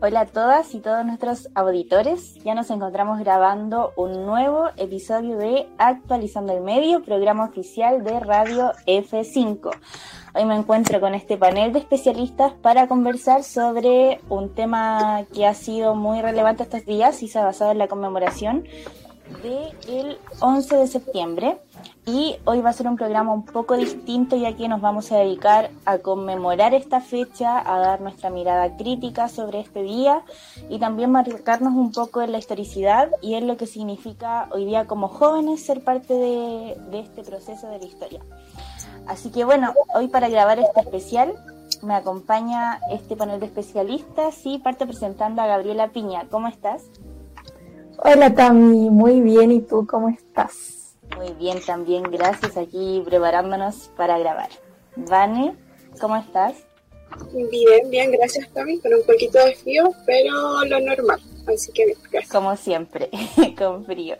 [0.00, 2.36] Hola a todas y todos nuestros auditores.
[2.44, 8.70] Ya nos encontramos grabando un nuevo episodio de Actualizando el Medio, programa oficial de Radio
[8.86, 9.70] F5.
[10.36, 15.54] Hoy me encuentro con este panel de especialistas para conversar sobre un tema que ha
[15.54, 18.68] sido muy relevante estos días y se ha basado en la conmemoración
[19.42, 21.58] del 11 de septiembre
[22.08, 25.18] y hoy va a ser un programa un poco distinto ya que nos vamos a
[25.18, 30.22] dedicar a conmemorar esta fecha, a dar nuestra mirada crítica sobre este día
[30.70, 34.86] y también marcarnos un poco en la historicidad y en lo que significa hoy día
[34.86, 38.20] como jóvenes ser parte de, este proceso de la historia.
[39.06, 41.34] Así que bueno, hoy para grabar este especial
[41.82, 46.24] me acompaña este panel de especialistas y parte presentando a Gabriela Piña.
[46.30, 46.84] ¿Cómo estás?
[48.02, 49.52] Hola Tami, muy bien.
[49.52, 50.77] ¿Y tú cómo estás?
[51.18, 52.56] Muy bien, también gracias.
[52.56, 54.50] Aquí preparándonos para grabar.
[54.94, 55.52] Vane,
[56.00, 56.54] ¿cómo estás?
[57.32, 58.78] Bien, bien, gracias Tami.
[58.78, 61.20] Con un poquito de frío, pero lo normal.
[61.52, 62.30] Así que gracias.
[62.30, 63.10] Como siempre,
[63.58, 64.16] con frío.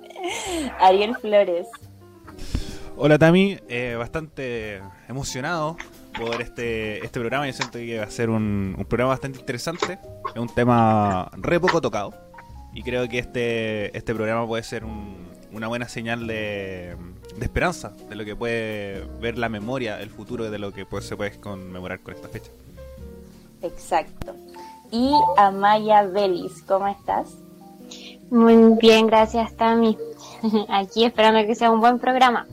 [0.80, 1.66] Ariel Flores.
[2.96, 5.76] Hola Tami, eh, bastante emocionado
[6.18, 7.46] por este, este programa.
[7.46, 9.98] Yo siento que va a ser un, un programa bastante interesante.
[10.34, 12.14] Es un tema re poco tocado
[12.72, 14.84] y creo que este, este programa puede ser
[15.52, 16.96] una buena señal de,
[17.40, 21.16] esperanza, de lo que puede ver la memoria, el futuro de lo que pues, se
[21.16, 22.50] puede conmemorar con esta fecha.
[23.60, 24.34] Exacto.
[24.90, 27.36] Y Amaya Belis, ¿cómo estás?
[28.30, 29.96] Muy bien, gracias Tami.
[30.68, 32.46] Aquí esperando que sea un buen programa.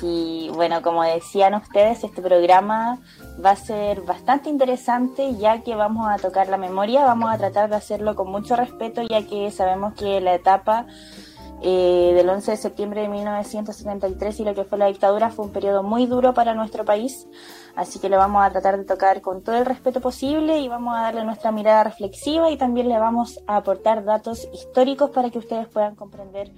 [0.00, 2.98] Sí, bueno, como decían ustedes, este programa
[3.44, 7.68] va a ser bastante interesante ya que vamos a tocar la memoria, vamos a tratar
[7.68, 10.86] de hacerlo con mucho respeto ya que sabemos que la etapa
[11.62, 15.52] eh, del 11 de septiembre de 1973 y lo que fue la dictadura fue un
[15.52, 17.26] periodo muy duro para nuestro país,
[17.74, 20.94] así que lo vamos a tratar de tocar con todo el respeto posible y vamos
[20.96, 25.38] a darle nuestra mirada reflexiva y también le vamos a aportar datos históricos para que
[25.38, 26.52] ustedes puedan comprender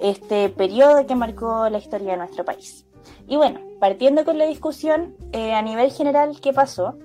[0.00, 2.86] este periodo que marcó la historia de nuestro país.
[3.26, 6.98] Y bueno, partiendo con la discusión, eh, a nivel general, ¿qué pasó?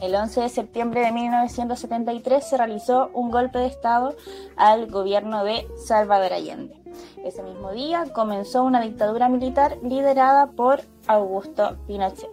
[0.00, 4.14] El 11 de septiembre de 1973 se realizó un golpe de Estado
[4.56, 6.74] al gobierno de Salvador Allende.
[7.24, 12.30] Ese mismo día comenzó una dictadura militar liderada por Augusto Pinochet.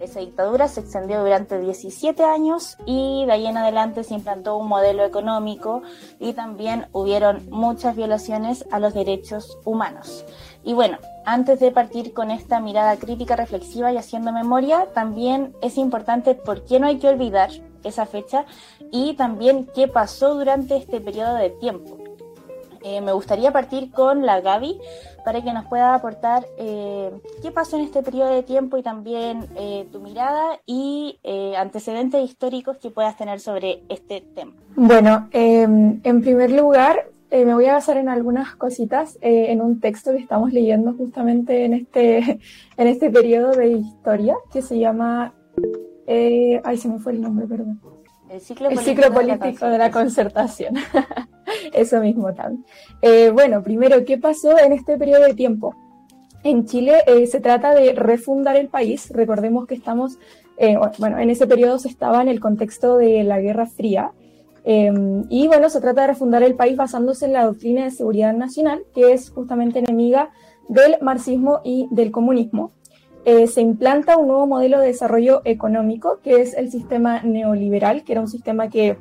[0.00, 4.68] Esa dictadura se extendió durante 17 años y de ahí en adelante se implantó un
[4.68, 5.82] modelo económico
[6.20, 10.24] y también hubieron muchas violaciones a los derechos humanos.
[10.64, 15.78] Y bueno, antes de partir con esta mirada crítica, reflexiva y haciendo memoria, también es
[15.78, 17.50] importante por qué no hay que olvidar
[17.84, 18.44] esa fecha
[18.90, 21.98] y también qué pasó durante este periodo de tiempo.
[22.82, 24.78] Eh, me gustaría partir con la Gaby
[25.24, 27.10] para que nos pueda aportar eh,
[27.42, 31.18] qué pasó en este periodo de tiempo y también eh, tu mirada y
[31.56, 34.52] antecedentes históricos que puedas tener sobre este tema.
[34.76, 40.12] Bueno, em, en primer lugar, me voy a basar en algunas cositas en un texto
[40.12, 42.18] que estamos leyendo justamente en este,
[42.76, 45.34] en este periodo de historia que se llama...
[46.06, 47.80] ay, se me fue el nombre, perdón.
[48.28, 48.68] El ciclo,
[49.12, 50.74] político, de la concertación.
[51.72, 52.64] Eso mismo también.
[53.00, 55.74] Eh, bueno, primero, ¿qué pasó en este periodo de tiempo?
[56.44, 59.10] En Chile eh, se trata de refundar el país.
[59.10, 60.18] Recordemos que estamos,
[60.58, 64.12] eh, bueno, en ese periodo se estaba en el contexto de la Guerra Fría.
[64.70, 68.82] Y bueno, se trata de refundar el país basándose en la doctrina de seguridad nacional,
[68.94, 70.30] que es justamente enemiga
[70.68, 72.72] del marxismo y del comunismo.
[73.24, 78.12] Eh, se implanta un nuevo modelo de desarrollo económico, que es el sistema neoliberal, que
[78.12, 78.96] era un sistema que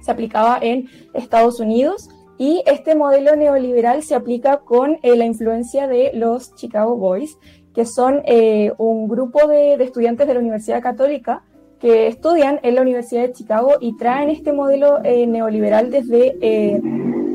[0.00, 2.08] se aplicaba en Estados Unidos.
[2.38, 7.36] Y este modelo neoliberal se aplica con eh, la influencia de los Chicago Boys,
[7.74, 11.44] que son eh, un grupo de, estudiantes de la Universidad Católica
[11.80, 16.36] que estudian en la Universidad de Chicago y traen este modelo neoliberal desde,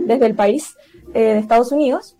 [0.05, 0.75] desde el país
[1.13, 2.17] de Estados Unidos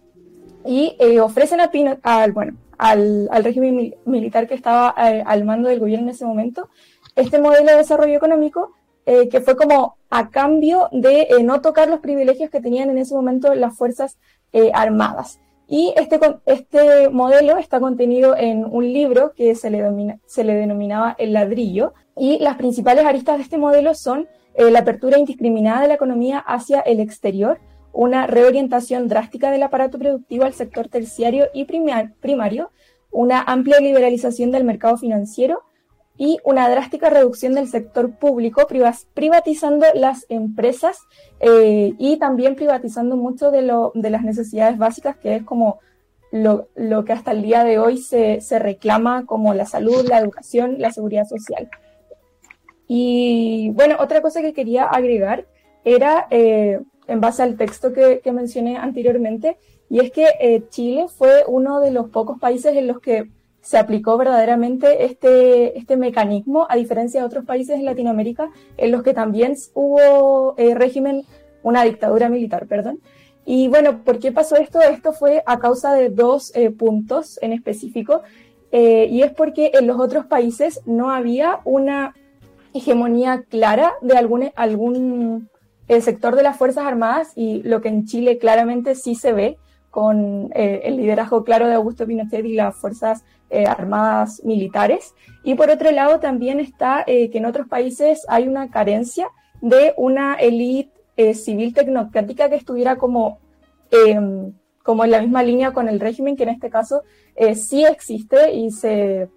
[0.66, 1.72] y ofrecen a
[2.03, 6.69] al, bueno, al, régimen militar que estaba eh, al mando del gobierno en ese momento,
[7.16, 8.73] este modelo de desarrollo económico
[9.06, 12.97] eh, que fue como a cambio de eh, no tocar los privilegios que tenían en
[12.97, 14.18] ese momento las Fuerzas
[14.74, 15.39] Armadas.
[15.68, 21.15] Y este, este modelo está contenido en un libro que se le, se le denominaba
[21.18, 25.95] El ladrillo, y las principales aristas de este modelo son la apertura indiscriminada de la
[25.95, 27.60] economía hacia el exterior,
[27.92, 32.71] una reorientación drástica del aparato productivo al sector terciario y primario,
[33.12, 35.62] una amplia liberalización del mercado financiero
[36.18, 38.68] y una drástica reducción del sector público,
[39.13, 41.00] privatizando las empresas
[41.39, 45.80] eh, y también privatizando mucho de, las necesidades básicas, que es como
[46.31, 46.68] lo,
[47.06, 51.25] que hasta el día de hoy se reclama como la salud, la educación, la seguridad
[51.25, 51.69] social.
[52.95, 55.48] Y bueno, otra cosa que quería agregar
[55.84, 59.57] era, eh, en base al texto que, mencioné anteriormente,
[59.90, 63.31] y es que eh, Chile fue uno de los pocos países en los que
[63.62, 69.01] se aplicó verdaderamente este, este mecanismo, a diferencia de otros países de Latinoamérica, en los
[69.01, 71.24] que también hubo eh, régimen,
[71.63, 73.00] una dictadura militar, perdón.
[73.44, 74.80] Y bueno, ¿por qué pasó esto?
[74.81, 78.22] Esto fue a causa de dos puntos en específico,
[78.72, 82.13] y es porque en los otros países no había una
[82.73, 85.49] hegemonía clara de algún, algún
[85.87, 89.57] el sector de las Fuerzas Armadas, y lo que en Chile claramente sí se ve,
[89.93, 95.13] con eh, el liderazgo claro de Augusto Pinochet y las Fuerzas eh, Armadas militares.
[95.43, 99.29] Y por otro lado también está eh, que en otros países hay una carencia
[99.61, 100.91] de una élite
[101.35, 103.37] civil tecnocrática que estuviera como,
[104.81, 107.03] como en la misma línea con el régimen, que en este caso
[107.53, 109.29] sí existe y se,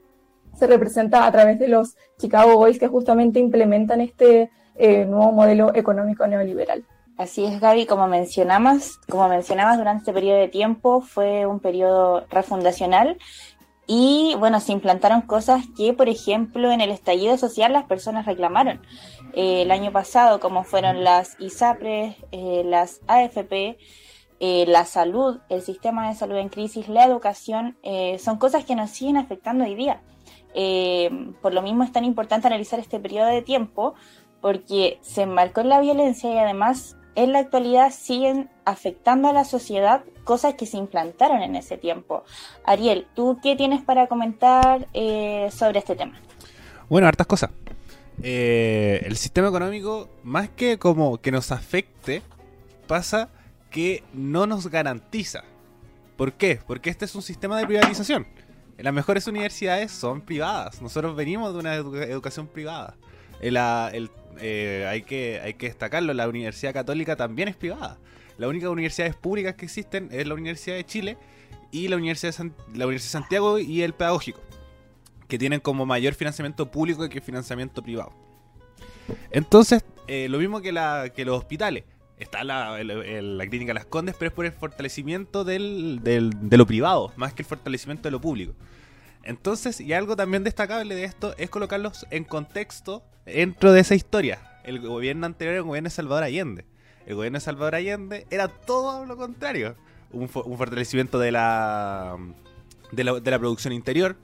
[0.56, 6.26] se representa a través de los Chicago Boys que justamente implementan este nuevo modelo económico
[6.26, 6.84] neoliberal.
[7.16, 12.26] Así es, Gaby, como mencionamos, como mencionabas durante este periodo de tiempo, fue un periodo
[12.28, 13.16] refundacional
[13.86, 18.82] y bueno, se implantaron cosas que, por ejemplo, en el estallido social las personas reclamaron.
[19.32, 23.78] Eh, el año pasado, como fueron las ISAPRES, eh, las AFP,
[24.40, 27.78] eh, la salud, el sistema de salud en crisis, la educación,
[28.18, 30.02] son cosas que nos siguen afectando hoy día.
[31.42, 33.94] Por lo mismo es tan importante analizar este periodo de tiempo
[34.40, 39.44] porque se enmarcó en la violencia y además en la actualidad siguen afectando a la
[39.44, 42.24] sociedad cosas que se implantaron en ese tiempo.
[42.64, 46.20] Ariel, ¿tú qué tienes para comentar eh, sobre este tema?
[46.88, 47.50] Bueno, hartas cosas.
[48.22, 52.22] Eh, el sistema económico, más que como que nos afecte,
[52.86, 53.30] pasa
[53.70, 55.42] que no nos garantiza.
[56.16, 56.60] ¿Por qué?
[56.66, 58.26] Porque este es un sistema de privatización.
[58.78, 60.82] Las mejores universidades son privadas.
[60.82, 62.94] Nosotros venimos de una educación privada.
[63.40, 63.56] El
[64.38, 67.98] eh, hay, que, destacarlo, la Universidad Católica también es privada.
[68.38, 71.16] Las únicas universidades públicas que existen es la Universidad de Chile
[71.70, 74.40] y la Universidad de, la Universidad Santiago y el Pedagógico,
[75.26, 78.12] que tienen como mayor financiamiento público que financiamiento privado.
[79.30, 81.84] Entonces, eh, lo mismo que, la, que los hospitales.
[82.18, 86.66] Está la, la, clínica Las Condes, pero es por el fortalecimiento del, del, de lo
[86.66, 88.54] privado, más que el fortalecimiento de lo público.
[89.22, 94.38] Entonces, y algo también destacable de esto es colocarlos en contexto dentro de esa historia.
[94.64, 96.64] El gobierno anterior, el gobierno de Salvador Allende.
[97.06, 99.74] El gobierno de Salvador Allende era todo lo contrario.
[100.12, 102.16] Un, fortalecimiento de la,
[102.92, 104.16] de la, de la producción interior.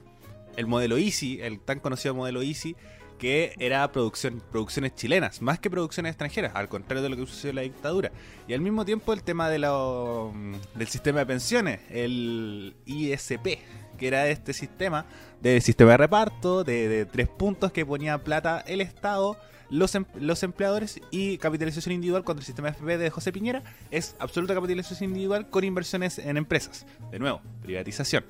[0.55, 2.75] El modelo Easy, el tan conocido modelo Easy,
[3.23, 7.51] que era producción, producciones chilenas, más que producciones extranjeras, al contrario de lo que sucedió
[7.51, 8.11] en la dictadura.
[8.49, 10.33] Y al mismo tiempo el tema de lo,
[10.75, 13.59] del sistema de pensiones, el ISP,
[13.97, 15.05] que era este sistema
[15.39, 19.37] de sistema de reparto, de, tres puntos que ponía plata el Estado,
[19.69, 24.17] los, em, los empleadores y capitalización individual contra el sistema FP de José Piñera es
[24.19, 26.85] absoluta capitalización individual con inversiones en empresas.
[27.09, 28.25] De nuevo, privatización.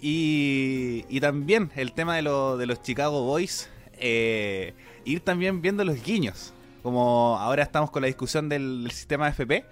[0.00, 3.68] Y, y también el tema de, lo, de los Chicago Boys,
[4.00, 4.74] eh,
[5.04, 6.52] ir también viendo los guiños.
[6.82, 9.64] Como ahora estamos con la discusión del, sistema de FP.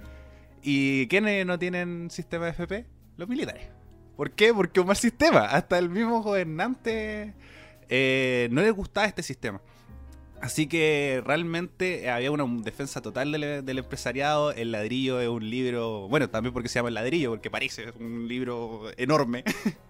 [0.62, 2.86] ¿Y quiénes no tienen sistema de FP?
[3.16, 3.68] Los militares.
[4.16, 4.52] ¿Por qué?
[4.52, 5.44] Porque un mal sistema.
[5.46, 7.34] Hasta el mismo gobernante
[7.88, 9.60] eh, no le gustaba este sistema.
[10.40, 14.52] Así que realmente había una defensa total del, empresariado.
[14.52, 18.28] El ladrillo es un libro, bueno, también porque se llama el ladrillo, porque parece un
[18.28, 19.44] libro enorme.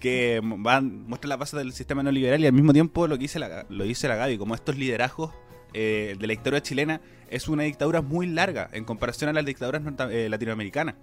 [0.00, 3.66] que muestra la base del sistema neoliberal y al mismo tiempo lo que dice la,
[3.68, 5.30] lo dice la Gaby, como estos liderazgos
[5.74, 9.82] eh, de la dictadura chilena es una dictadura muy larga en comparación a las dictaduras
[10.10, 10.96] eh, latinoamericanas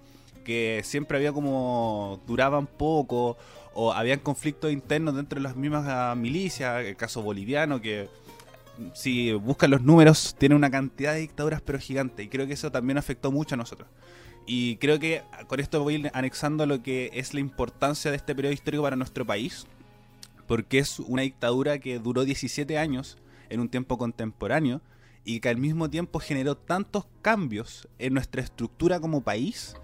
[0.43, 3.37] que siempre había como duraban poco
[3.73, 8.09] o habían conflictos internos dentro de las mismas ah, milicias, el caso boliviano que
[8.93, 12.71] si buscan los números tiene una cantidad de dictaduras pero gigante y creo que eso
[12.71, 13.87] también afectó mucho a nosotros.
[14.51, 18.51] Y creo que con esto voy anexando lo que es la importancia de este periodo
[18.51, 19.67] histórico para nuestro país,
[20.47, 24.81] porque es una dictadura que duró 17 años en un tiempo contemporáneo
[25.23, 29.75] y que al mismo tiempo generó tantos cambios en nuestra estructura como país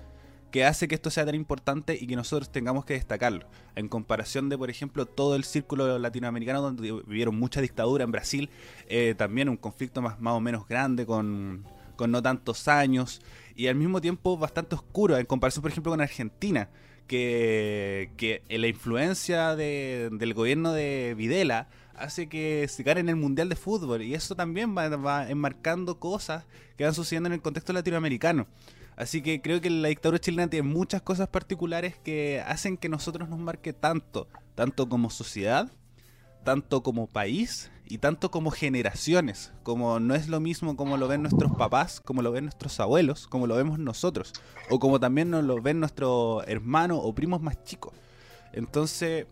[0.49, 3.47] que hace que esto sea tan importante y que nosotros tengamos que destacarlo.
[3.75, 8.49] En comparación de, por ejemplo, todo el círculo latinoamericano donde vivieron mucha dictadura en Brasil,
[8.87, 11.65] eh, también un conflicto más, más o menos grande con,
[12.07, 13.21] no tantos años
[13.55, 16.69] y al mismo tiempo bastante oscuro en comparación, por ejemplo, con Argentina.
[17.07, 23.47] Que, que la influencia del gobierno de Videla hace que se gane en el Mundial
[23.47, 26.45] de Fútbol y eso también va, va enmarcando cosas
[26.77, 28.47] que van sucediendo en el contexto latinoamericano.
[28.95, 33.27] Así que creo que la dictadura chilena tiene muchas cosas particulares que hacen que nosotros
[33.27, 35.69] nos marque tanto, tanto como sociedad,
[36.45, 41.21] tanto como país y tanto como generaciones, como no es lo mismo como lo ven
[41.21, 44.31] nuestros papás, como lo ven nuestros abuelos, como lo vemos nosotros,
[44.69, 47.93] o como también nos lo ven nuestros hermanos o primos más chicos.
[48.53, 49.27] Entonces,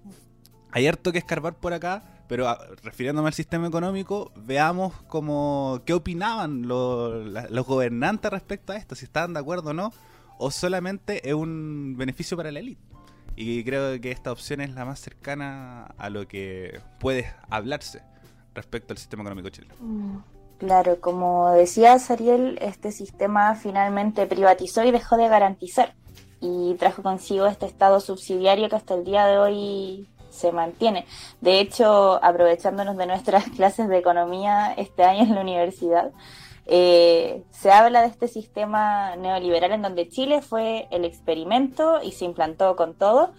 [0.71, 5.93] hay harto que escarbar por acá, pero ah, refiriéndome al sistema económico, veamos como qué
[5.93, 9.93] opinaban los gobernantes respecto a esto, si estaban de acuerdo o no,
[10.37, 12.92] o solamente es un beneficio para la élite.
[13.35, 18.01] Y creo que esta opción es la más cercana a lo que puede hablarse
[18.53, 19.73] respecto al sistema económico chileno.
[19.79, 20.17] Mm,
[20.59, 25.95] claro, como decía Ariel, este sistema finalmente privatizó y dejó de garantizar
[26.39, 31.05] y trajo consigo este estado subsidiario que hasta el día de hoy se mantiene.
[31.41, 36.11] De hecho, aprovechándonos de nuestras clases de economía este año en la universidad,
[36.65, 42.25] eh, se habla de este sistema neoliberal en donde Chile fue el experimento y se
[42.25, 43.33] implantó con todo,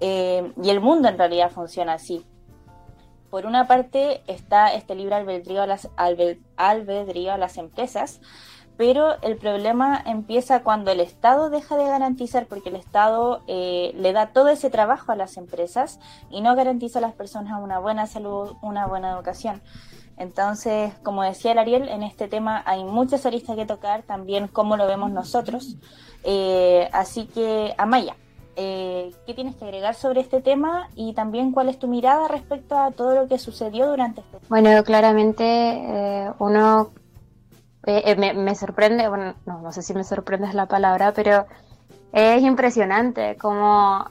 [0.00, 2.24] eh, y el mundo en realidad funciona así.
[3.30, 5.88] Por una parte está este libre albedrío a las,
[6.56, 8.20] albedrío a las empresas,
[8.76, 14.12] pero el problema empieza cuando el Estado deja de garantizar, porque el Estado eh, le
[14.12, 16.00] da todo ese trabajo a las empresas
[16.30, 19.62] y no garantiza a las personas una buena salud, una buena educación.
[20.16, 24.76] Entonces, como decía el Ariel, en este tema hay muchas aristas que tocar, también cómo
[24.76, 25.76] lo vemos nosotros.
[26.24, 28.16] Eh, así que, Amaya,
[28.56, 32.78] eh, ¿qué tienes que agregar sobre este tema y también cuál es tu mirada respecto
[32.78, 36.90] a todo lo que sucedió durante este Bueno, claramente eh, uno
[37.84, 41.46] me, sorprende, bueno, no, no sé si me sorprende es la palabra, pero
[42.12, 44.06] es impresionante cómo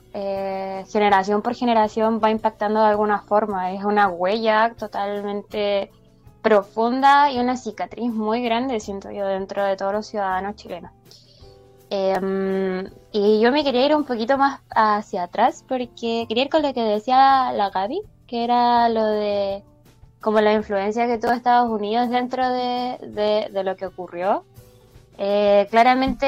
[0.92, 3.72] generación por generación va impactando de alguna forma.
[3.74, 5.92] Es una huella totalmente
[6.42, 10.92] profunda y una cicatriz muy grande, siento yo, dentro de todos los ciudadanos chilenos.
[11.90, 16.62] Em, y yo me quería ir un poquito más hacia atrás porque quería ir con
[16.62, 19.64] lo que decía la Gaby, que era lo de
[20.22, 24.46] como la influencia que tuvo Estados Unidos dentro de, de, lo que ocurrió.
[25.24, 26.26] Eh, claramente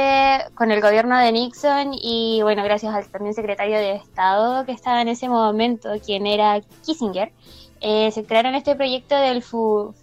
[0.54, 5.02] con el gobierno de Nixon y bueno, gracias al también secretario de Estado que estaba
[5.02, 7.34] en ese momento, quien era Kissinger,
[7.82, 9.96] eh, se crearon este proyecto del FU,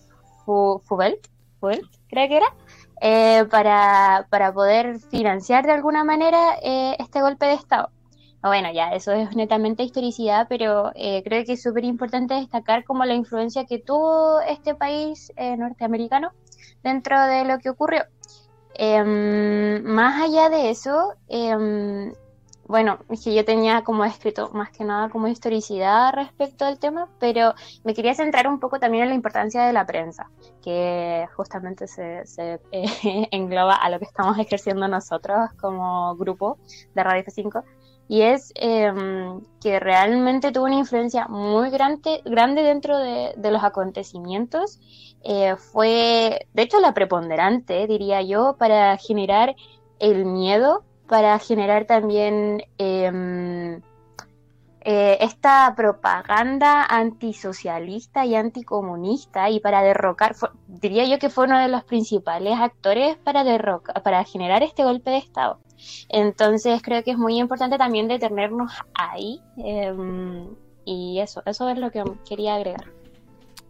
[0.44, 1.28] Fubelt,
[1.60, 2.46] creo que era,
[3.00, 7.90] eh, para, para, poder financiar de alguna manera eh, este golpe de Estado.
[8.42, 13.04] Bueno, ya, eso es netamente historicidad, pero eh, creo que es súper importante destacar como
[13.04, 16.32] la influencia que tuvo este país norteamericano
[16.82, 18.02] dentro de lo que ocurrió.
[18.74, 22.12] Em, más allá de eso, em,
[22.70, 27.08] bueno, es que yo tenía como escrito más que nada como historicidad respecto al tema,
[27.18, 30.30] pero me quería centrar un poco también en la importancia de la prensa,
[30.62, 32.58] que justamente se, eh,
[33.32, 36.58] engloba a lo que estamos ejerciendo nosotros como grupo
[36.94, 37.64] de Radio F5,
[38.10, 44.80] y es em, que realmente tuvo una influencia muy grande, grande dentro de, los acontecimientos.
[45.22, 49.54] Eh, fue, de hecho, la preponderante, diría yo, para generar
[49.98, 53.82] el miedo para generar también em,
[54.82, 60.36] eh, esta propaganda antisocialista y anticomunista y para derrocar,
[60.68, 65.10] diría yo que fue uno de los principales actores para, derrocar, para generar este golpe
[65.10, 65.58] de Estado.
[66.08, 71.90] Entonces creo que es muy importante también detenernos ahí em, y eso, eso es lo
[71.90, 72.99] que quería agregar.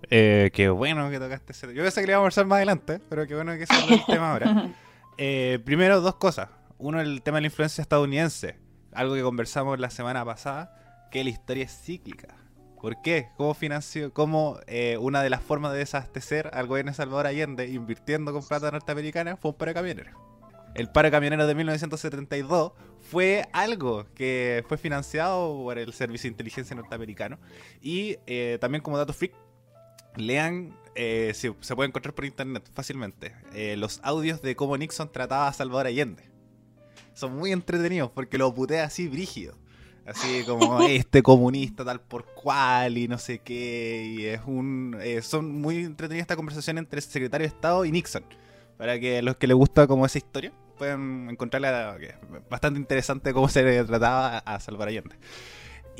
[0.08, 3.00] Eh, qué bueno que tocaste ese Yo pensé que le íbamos a conversar más adelante,
[3.08, 4.68] pero qué bueno que sea el tema ahora.
[5.22, 6.48] Eh, primero, dos cosas
[6.80, 8.56] uno el tema de la influencia estadounidense,
[8.92, 12.36] algo que conversamos la semana pasada, que la historia es cíclica.
[12.80, 13.28] ¿Por qué?
[13.36, 17.68] ¿Cómo financió, cómo eh, una de las formas de desabastecer al gobierno de Salvador Allende
[17.68, 20.12] invirtiendo con plata norteamericana fue un paro camionero?
[20.74, 22.72] El paro camionero de 1972
[23.10, 27.38] fue algo que fue financiado por el Servicio de Inteligencia norteamericano.
[27.82, 29.34] Y eh, también como dato freak,
[30.16, 33.34] lean, eh, se, puede encontrar por internet fácilmente,
[33.76, 36.30] los audios de cómo Nixon trataba a Salvador Allende
[37.20, 39.54] son muy entretenidos porque lo putea así brígido.
[40.06, 44.14] Así como este comunista tal por cual y no sé qué.
[44.16, 44.96] Y es un.
[45.00, 48.24] Eh, son muy entretenidas esta conversación entre el secretario de Estado y Nixon.
[48.76, 51.98] Para que los que les gusta como esa historia puedan encontrarla
[52.48, 55.16] bastante interesante cómo se trataba a Salvar Allende.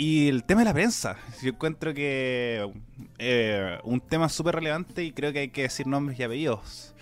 [0.02, 2.72] Y el tema de la prensa, yo encuentro que
[3.18, 6.94] eh, un tema súper relevante y creo que hay que decir nombres y apellidos.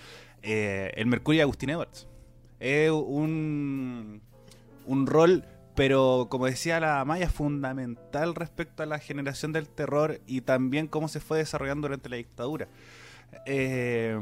[0.42, 2.08] Eh, el Mercurio de Agustín Edwards
[2.58, 4.20] es un,
[4.84, 5.44] un rol,
[5.76, 11.06] pero como decía la Maya, fundamental respecto a la generación del terror y también cómo
[11.06, 12.66] se fue desarrollando durante la dictadura.
[13.46, 14.18] Eh,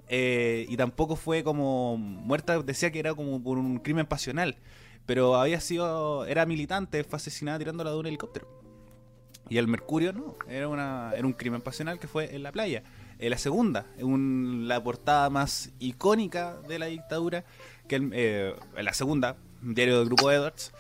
[0.08, 4.58] Eh, y tampoco fue como muerta, decía que era como por un crimen pasional,
[5.06, 8.48] pero había sido, era militante, fue asesinada tirándola de un helicóptero.
[9.50, 12.84] Y el Mercurio no, era, una, era un crimen pasional que fue en la playa
[13.30, 17.46] la segunda, un, la portada más icónica de la dictadura,
[17.88, 20.74] que eh, la segunda, diario del grupo Edwards,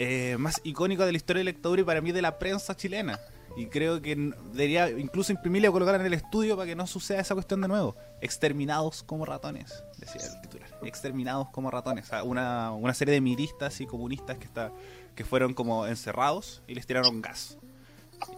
[0.00, 3.18] eh, más icónico de la historia de la y para mí de la prensa chilena.
[3.56, 4.14] Y creo que
[4.52, 7.66] debería incluso imprimirle o colocar en el estudio para que no suceda esa cuestión de
[7.66, 7.96] nuevo.
[8.20, 10.70] Exterminados como ratones, decía el titular.
[10.84, 12.08] Exterminados como ratones.
[12.22, 14.72] una, una serie de miristas y comunistas que, está,
[15.16, 17.58] que fueron como encerrados y les tiraron gas.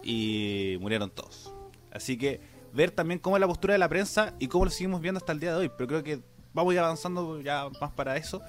[0.03, 1.53] Y murieron todos.
[1.91, 2.41] Así que
[2.73, 5.31] ver también cómo es la postura de la prensa y cómo lo seguimos viendo hasta
[5.31, 5.71] el día de hoy.
[5.77, 8.41] Pero creo que vamos ya avanzando ya más para eso.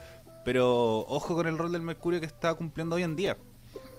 [0.45, 3.37] Pero ojo con el rol del Mercurio que está cumpliendo hoy en día.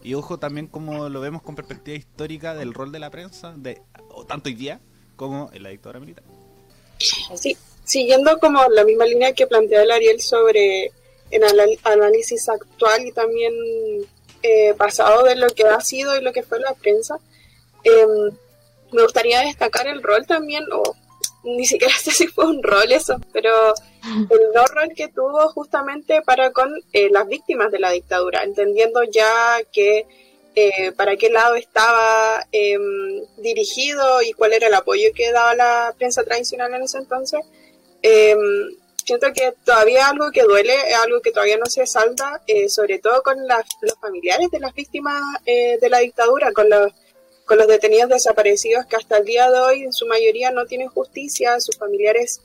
[0.03, 3.81] Y ojo también como lo vemos con perspectiva histórica del rol de la prensa, de
[4.27, 4.81] tanto hoy día
[5.15, 6.23] como en la dictadura militar.
[6.99, 10.91] Sí, siguiendo como la misma línea que plantea el Ariel sobre
[11.31, 11.43] el
[11.83, 13.53] análisis actual y también
[14.43, 17.17] eh, pasado de lo que ha sido y lo que fue la prensa,
[17.83, 18.05] eh,
[18.91, 20.83] me gustaría destacar el rol también, o
[21.43, 23.73] ni siquiera sé si fue un rol eso, pero
[24.03, 29.03] el no rol que tuvo justamente para con eh, las víctimas de la dictadura, entendiendo
[29.03, 30.05] ya que
[30.55, 35.95] eh, para qué lado estaba em, dirigido y cuál era el apoyo que daba la
[35.97, 37.41] prensa tradicional en ese entonces.
[38.01, 38.39] Em,
[39.03, 43.23] siento que todavía algo que duele, algo que todavía no se salda, eh, sobre todo
[43.23, 46.91] con los familiares de las víctimas de la dictadura, con los
[47.45, 50.87] con los detenidos desaparecidos que hasta el día de hoy en su mayoría no tienen
[50.87, 52.41] justicia, sus familiares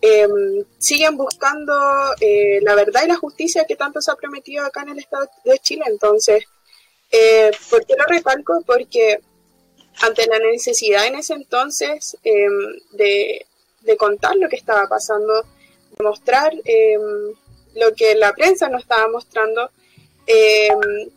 [0.00, 1.74] em, siguen buscando
[2.20, 5.28] eh, la verdad y la justicia que tanto se ha prometido acá en el Estado
[5.44, 5.84] de Chile.
[5.86, 6.44] Entonces,
[7.10, 8.62] eh, ¿por qué lo recalco?
[8.66, 9.20] Porque
[10.00, 12.52] ante la necesidad en ese entonces em,
[12.92, 13.46] de,
[13.82, 17.34] de, contar lo que estaba pasando, de mostrar em,
[17.74, 19.70] lo que la prensa no estaba mostrando,
[20.32, 20.68] eh,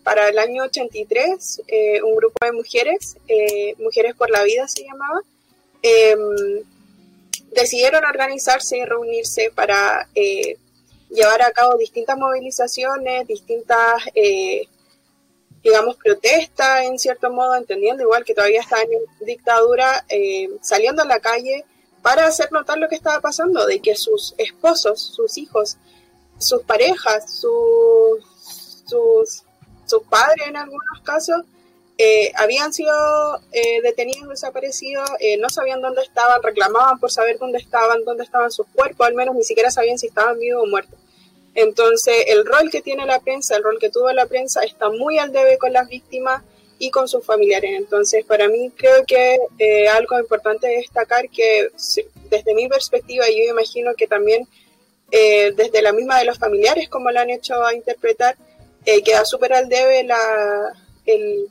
[0.04, 4.84] para el año 83, eh, un grupo de mujeres, eh, Mujeres por la Vida se
[4.84, 5.22] llamaba,
[7.52, 10.08] decidieron organizarse y reunirse para
[11.10, 14.02] llevar a cabo distintas movilizaciones, distintas,
[15.62, 18.90] digamos, protestas en cierto modo, entendiendo igual que todavía está en
[19.26, 20.06] dictadura,
[20.62, 21.66] saliendo a la calle
[22.02, 25.78] para hacer notar lo que estaba pasando, de que sus esposos, sus hijos,
[26.40, 28.33] sus parejas, sus
[28.86, 29.44] sus,
[29.86, 31.44] sus padres en algunos casos
[31.98, 32.92] eh, habían sido
[33.52, 38.50] eh, detenidos, desaparecidos, eh, no sabían dónde estaban, reclamaban por saber dónde estaban, dónde estaban
[38.50, 41.00] sus cuerpos, al menos ni siquiera sabían si estaban vivos o muertos.
[41.54, 45.20] Entonces, el rol que tiene la prensa, el rol que tuvo la prensa, está muy
[45.20, 46.42] al debe con las víctimas
[46.80, 47.72] y con sus familiares.
[47.78, 49.38] Entonces, para mí creo que
[49.92, 51.70] algo importante destacar que
[52.32, 54.48] desde mi perspectiva, yo imagino que también
[55.12, 58.36] desde la misma de los familiares, como lo han hecho a interpretar,
[58.86, 60.18] eh, queda súper al debe la,
[61.06, 61.48] el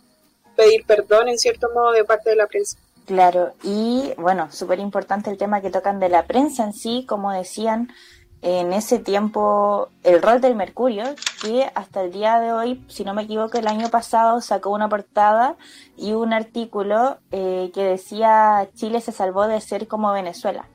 [0.56, 2.78] pedir perdón en cierto modo de parte de la prensa.
[3.06, 7.32] Claro, y bueno, súper importante el tema que tocan de la prensa en sí, como
[7.32, 7.92] decían
[8.42, 11.04] en ese tiempo el rol del Mercurio,
[11.40, 14.88] que hasta el día de hoy, si no me equivoco, el año pasado sacó una
[14.88, 15.56] portada
[15.96, 20.68] y un artículo eh, que decía Chile se salvó de ser como Venezuela.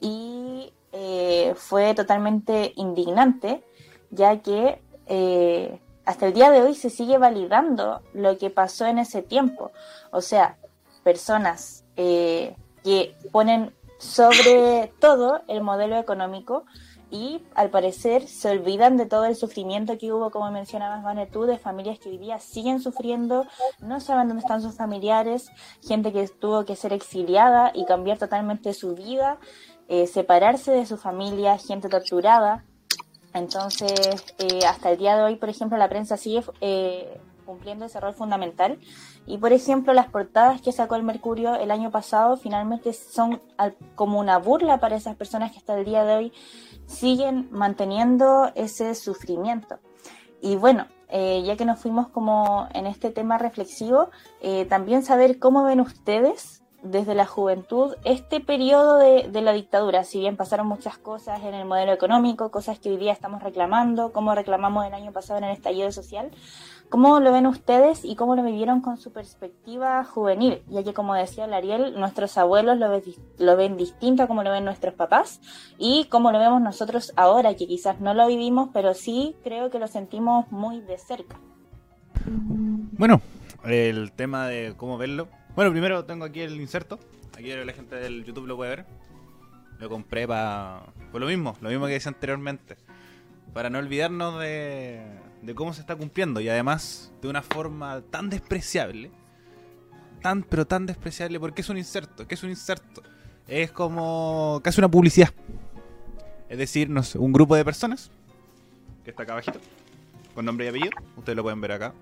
[0.00, 3.64] Y eh, fue totalmente indignante,
[4.10, 8.98] ya que eh, hasta el día de hoy se sigue validando lo que pasó en
[8.98, 9.72] ese tiempo.
[10.12, 10.56] O sea,
[11.02, 16.64] personas eh, que ponen sobre todo el modelo económico
[17.10, 21.42] y al parecer se olvidan de todo el sufrimiento que hubo, como mencionabas, Vane, tú,
[21.42, 23.46] de familias que hoy día siguen sufriendo,
[23.80, 25.50] no saben dónde están sus familiares,
[25.82, 29.38] gente que tuvo que ser exiliada y cambiar totalmente su vida,
[29.88, 32.64] eh, separarse de su familia, gente torturada.
[33.32, 33.92] Entonces,
[34.38, 38.14] eh, hasta el día de hoy, por ejemplo, la prensa sigue eh, cumpliendo ese rol
[38.14, 38.78] fundamental.
[39.26, 43.40] Y, por ejemplo, las portadas que sacó el Mercurio el año pasado finalmente son
[43.94, 46.32] como una burla para esas personas que hasta el día de hoy
[46.86, 49.78] siguen manteniendo ese sufrimiento.
[50.40, 54.10] Y bueno, eh, ya que nos fuimos como en este tema reflexivo,
[54.68, 60.04] también saber cómo ven ustedes desde la juventud este periodo de, de, la dictadura.
[60.04, 64.12] Si bien pasaron muchas cosas en el modelo económico, cosas que hoy día estamos reclamando,
[64.12, 66.30] como reclamamos el año pasado en el estallido social,
[66.88, 70.62] ¿cómo lo ven ustedes y cómo lo vivieron con su perspectiva juvenil?
[70.68, 73.02] Ya que, como decía Lariel, nuestros abuelos lo, ven,
[73.38, 75.40] lo ven distinto a como lo ven nuestros papás
[75.78, 79.78] y cómo lo vemos nosotros ahora, que quizás no lo vivimos, pero sí creo que
[79.78, 81.36] lo sentimos muy de cerca.
[82.26, 83.20] Bueno,
[83.64, 85.28] el tema de cómo verlo.
[85.54, 86.98] Bueno, primero tengo aquí el inserto.
[87.36, 88.86] Aquí la gente del YouTube lo puede ver.
[89.78, 90.82] Lo compré para.
[91.10, 92.76] Por lo mismo, lo mismo que decía anteriormente.
[93.52, 95.02] Para no olvidarnos de,
[95.42, 96.40] de cómo se está cumpliendo.
[96.40, 99.10] Y además, de una forma tan despreciable.
[100.22, 101.40] Tan, pero tan despreciable.
[101.40, 102.28] Porque es un inserto.
[102.28, 103.02] ¿Qué es un inserto?
[103.48, 105.30] Es como casi una publicidad.
[106.48, 108.10] Es decir, no sé, un grupo de personas.
[109.04, 109.60] Que está acá abajito.
[110.34, 110.92] Con nombre y apellido.
[111.16, 111.92] Ustedes lo pueden ver acá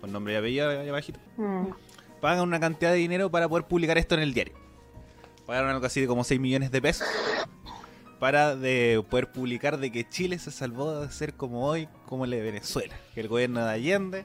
[0.00, 1.18] con nombre y apellido ahí abajito.
[1.36, 1.66] Mm.
[2.20, 4.54] Pagan una cantidad de dinero para poder publicar esto en el diario.
[5.46, 7.06] Pagaron algo así de como 6 millones de pesos
[8.18, 12.30] para de poder publicar de que Chile se salvó de ser como hoy, como el
[12.30, 12.94] de Venezuela.
[13.14, 14.24] Que el gobierno de Allende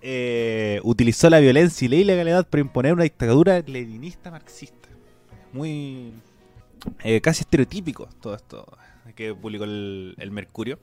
[0.00, 4.88] eh, utilizó la violencia y la ilegalidad para imponer una dictadura leninista marxista.
[5.52, 6.12] Muy
[7.02, 8.66] eh, casi estereotípico todo esto
[9.16, 10.78] que publicó el, el Mercurio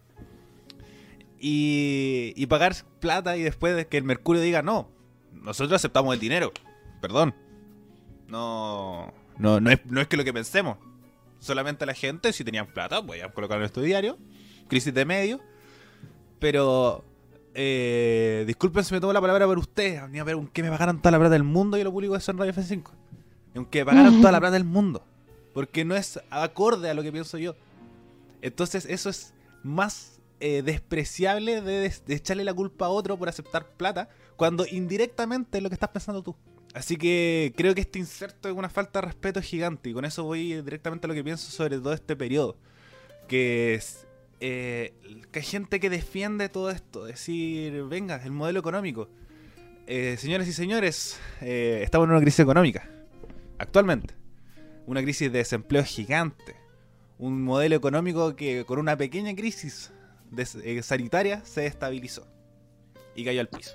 [1.40, 4.90] y, pagar plata y después de que el Mercurio diga no,
[5.42, 6.52] nosotros aceptamos el dinero,
[7.02, 7.34] perdón.
[8.28, 10.78] No, no, no, es, no es que lo que pensemos.
[11.40, 14.18] Solamente la gente, si tenían plata, voy a colocar en nuestro diario,
[14.68, 15.40] crisis de medio.
[16.40, 17.04] Pero,
[17.54, 21.12] eh, disculpen si me tomo la palabra por ustedes, a ver aunque me pagaran toda
[21.12, 22.90] la plata del mundo y lo publico eso en Radio F5.
[23.56, 25.06] Aunque me pagaran toda la plata del mundo.
[25.54, 27.56] Porque no es acorde a lo que pienso yo.
[28.42, 34.10] Entonces eso es más eh, despreciable de, echarle la culpa a otro por aceptar plata,
[34.36, 36.36] cuando indirectamente es lo que estás pensando tú.
[36.74, 40.24] Así que creo que este inserto es una falta de respeto gigante, y con eso
[40.24, 42.58] voy directamente a lo que pienso sobre todo este periodo.
[43.28, 43.80] Que
[44.42, 44.94] eh,
[45.34, 49.10] hay gente que defiende todo esto, decir, venga, el modelo económico.
[49.88, 52.90] Eh, señores y señores, estamos en una crisis económica,
[53.58, 54.16] actualmente.
[54.86, 56.56] Una crisis de desempleo gigante.
[57.18, 59.92] Un modelo económico que con una pequeña crisis
[60.38, 62.28] eh, sanitaria se estabilizó
[63.16, 63.74] y cayó al piso.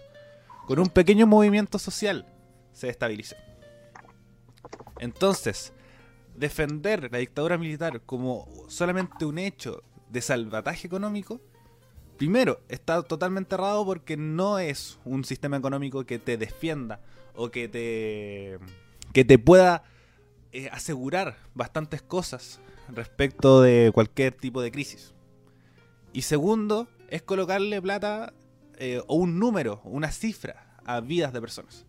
[0.71, 2.27] Con un pequeño movimiento social
[2.73, 3.35] se estabilizó.
[5.01, 5.73] Entonces,
[6.37, 11.41] defender la dictadura militar como solamente un hecho de salvataje económico,
[12.19, 17.01] primero, está totalmente errado porque no es un sistema económico que te defienda
[17.35, 18.61] o que te,
[19.13, 19.83] que te pueda
[20.53, 25.15] eh, asegurar bastantes cosas respecto de cualquier tipo de crisis.
[26.13, 28.35] Y segundo, es colocarle plata
[28.81, 31.85] eh, o un número, una cifra a vidas de personas.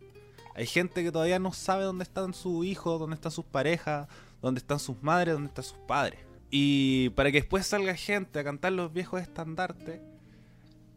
[0.53, 4.07] Hay gente que todavía no sabe dónde están sus hijos, dónde están sus parejas,
[4.41, 6.19] dónde están sus madres, dónde están sus padres.
[6.49, 10.01] Y para que después salga gente a cantar los viejos estandartes,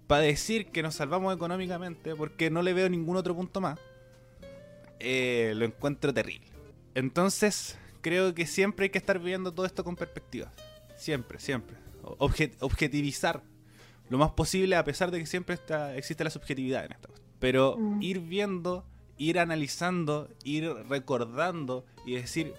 [0.08, 3.78] para decir que nos salvamos económicamente, porque no le veo ningún otro punto más,
[4.98, 6.48] eh, lo encuentro terrible.
[6.94, 10.52] Entonces, creo que siempre hay que estar viendo todo esto con perspectiva.
[10.96, 11.84] Siempre, siempre
[12.18, 13.42] objetivizar
[14.08, 17.08] lo más posible, a pesar de que siempre está, existe la subjetividad en esto.
[17.38, 18.02] Pero mm.
[18.02, 18.84] ir viendo,
[19.16, 22.54] ir analizando, ir recordando y decir,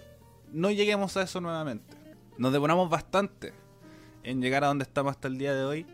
[0.52, 1.96] no lleguemos a eso nuevamente.
[2.38, 3.52] Nos demoramos bastante
[4.22, 5.86] en llegar a donde estamos hasta el día de hoy,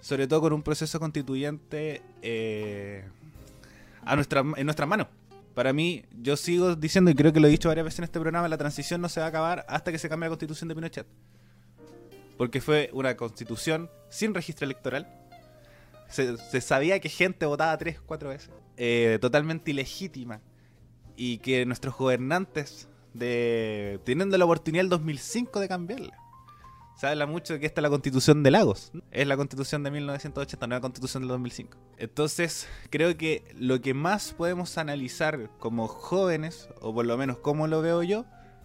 [0.00, 3.04] sobre todo con un proceso constituyente eh,
[4.04, 5.08] a nuestra, en nuestras manos.
[5.54, 8.20] Para mí, yo sigo diciendo, y creo que lo he dicho varias veces en este
[8.20, 10.74] programa, la transición no se va a acabar hasta que se cambie la constitución de
[10.74, 11.06] Pinochet
[12.38, 15.12] porque fue una constitución sin registro electoral.
[16.08, 18.50] Se, sabía que gente votaba tres, cuatro veces.
[18.78, 20.40] Eh, totalmente ilegítima.
[21.16, 26.16] Y que nuestros gobernantes, de, teniendo la oportunidad el 2005 de cambiarla.
[26.96, 28.92] Se habla mucho de que esta es la constitución de Lagos.
[29.10, 31.76] Es la constitución de 1980, no la constitución del 2005.
[31.98, 37.66] Entonces, creo que lo que más podemos analizar como jóvenes, o por lo menos como
[37.66, 38.24] lo veo yo,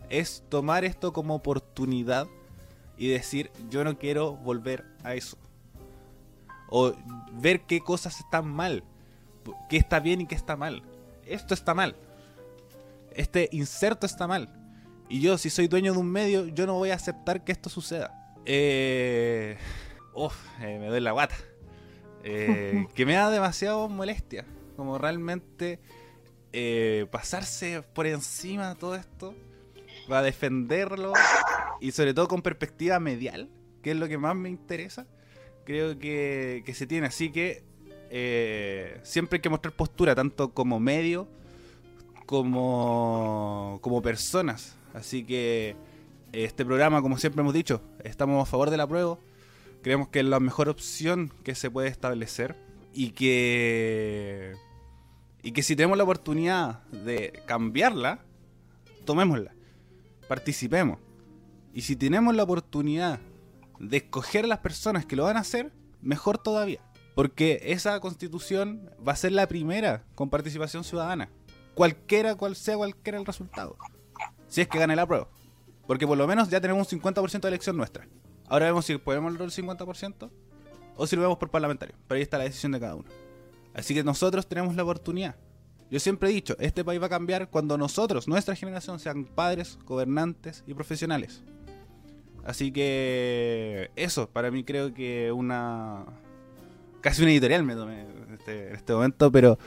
[0.09, 2.27] es tomar esto como oportunidad
[3.03, 5.37] y decir, yo no quiero volver a eso.
[6.69, 6.93] O
[7.33, 8.85] ver qué cosas están mal,
[9.69, 10.83] qué está bien y qué está mal.
[11.25, 11.97] Esto está mal.
[13.13, 14.47] Este inserto está mal.
[15.09, 17.69] Y yo, si soy dueño de un medio, yo no voy a aceptar que esto
[17.69, 18.33] suceda.
[18.45, 19.57] Eh...
[20.13, 21.35] Uf, eh, me doy la guata.
[22.23, 24.45] Eh, que me da demasiado molestia.
[24.77, 25.81] Como realmente
[26.53, 29.35] eh, pasarse por encima de todo esto
[30.09, 31.13] va a defenderlo
[31.83, 33.49] y sobre todo con perspectiva medial,
[33.81, 35.05] que es lo que más me interesa,
[35.65, 37.07] creo que, se tiene.
[37.07, 37.61] Así que
[38.09, 41.27] eh, siempre hay que mostrar postura, tanto como medio,
[42.25, 44.77] como, como personas.
[44.93, 45.75] Así que
[46.31, 49.17] este programa, como siempre hemos dicho, estamos a favor de la prueba.
[49.81, 52.55] Creemos que es la mejor opción que se puede establecer
[52.93, 54.53] y que
[55.41, 58.19] y que si tenemos la oportunidad de cambiarla,
[59.03, 59.53] tomémosla,
[60.29, 60.99] participemos.
[61.73, 63.19] Y si tenemos la oportunidad
[63.79, 66.79] de escoger a las personas que lo van a hacer, mejor todavía.
[67.15, 71.29] Porque esa constitución va a ser la primera con participación ciudadana.
[71.73, 73.77] Cualquiera cual sea cualquiera el resultado.
[74.47, 75.27] Si es que gane la prueba.
[75.87, 78.07] Porque por lo menos ya tenemos un 50% de elección nuestra.
[78.47, 80.29] Ahora vemos si podemos lograr el 50%
[80.95, 81.95] o si lo vemos por parlamentario.
[82.07, 83.09] Pero ahí está la decisión de cada uno.
[83.73, 85.35] Así que nosotros tenemos la oportunidad.
[85.89, 89.77] Yo siempre he dicho, este país va a cambiar cuando nosotros, nuestra generación, sean padres,
[89.85, 91.43] gobernantes y profesionales.
[92.45, 96.05] Así que eso, para mí creo que una...
[97.01, 99.57] Casi una editorial me tomé este, en este, momento, pero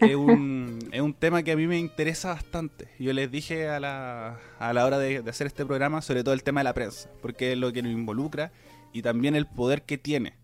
[0.00, 2.88] es un, es un tema que a mí me interesa bastante.
[2.98, 6.34] Yo les dije a la, a la hora de, de hacer este programa sobre todo
[6.34, 8.52] el tema de la prensa, porque es lo que nos involucra
[8.92, 10.34] y también el poder que tiene.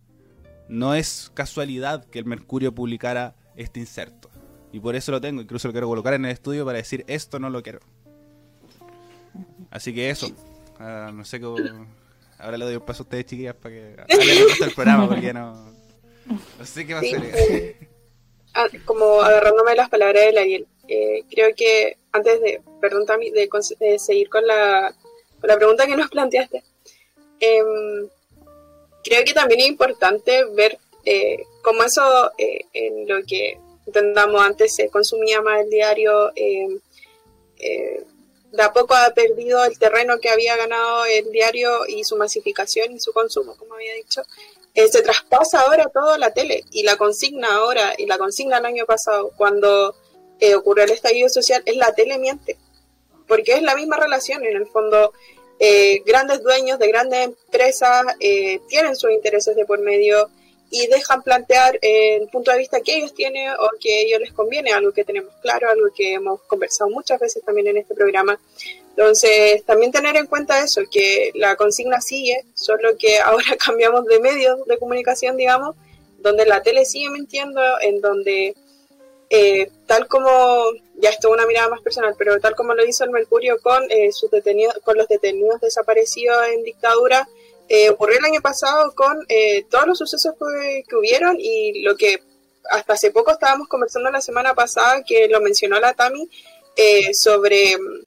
[0.68, 4.30] No es casualidad que el Mercurio publicara este inserto.
[4.72, 7.38] Y por eso lo tengo, incluso lo quiero colocar en el estudio para decir esto
[7.38, 7.80] no lo quiero.
[9.70, 10.30] Así que eso.
[10.80, 11.58] Ah, no sé cómo.
[12.38, 15.70] Ahora le doy un paso a ustedes, chiquillas, para que hablen el programa, porque no.
[16.26, 17.76] No sé qué va a ser.
[18.54, 23.48] Ah, como agarrándome las palabras de Ariel, eh, creo que antes de, perdón, Tami, de,
[23.78, 24.92] de, seguir con la,
[25.40, 26.64] con la pregunta que nos planteaste,
[27.38, 27.62] eh,
[29.04, 34.74] creo que también es importante ver eh, cómo eso eh, en lo que entendamos antes
[34.74, 36.68] se consumía más el diario, eh,
[38.52, 42.92] de a poco ha perdido el terreno que había ganado el diario y su masificación
[42.92, 44.22] y su consumo, como había dicho.
[44.74, 48.86] se traspasa ahora todo la tele y la consigna ahora y la consigna el año
[48.86, 49.94] pasado cuando
[50.56, 52.56] ocurrió el estallido social es la tele miente,
[53.28, 55.12] porque es la misma relación en el fondo
[55.62, 60.30] eh, grandes dueños de grandes empresas eh, tienen sus intereses de por medio
[60.70, 64.20] y dejan plantear eh, el punto de vista que ellos tienen o que a ellos
[64.20, 67.94] les conviene, algo que tenemos claro, algo que hemos conversado muchas veces también en este
[67.94, 68.38] programa.
[68.90, 74.20] Entonces, también tener en cuenta eso, que la consigna sigue, solo que ahora cambiamos de
[74.20, 75.74] medios de comunicación, digamos,
[76.18, 78.54] donde la tele sigue mintiendo, en donde
[79.30, 80.28] eh, tal como,
[80.96, 83.90] ya esto es una mirada más personal, pero tal como lo hizo el Mercurio con,
[83.90, 87.28] eh, sus detenidos, con los detenidos desaparecidos en dictadura,
[87.70, 89.26] eh, ocurrió el año pasado con
[89.70, 92.22] todos los sucesos que, que, hubieron y lo que
[92.68, 96.28] hasta hace poco estábamos conversando la semana pasada, que lo mencionó la Tami,
[97.14, 98.04] sobre mm,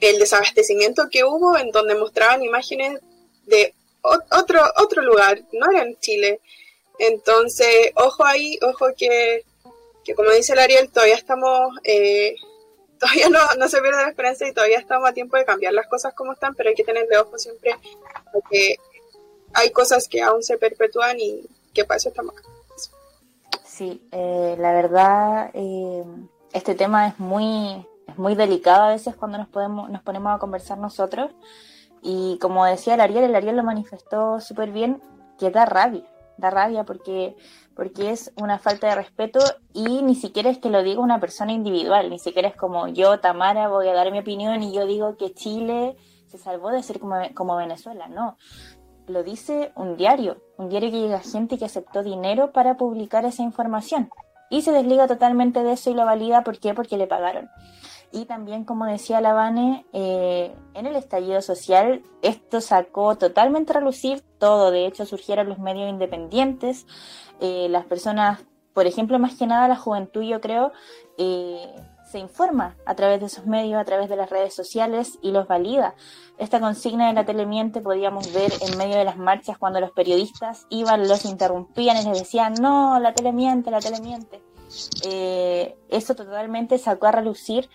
[0.00, 3.00] el desabastecimiento que hubo, en donde mostraban imágenes
[3.46, 6.40] de otro, otro lugar, no era en Chile.
[6.98, 9.44] Entonces, ojo ahí, ojo que
[10.06, 12.36] que como dice el Ariel, todavía estamos, eh,
[12.98, 15.86] todavía no, no, se pierde la esperanza y todavía estamos a tiempo de cambiar las
[15.86, 17.76] cosas como están, pero hay que tenerle ojo siempre
[18.32, 18.76] porque
[19.54, 22.34] hay cosas que aún se perpetúan y que para eso estamos.
[23.64, 26.04] Sí, eh, la verdad, eh,
[26.52, 30.38] este tema es muy, es muy delicado a veces cuando nos, podemos, nos ponemos a
[30.38, 31.30] conversar nosotros.
[32.02, 35.02] Y como decía el Ariel, el Ariel lo manifestó súper bien,
[35.38, 36.04] que da rabia,
[36.38, 37.36] da rabia porque
[37.76, 39.38] porque es una falta de respeto
[39.74, 43.20] y ni siquiera es que lo diga una persona individual, ni siquiera es como yo,
[43.20, 46.98] Tamara, voy a dar mi opinión y yo digo que Chile se salvó de ser
[46.98, 48.38] como, como Venezuela, no.
[49.06, 53.42] Lo dice un diario, un diario que llega gente que aceptó dinero para publicar esa
[53.42, 54.08] información
[54.48, 56.72] y se desliga totalmente de eso y lo valida, ¿por qué?
[56.72, 57.48] Porque le pagaron.
[58.16, 64.22] Y también, como decía Lavane, eh, en el estallido social esto sacó totalmente a relucir
[64.38, 64.70] todo.
[64.70, 66.86] De hecho, surgieron los medios independientes,
[67.40, 70.72] eh, las personas, por ejemplo, más que nada la juventud, yo creo,
[71.18, 71.74] eh,
[72.10, 75.46] se informa a través de esos medios, a través de las redes sociales y los
[75.46, 75.94] valida.
[76.38, 80.66] Esta consigna de la telemiente podíamos ver en medio de las marchas cuando los periodistas
[80.70, 84.40] iban, los interrumpían y les decían, no, la telemiente, la telemiente.
[85.04, 87.68] Eh, eso totalmente sacó a relucir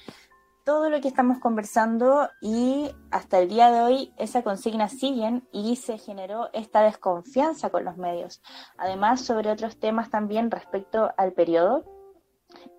[0.63, 5.75] todo lo que estamos conversando y hasta el día de hoy esa consigna siguen y
[5.75, 8.41] se generó esta desconfianza con los medios.
[8.77, 11.83] Además, sobre otros temas también respecto al periodo,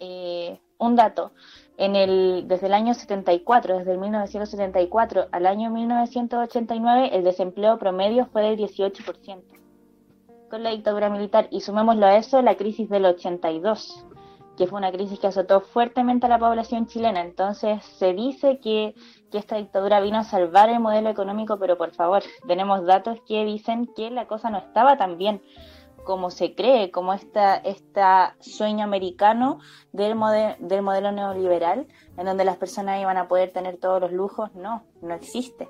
[0.00, 1.32] eh, un dato,
[1.76, 8.26] en el, desde el año 74, desde el 1974 al año 1989, el desempleo promedio
[8.26, 9.42] fue del 18%.
[10.50, 14.06] Con la dictadura militar, y sumémoslo a eso, la crisis del 82,
[14.56, 17.20] que fue una crisis que azotó fuertemente a la población chilena.
[17.20, 18.94] Entonces se dice que,
[19.32, 23.86] esta dictadura vino a salvar el modelo económico, pero por favor, tenemos datos que dicen
[23.96, 25.42] que la cosa no estaba tan bien.
[26.04, 29.60] como se cree, como esta, esta sueño americano
[29.92, 30.16] del,
[30.58, 31.86] del modelo neoliberal,
[32.16, 35.68] en donde las personas iban a poder tener todos los lujos, no, no existe.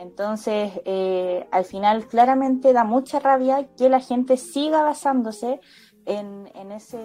[0.00, 5.60] Entonces, eh, al final claramente da mucha rabia que la gente siga basándose
[6.10, 6.98] en, ese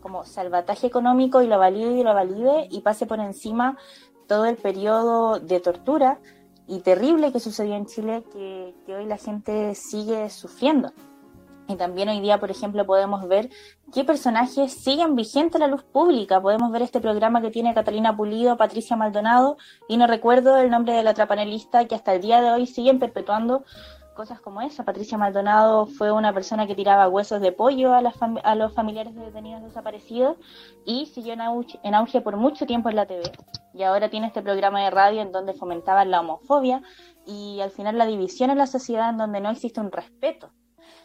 [0.00, 3.76] como salvataje económico y lo valide y lo valide y pase por encima
[4.26, 6.18] todo el periodo de tortura
[6.66, 10.92] y terrible que sucedió en Chile que, hoy la gente sigue sufriendo.
[11.68, 13.48] Y también hoy día, por ejemplo, podemos ver
[13.94, 16.40] qué personajes siguen vigentes en la luz pública.
[16.40, 19.56] Podemos ver este programa que tiene Catalina Pulido, Patricia Maldonado,
[19.88, 22.66] y no recuerdo el nombre de la otra panelista que hasta el día de hoy
[22.66, 23.64] siguen perpetuando
[24.12, 24.84] cosas como esa.
[24.84, 28.02] Patricia Maldonado fue una persona que tiraba huesos de pollo a,
[28.44, 30.36] a los familiares de detenidos desaparecidos
[30.84, 33.32] y siguió en auge, en por mucho tiempo en la TV.
[33.74, 36.82] Y ahora tiene este programa de radio en donde fomentaban la homofobia
[37.26, 40.52] y al final la división en la sociedad en donde no existe un respeto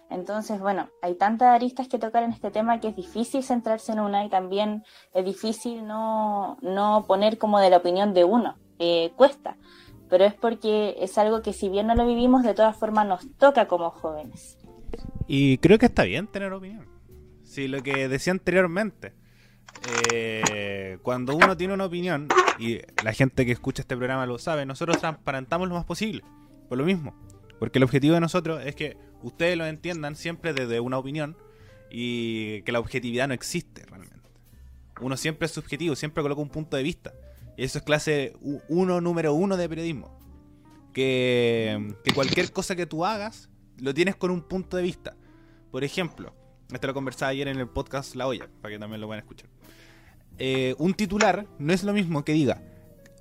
[0.09, 3.99] entonces, bueno, hay tantas aristas que tocar en este tema que es difícil centrarse en
[3.99, 8.55] una y también es difícil no, no poner como de la opinión de uno.
[8.79, 9.57] Eh, cuesta,
[10.09, 13.27] pero es porque es algo que si bien no lo vivimos, de todas formas nos
[13.37, 14.57] toca como jóvenes.
[15.27, 16.87] Y creo que está bien tener opinión.
[17.43, 19.13] Sí, lo que decía anteriormente.
[20.11, 22.27] Eh, cuando uno tiene una opinión,
[22.59, 26.23] y la gente que escucha este programa lo sabe, nosotros transparentamos lo más posible.
[26.69, 27.15] Por lo mismo.
[27.59, 31.37] Porque el objetivo de nosotros es que ustedes lo entiendan siempre desde una opinión
[31.89, 34.29] y que la objetividad no existe realmente.
[34.99, 37.13] Uno siempre es subjetivo, siempre coloca un punto de vista.
[37.57, 38.33] Eso es clase
[38.69, 40.17] uno, número uno de periodismo.
[40.93, 45.15] Que, cualquier cosa que tú hagas, lo tienes con un punto de vista.
[45.71, 46.33] Por ejemplo,
[46.71, 49.49] esto lo conversaba ayer en el podcast La Olla, para que también lo puedan escuchar.
[50.39, 52.61] Eh, un titular no es lo mismo que diga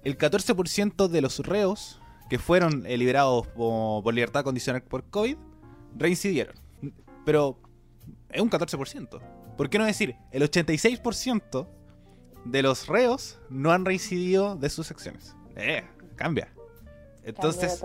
[0.07, 1.99] el 14% de los reos
[2.31, 5.37] que fueron eh, liberados por, libertad condicional por COVID
[5.99, 6.55] reincidieron.
[7.25, 7.59] Pero
[8.31, 9.21] es un 14%.
[9.57, 11.69] ¿Por qué no decir el 86%
[12.51, 15.35] de los reos no han reincidido de sus acciones?
[15.57, 15.85] Eh,
[16.17, 16.49] cambia.
[17.25, 17.85] Entonces,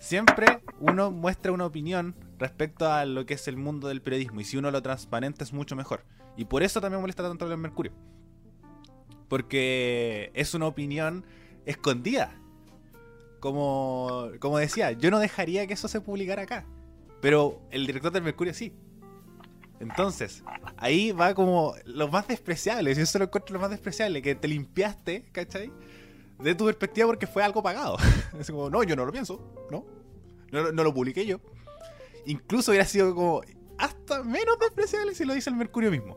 [0.00, 4.42] siempre uno muestra una opinión respecto a lo que es el mundo del periodismo.
[4.42, 6.04] Y si uno lo transparente es mucho mejor.
[6.36, 7.92] Y por eso también molesta tanto el Mercurio.
[9.28, 11.24] Porque es una opinión
[11.64, 12.34] escondida.
[13.40, 16.66] Como, como decía, yo no dejaría que eso se publicara acá.
[17.22, 18.74] Pero el director del Mercurio sí.
[19.82, 20.44] Entonces,
[20.76, 22.94] ahí va como lo más despreciable.
[22.94, 25.72] Yo eso lo encuentro lo más despreciable, que te limpiaste, ¿cachai?
[26.38, 27.96] De tu perspectiva porque fue algo pagado.
[28.38, 29.84] Es como, no, yo no lo pienso, ¿no?
[30.52, 31.40] No, no lo publiqué yo.
[32.26, 33.42] Incluso hubiera sido como
[33.76, 36.16] hasta menos despreciable si lo dice el Mercurio mismo.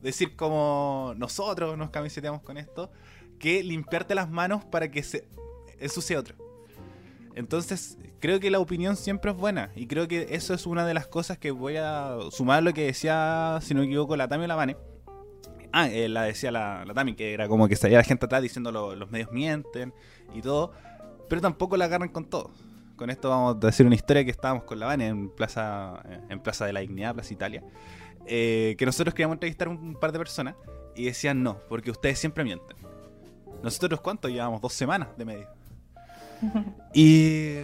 [0.00, 2.90] Decir como nosotros nos camiseteamos con esto,
[3.38, 5.28] que limpiarte las manos para que se
[5.78, 6.49] ensucie otro.
[7.34, 9.70] Entonces, creo que la opinión siempre es buena.
[9.76, 12.72] Y creo que eso es una de las cosas que voy a sumar a lo
[12.72, 14.76] que decía, si no me equivoco, la Tami o la Vane.
[15.72, 18.72] Ah, eh, la decía la, la, que era como que salía la gente atrás diciendo
[18.72, 19.94] los medios mienten
[20.34, 20.72] y todo.
[21.28, 22.50] Pero tampoco la agarran con todo.
[22.96, 26.40] Con esto vamos a decir una historia que estábamos con la Vane en Plaza, en
[26.40, 27.62] Plaza de la Dignidad, Plaza Italia.
[28.26, 30.56] Eh, que nosotros queríamos entrevistar un par de personas
[30.94, 32.76] y decían no, porque ustedes siempre mienten.
[33.62, 34.28] Nosotros, ¿cuánto?
[34.28, 35.59] Llevamos dos semanas de medio
[36.94, 37.58] y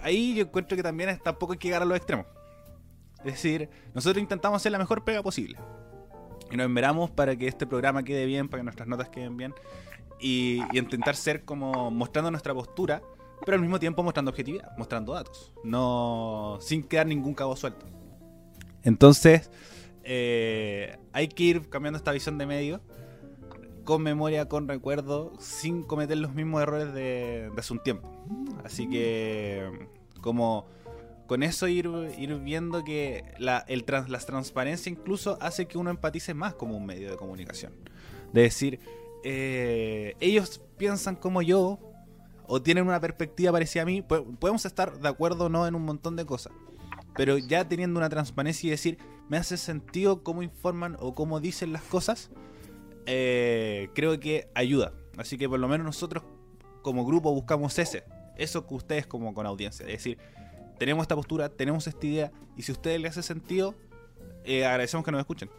[0.00, 2.26] ahí yo encuentro que también tampoco hay que llegar a los extremos.
[3.24, 5.56] Es decir, nosotros intentamos hacer la mejor pega posible.
[6.50, 9.54] Y nos enveramos para que este programa quede bien, para que nuestras notas queden bien.
[10.20, 13.02] Y, intentar ser como mostrando nuestra postura,
[13.44, 15.52] pero al mismo tiempo mostrando objetividad, mostrando datos.
[15.64, 17.86] No sin quedar ningún cabo suelto.
[18.82, 19.50] Entonces,
[20.04, 22.80] eh, hay que ir cambiando esta visión de medio
[23.84, 28.10] con memoria, con recuerdo, sin cometer los mismos errores de, hace un tiempo.
[28.64, 29.88] Así que,
[30.20, 30.66] como
[31.26, 31.88] con eso ir,
[32.42, 33.64] viendo que la
[34.26, 37.72] transparencia incluso hace que uno empatice más como un medio de comunicación.
[38.32, 38.80] De decir,
[39.24, 41.78] eh, ellos piensan como yo
[42.46, 45.84] o tienen una perspectiva parecida a mí, podemos estar de acuerdo o no en un
[45.84, 46.52] montón de cosas.
[47.14, 51.72] Pero ya teniendo una transparencia y decir, me hace sentido cómo informan o cómo dicen
[51.72, 52.30] las cosas,
[53.06, 54.92] eh, creo que ayuda.
[55.16, 56.24] Así que por lo menos nosotros
[56.82, 58.04] como grupo buscamos ese.
[58.36, 59.86] Eso que ustedes como con audiencia.
[59.86, 60.18] Es decir,
[60.78, 63.74] tenemos esta postura, tenemos esta idea, y si a ustedes les hace sentido,
[64.44, 65.50] eh, agradecemos que nos escuchen.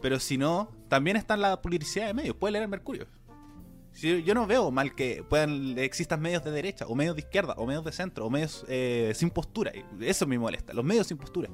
[0.00, 2.36] Pero si no, también está la publicidad de medios.
[2.36, 3.06] Puede leer el Mercurio.
[4.00, 7.66] yo no veo mal que puedan existan medios de derecha, o medios de izquierda, o
[7.66, 9.72] medios de centro, o medios eh, sin postura.
[10.00, 11.50] Eso me molesta, los medios sin postura.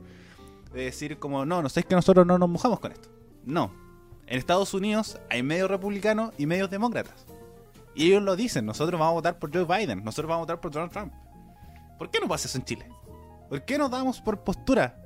[0.73, 3.09] De decir como, no, no sé que nosotros no nos mojamos con esto.
[3.45, 3.73] No,
[4.27, 7.27] en Estados Unidos hay medios republicanos y medios demócratas.
[7.95, 10.61] Y ellos lo dicen, nosotros vamos a votar por Joe Biden, nosotros vamos a votar
[10.61, 11.13] por Donald Trump.
[11.99, 12.89] ¿Por qué no pasa eso en Chile?
[13.49, 15.03] ¿Por qué nos damos por postura?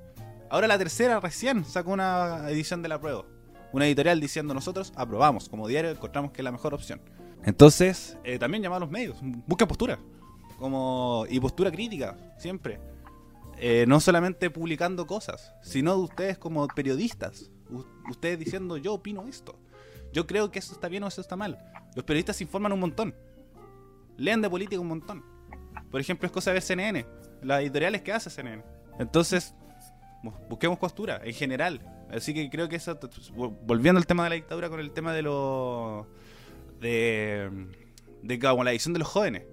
[0.49, 3.25] Ahora la tercera recién sacó una edición de la prueba.
[3.73, 7.01] Una editorial diciendo nosotros aprobamos, como diario encontramos que es la mejor opción.
[7.45, 9.99] Entonces, eh, también llamar a los medios, busquen postura.
[10.59, 12.81] Como, y postura crítica, siempre.
[13.59, 17.50] Eh, no solamente publicando cosas, sino de ustedes como periodistas.
[18.09, 19.59] Ustedes diciendo yo opino esto.
[20.13, 21.59] Yo creo que eso está bien o eso está mal.
[21.95, 23.15] Los periodistas se informan un montón.
[24.17, 25.25] Leen de política un montón.
[25.91, 27.07] Por ejemplo, es cosa de CNN,
[27.43, 28.63] las editoriales que hace CNN.
[28.99, 29.55] Entonces,
[30.49, 31.81] busquemos postura en general.
[32.11, 32.99] Así que creo que eso,
[33.65, 36.07] volviendo al tema de la dictadura con el tema de lo
[36.81, 37.51] de,
[38.23, 39.45] de como la edición de los jóvenes,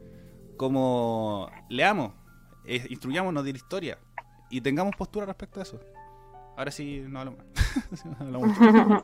[0.57, 2.13] como leamos,
[2.65, 3.99] eh, instruyámonos de la historia
[4.49, 5.79] y tengamos postura respecto a eso.
[6.57, 9.03] Ahora sí, no hablo más.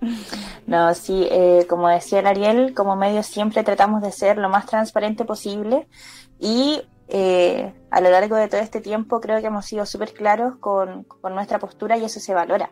[0.66, 4.66] no, sí, eh, como decía el Ariel, como medio siempre tratamos de ser lo más
[4.66, 5.88] transparente posible
[6.38, 10.56] y eh, a lo largo de todo este tiempo creo que hemos sido súper claros
[10.60, 12.70] con, nuestra postura y eso se valora.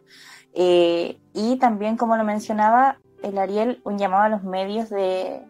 [0.54, 5.42] Eh, y también, como lo mencionaba el Ariel, un llamado a los medios de,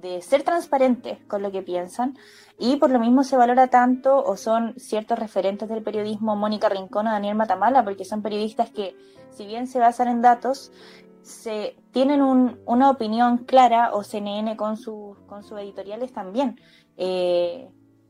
[0.00, 2.16] de ser transparentes con lo que piensan
[2.58, 7.06] y por lo mismo se valora tanto o son ciertos referentes del periodismo Mónica Rincón
[7.06, 8.96] o Daniel Matamala porque son periodistas que
[9.30, 10.72] si bien se basan en datos
[11.22, 16.60] se tienen una opinión clara o CNN con, sus con sus editoriales también
[16.96, 17.68] eh,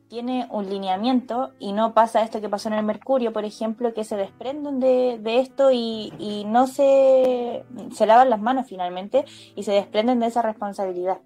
[0.09, 4.05] tiene un lineamiento y no pasa esto que pasó en el Mercurio, por ejemplo, que
[4.05, 9.25] se desprenden de, esto y, no se, se lavan las manos finalmente
[9.57, 11.19] y se desprenden de esa responsabilidad.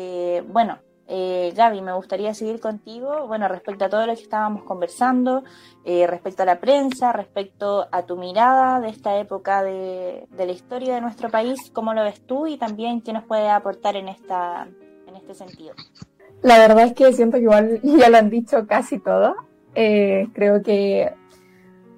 [0.00, 0.78] Eh, bueno,
[1.08, 5.42] eh, Gaby, me gustaría seguir contigo, bueno, respecto a todo lo que estábamos conversando,
[5.84, 10.94] eh, respecto a la prensa, respecto a tu mirada de esta época de, la historia
[10.94, 14.68] de nuestro país, ¿cómo lo ves tú y también qué nos puede aportar en, esta,
[15.08, 15.74] en este sentido?
[16.42, 19.34] La verdad es que siento que igual ya lo han dicho casi todo.
[19.74, 21.12] Eh, creo que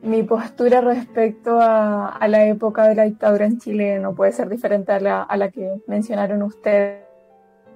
[0.01, 4.91] mi postura respecto a, la época de la dictadura en Chile no puede ser diferente
[4.93, 7.10] a la, a la que mencionaron ustedes.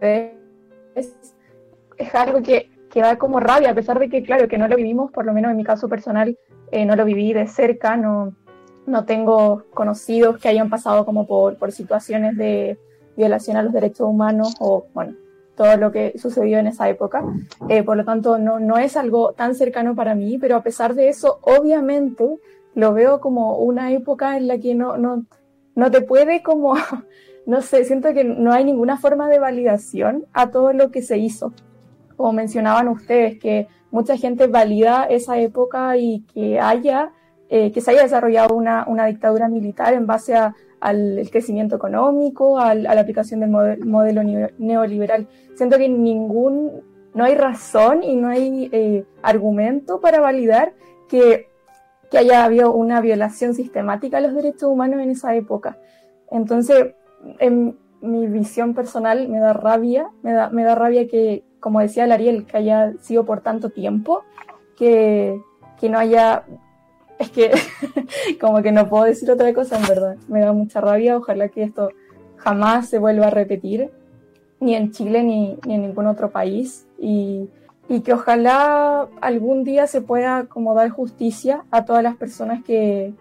[0.01, 1.17] Es,
[1.97, 4.77] es algo que, que, da como rabia, a pesar de que, claro, que no lo
[4.77, 6.39] vivimos, por lo menos en mi caso personal,
[6.71, 8.35] eh, no lo viví de cerca, no,
[8.87, 12.79] no tengo conocidos que hayan pasado como por, por situaciones de
[13.17, 15.15] violación a los derechos humanos o, bueno,
[15.57, 17.25] todo lo que sucedió en esa época.
[17.69, 20.95] Eh, por lo tanto, no, no es algo tan cercano para mí, pero a pesar
[20.95, 22.39] de eso, obviamente
[22.75, 25.25] lo veo como una época en la que no, no,
[25.75, 26.75] no te puede como,
[27.47, 31.19] no sé, siento que no hay ninguna forma de validación a todo lo que se
[31.19, 31.53] hizo.
[32.17, 37.13] Como mencionaban ustedes, que mucha gente valida esa época y que haya,
[37.49, 42.59] eh, que se haya desarrollado una, una dictadura militar en base a, al crecimiento económico,
[42.59, 44.23] a la aplicación del modelo,
[44.59, 45.29] neoliberal.
[45.55, 46.83] Siento que ningún,
[47.15, 50.75] no hay razón y no hay eh, argumento para validar
[51.09, 51.49] que,
[52.11, 55.79] que haya habido una violación sistemática a los derechos humanos en esa época.
[56.31, 56.95] Entonces,
[57.39, 62.05] en mi visión personal me da rabia, me da, me da rabia que, como decía
[62.05, 64.25] Ariel, que haya sido por tanto tiempo,
[64.77, 65.41] que,
[65.81, 66.45] que no haya
[67.19, 67.51] es que
[68.41, 70.17] como que no puedo decir otra cosa, en verdad.
[70.29, 71.17] Me da mucha rabia.
[71.17, 71.91] Ojalá que esto
[72.37, 73.91] jamás se vuelva a repetir,
[74.61, 76.87] ni en Chile ni, en ningún otro país.
[76.99, 77.49] Y,
[78.03, 83.13] que ojalá algún día se pueda como dar justicia a todas las personas que,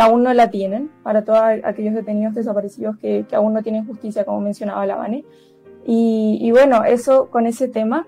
[0.00, 4.40] aún no la tienen, para todos aquellos detenidos desaparecidos que, aún no tienen justicia, como
[4.40, 5.24] mencionaba la Vane.
[5.84, 8.06] Y, bueno, eso con ese tema.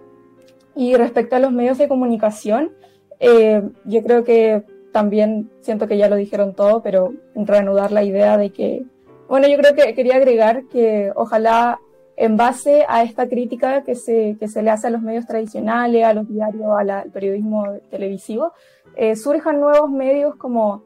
[0.76, 2.72] Y respecto a los medios de comunicación,
[3.20, 8.36] eh, yo creo que también siento que ya lo dijeron todo, pero reanudar la idea
[8.36, 8.84] de que,
[9.28, 11.80] bueno, yo creo que quería agregar que ojalá
[12.16, 16.04] en base a esta crítica que se, que se le hace a los medios tradicionales,
[16.04, 18.52] a los diarios, al periodismo televisivo,
[18.96, 20.84] eh, surjan nuevos medios como,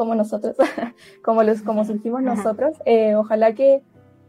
[0.00, 0.56] como nosotros,
[1.22, 2.74] como, los, como surgimos nosotros.
[2.86, 3.82] Eh, ojalá que,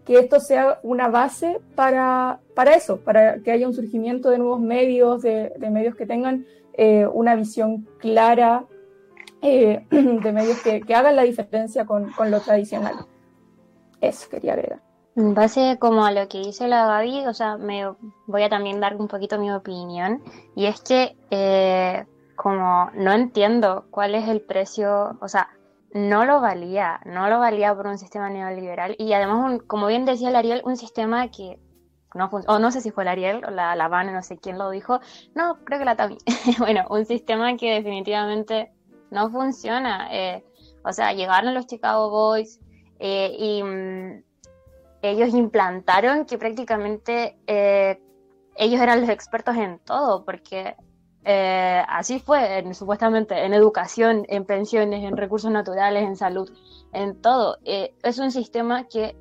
[0.04, 4.60] que esto sea una base para, para eso, para que haya un surgimiento de nuevos
[4.60, 8.66] medios, de, de medios que tengan eh, una visión clara
[9.42, 13.06] eh, de medios que, hagan la diferencia con, lo tradicional.
[14.02, 14.82] Eso quería agregar.
[15.16, 17.90] En base como a lo que dice la Gaby, o sea, me
[18.28, 20.22] voy a también dar un poquito mi opinión,
[20.54, 22.06] y es que eh,
[22.36, 25.50] como no entiendo cuál es el precio, o sea,
[25.94, 30.30] no lo valía, no lo valía por un sistema neoliberal, y además, como bien decía
[30.30, 31.60] el Ariel, un sistema que
[32.14, 34.70] no o no sé si fue el Ariel o la, la no sé quién lo
[34.70, 35.00] dijo,
[35.34, 36.18] no, creo que la Tami,
[36.60, 38.72] bueno, un sistema que definitivamente
[39.12, 40.08] no funciona.
[40.12, 40.44] Eh,
[40.84, 42.60] o sea, llegaron los Chicago Boys
[43.00, 44.24] eh, y mm,
[45.04, 48.02] ellos implantaron que prácticamente eh,
[48.56, 50.76] ellos eran los expertos en todo, porque
[51.24, 56.52] Eh, así fue, supuestamente, en educación, en pensiones, en recursos naturales, en salud,
[56.94, 57.58] en todo.
[57.64, 59.16] Eh, es un sistema que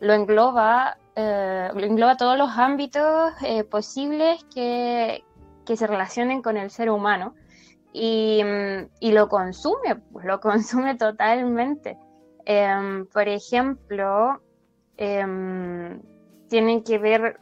[0.00, 3.32] lo engloba, eh, lo engloba todos los ámbitos
[3.70, 5.24] posibles que,
[5.64, 7.34] que, se relacionen con el ser humano
[7.92, 11.98] y, mm, y lo consume, pues lo consume totalmente.
[12.44, 14.40] Em, por ejemplo,
[14.96, 16.00] em,
[16.48, 17.36] tienen que ver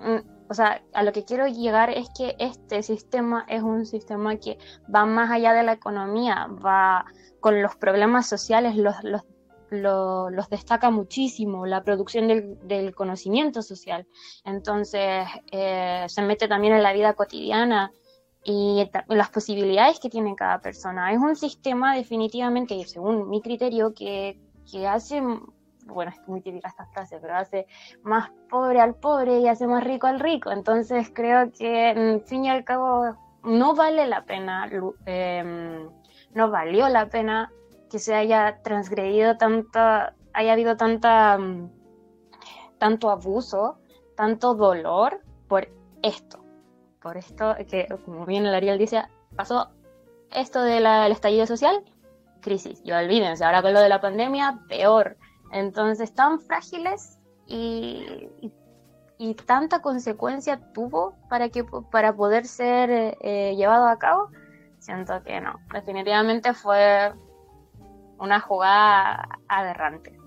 [0.49, 4.59] o sea, a lo que quiero llegar es que este sistema es un sistema que
[4.95, 7.07] va más allá de la economía, va
[7.41, 14.07] con los problemas sociales, los, destaca muchísimo, la producción del, conocimiento social.
[14.45, 17.91] Entonces, eh, se mete también en la vida cotidiana
[18.45, 21.11] y las posibilidades que tiene cada persona.
[21.13, 24.39] Es un sistema definitivamente, según mi criterio, que
[24.87, 25.23] hace
[25.87, 27.67] bueno, es muy típica esta frase, pero hace
[28.03, 30.51] más pobre al pobre y hace más rico al rico.
[30.51, 34.69] Entonces creo que, en fin y al cabo, no vale la pena,
[35.07, 35.89] em,
[36.33, 37.53] no valió la pena
[37.91, 41.71] que se haya transgredido tanta, haya habido tanta, mm,
[42.79, 43.79] tanto abuso,
[44.17, 45.69] tanto dolor por
[46.03, 46.43] esto.
[47.01, 49.03] Por esto que, como bien el Ariel dice,
[49.37, 49.71] pasó
[50.33, 51.85] esto del estallido social,
[52.41, 52.81] crisis.
[52.85, 55.17] Y olvídense, ahora con lo de la pandemia, peor.
[55.53, 58.31] Entonces, tan frágiles y,
[59.19, 64.31] y, tanta consecuencia tuvo para, que, para poder ser eh, llevado a cabo,
[64.79, 65.61] siento que no.
[65.73, 67.13] Definitivamente fue
[68.19, 70.19] una jugada aberrante.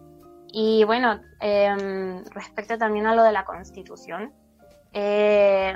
[0.51, 4.33] Y bueno, em, respecto también a lo de la constitución,
[4.93, 5.75] eh,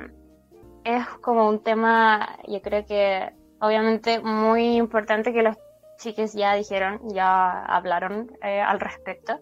[0.83, 5.57] es como un tema, yo creo que obviamente muy importante que los
[6.01, 9.39] chiques ya dijeron, ya hablaron eh, al respecto.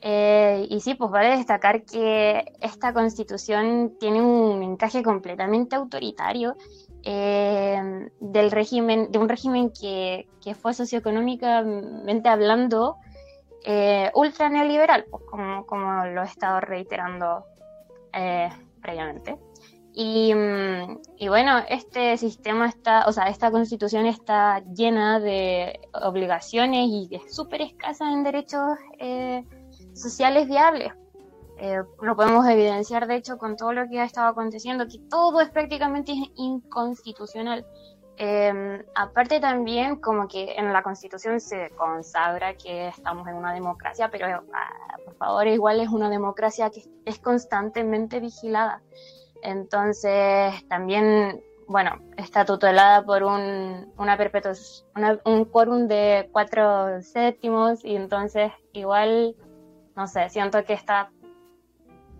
[0.00, 6.56] Eh, y sí, pues vale destacar que esta constitución tiene un encaje completamente autoritario
[7.04, 12.96] eh, del régimen, de un régimen que, que fue socioeconómicamente hablando
[14.14, 17.46] ultra neoliberal, pues como, como, lo he estado reiterando
[18.82, 19.38] previamente.
[19.96, 27.08] Mm, y, bueno, este sistema está, o sea, esta constitución está llena de obligaciones y
[27.12, 29.44] es súper escasa en derechos eh,
[29.94, 30.92] sociales viables.
[31.58, 35.40] Eh, lo podemos evidenciar, de hecho, con todo lo que ha estado aconteciendo, que todo
[35.40, 37.64] es prácticamente inconstitucional.
[38.16, 44.08] Em, aparte también, como que en la Constitución se consagra que estamos en una democracia,
[44.10, 48.82] pero ah, por favor, igual es una democracia que es constantemente vigilada.
[49.44, 54.18] Entonces, también, bueno, está tutelada por un, una
[55.24, 59.36] un quórum de cuatro séptimos y entonces igual,
[59.96, 61.10] no sé, siento que está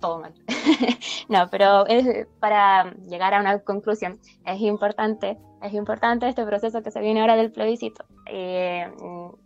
[0.01, 0.35] todo mal.
[1.31, 6.91] no, pero es, para llegar a una conclusión, es importante, es importante este proceso que
[6.91, 8.93] se viene ahora del plebiscito, eh,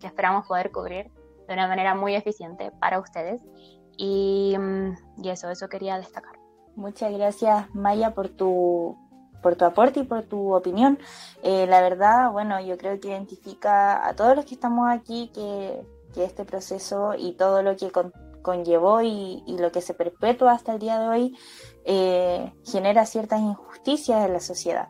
[0.00, 1.12] que esperamos poder cubrir
[1.46, 3.40] de una manera muy eficiente para ustedes.
[3.96, 4.56] Y,
[5.22, 6.37] y eso, eso quería destacar.
[6.78, 8.96] Muchas gracias, Maya, por tu,
[9.42, 10.96] por tu aporte y por tu opinión.
[11.42, 15.84] Eh, la verdad, bueno, yo creo que identifica a todos los que estamos aquí que,
[16.16, 17.92] este proceso y todo lo que
[18.42, 21.38] conllevó y, lo que se perpetúa hasta el día de hoy
[21.84, 24.88] eh, genera ciertas injusticias en la sociedad.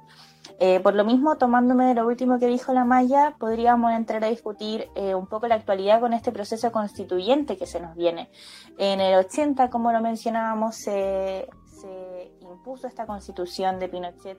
[0.59, 4.29] Eh, por lo mismo, tomándome de lo último que dijo la Maya, podríamos entrar a
[4.29, 8.31] discutir un poco la actualidad con este proceso constituyente que se nos viene.
[8.79, 11.47] En el 80, como lo mencionábamos, se,
[11.81, 14.39] se impuso esta constitución de Pinochet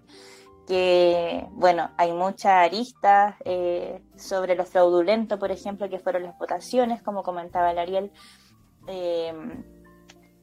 [0.68, 7.02] que, bueno, hay muchas aristas eh, sobre lo fraudulento, por ejemplo, que fueron las votaciones,
[7.02, 8.12] como comentaba el Ariel.
[8.88, 9.34] Eh,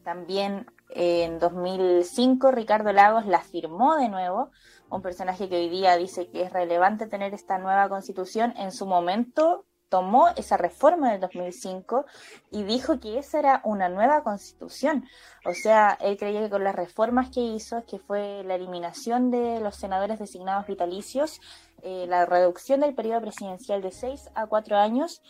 [0.03, 4.51] también en 2005 Ricardo Lagos la firmó de nuevo,
[4.89, 8.55] un personaje que hoy día dice que es relevante tener esta nueva constitución.
[8.57, 12.07] En su momento tomó esa reforma del 2005
[12.51, 15.05] y dijo que esa era una nueva constitución.
[15.45, 19.61] O sea, él creía que con las reformas que hizo, que fue la eliminación de
[19.61, 21.41] los senadores designados vitalicios,
[21.83, 25.23] eh, la reducción del periodo presidencial de seis a cuatro años,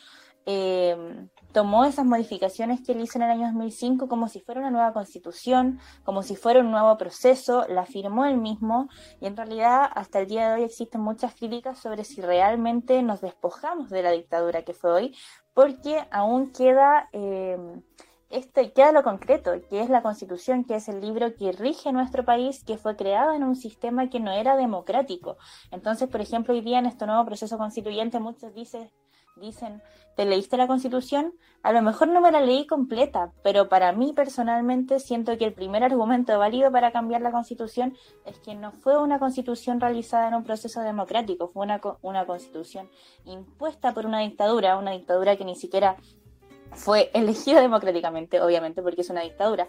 [0.46, 4.70] eh, tomó esas modificaciones que él hizo en el año 2005 como si fuera una
[4.70, 8.88] nueva constitución, como si fuera un nuevo proceso, la firmó él mismo
[9.20, 13.20] y en realidad hasta el día de hoy existen muchas críticas sobre si realmente nos
[13.20, 15.16] despojamos de la dictadura que fue hoy,
[15.52, 17.08] porque aún queda...
[17.12, 17.58] Eh,
[18.28, 22.24] este, queda lo concreto, que es la Constitución, que es el libro que rige nuestro
[22.24, 25.36] país, que fue creado en un sistema que no era democrático.
[25.70, 28.90] Entonces, por ejemplo, hoy día en este nuevo proceso constituyente muchos dicen
[29.36, 29.82] dicen,
[30.16, 31.34] ¿te leíste la constitución?
[31.62, 35.52] A lo mejor no me la leí completa, pero para mí personalmente siento que el
[35.52, 40.34] primer argumento válido para cambiar la constitución es que no fue una constitución realizada en
[40.34, 42.88] un proceso democrático, fue una, una constitución
[43.24, 45.96] impuesta por una dictadura, una dictadura que ni siquiera
[46.72, 49.66] fue elegida democráticamente, obviamente, porque es una dictadura,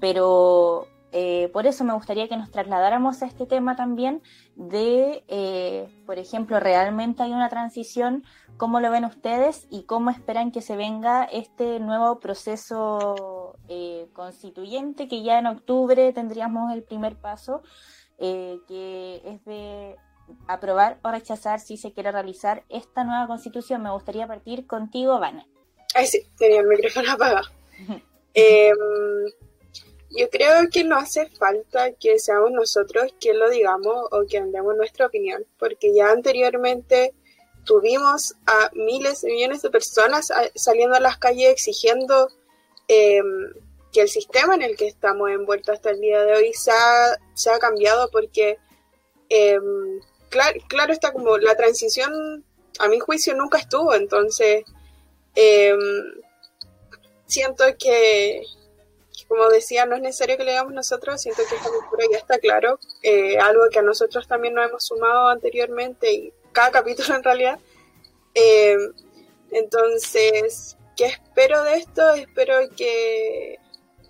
[0.00, 0.86] pero
[1.18, 4.20] eh, por eso me gustaría que nos trasladáramos a este tema también
[4.54, 8.22] de, eh, por ejemplo, realmente hay una transición,
[8.58, 15.08] cómo lo ven ustedes y cómo esperan que se venga este nuevo proceso eh, constituyente
[15.08, 17.62] que ya en octubre tendríamos el primer paso,
[18.18, 19.96] que es de
[20.48, 23.82] aprobar o rechazar si se quiere realizar esta nueva constitución.
[23.82, 25.48] Me gustaría partir contigo, Vane.
[25.94, 27.46] Ay, sí, tenía el micrófono apagado.
[30.10, 34.76] yo creo que no hace falta que seamos nosotros quien lo digamos o quien demos
[34.76, 37.14] nuestra opinión, porque ya anteriormente
[37.64, 42.28] tuvimos a miles de millones de personas saliendo a las calles exigiendo
[42.88, 43.52] em,
[43.92, 47.58] que el sistema en el que estamos envueltos hasta el día de hoy se ha,
[47.58, 48.58] cambiado porque,
[49.28, 50.00] em,
[50.30, 52.44] claro, claro está como la transición,
[52.78, 54.64] a mi juicio, nunca estuvo, entonces
[55.34, 55.78] em,
[57.26, 58.42] siento que,
[59.28, 62.38] como decía, no es necesario que le hagamos nosotros, siento que esta cultura ya está
[62.38, 67.24] claro, eh, algo que a nosotros también nos hemos sumado anteriormente y cada capítulo en
[67.24, 67.58] realidad.
[68.34, 68.76] Eh,
[69.50, 72.14] entonces, ¿qué espero de esto?
[72.14, 73.58] Espero que,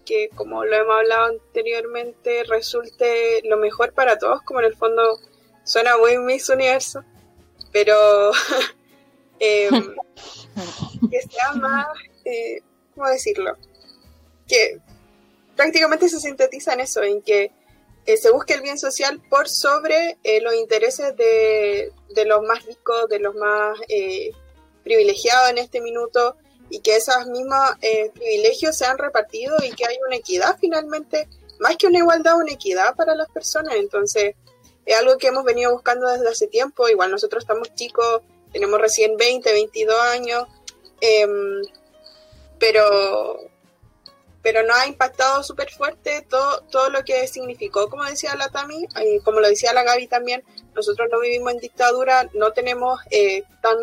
[0.05, 5.19] que, como lo hemos hablado anteriormente, resulte lo mejor para todos, como en el fondo
[5.65, 7.03] suena muy Miss Universo,
[7.73, 8.33] pero
[9.41, 9.71] eh,
[11.11, 11.87] que sea más,
[12.95, 13.57] ¿cómo decirlo?
[14.47, 14.81] Que
[15.57, 17.51] prácticamente se sintetiza en eso, en que
[18.07, 21.93] eh, se busque el bien social por sobre eh, los intereses de,
[22.25, 24.31] los más ricos, de los más eh,
[24.85, 26.37] privilegiados en este minuto,
[26.69, 27.59] y que esos mismos
[28.15, 31.29] privilegios sean repartidos y que haya una equidad finalmente,
[31.61, 33.75] más que una igualdad, una equidad para las personas.
[33.77, 34.35] Entonces,
[34.85, 39.17] es algo que hemos venido buscando desde hace tiempo, igual nosotros estamos chicos, tenemos recién
[39.17, 40.45] 20, 22 años,
[41.01, 41.63] em,
[42.59, 43.49] pero
[44.47, 48.87] pero no ha impactado súper fuerte todo, todo lo que significó, como decía la Tami,
[49.05, 53.43] y como lo decía la Gaby también, nosotros no vivimos en dictadura, no tenemos eh,
[53.61, 53.77] tan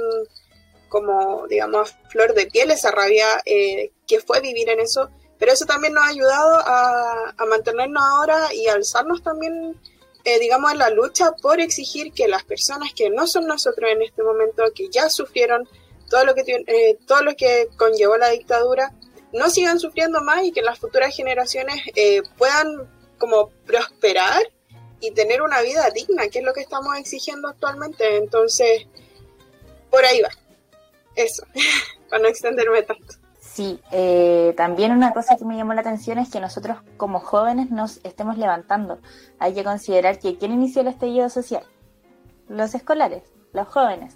[0.87, 5.65] como, digamos, flor de piel esa rabia eh, que fue vivir en eso, pero eso
[5.65, 9.77] también nos ha ayudado a, mantenernos ahora y alzarnos también,
[10.23, 14.01] eh, digamos, en la lucha por exigir que las personas que no son nosotros en
[14.01, 15.67] este momento, que ya sufrieron
[16.09, 18.93] todo lo que, todo lo que conllevó la dictadura,
[19.33, 24.41] no sigan sufriendo más y que las futuras generaciones eh, puedan como prosperar
[24.99, 28.17] y tener una vida digna, que es lo que estamos exigiendo actualmente.
[28.17, 28.87] Entonces,
[29.89, 30.29] por ahí va.
[31.15, 31.45] Eso,
[32.09, 33.15] para no extenderme tanto.
[33.39, 37.69] Sí, eh, también una cosa que me llamó la atención es que nosotros como jóvenes
[37.69, 38.99] nos estemos levantando.
[39.37, 41.63] Hay que considerar que ¿quién inició el estallido social?
[42.47, 44.15] Los escolares, los jóvenes.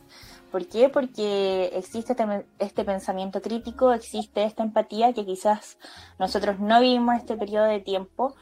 [0.51, 0.89] ¿Por qué?
[0.89, 5.77] Porque existe este, este, pensamiento crítico, existe esta empatía que quizás
[6.19, 8.35] nosotros no vivimos este periodo de tiempo,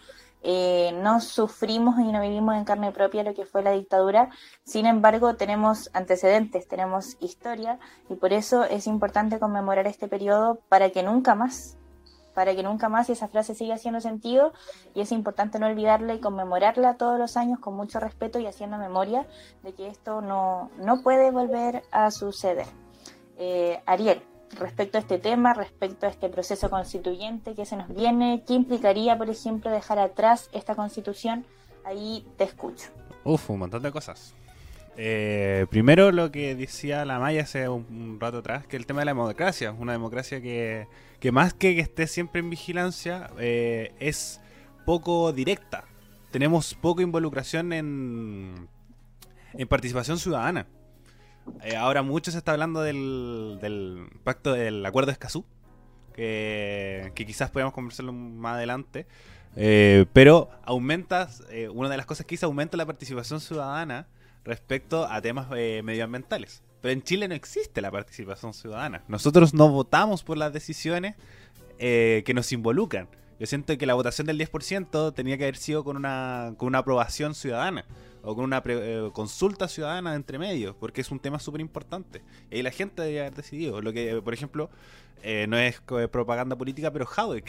[0.44, 4.30] eh, no sufrimos y no vivimos en carne propia lo que fue la dictadura,
[4.64, 7.80] sin embargo tenemos antecedentes, tenemos historia
[8.10, 11.78] y por eso es importante conmemorar este periodo para que nunca más
[12.36, 14.54] para que nunca más esa frase siga haciendo sentido
[14.94, 18.78] y es importante no olvidarla y conmemorarla todos los años con mucho respeto y haciendo
[18.78, 19.26] memoria
[19.64, 22.68] de que esto no, no puede volver a suceder.
[23.38, 24.22] Eh, Ariel,
[24.52, 29.18] respecto a este tema, respecto a este proceso constituyente que se nos viene, ¿qué implicaría,
[29.18, 31.46] por ejemplo, dejar atrás esta constitución?
[31.86, 32.90] Ahí te escucho.
[33.24, 34.36] Uf, un montón de cosas.
[34.98, 39.06] Eh, primero lo que decía la Maya hace un, rato atrás, que el tema de
[39.06, 40.88] la democracia, una democracia que,
[41.20, 44.40] que más que que esté siempre en vigilancia, eh, es
[44.86, 45.86] poco directa.
[46.32, 48.70] Tenemos poca involucración en,
[49.54, 50.68] en participación ciudadana.
[51.64, 55.46] Eh, ahora mucho se está hablando del, pacto del acuerdo de Escazú,
[56.14, 59.08] que, que quizás podamos conversarlo más adelante.
[60.14, 61.30] pero aumenta,
[61.74, 64.08] una de las cosas que hizo aumenta la participación ciudadana
[64.46, 66.64] respecto a temas eh, medioambientales.
[66.82, 69.04] Pero en Chile no existe la participación ciudadana.
[69.08, 71.16] Nosotros no votamos por las decisiones
[71.80, 73.10] eh, que nos involucran.
[73.40, 76.80] Yo siento que la votación del 10% tenía que haber sido con una, con una
[76.80, 77.86] aprobación ciudadana
[78.24, 82.22] o con una eh, consulta ciudadana entre medios, porque es un tema súper importante.
[82.50, 83.82] Y la gente debería haber decidido.
[83.82, 84.70] Lo que, por ejemplo,
[85.22, 87.42] eh, no es propaganda política, pero Jaude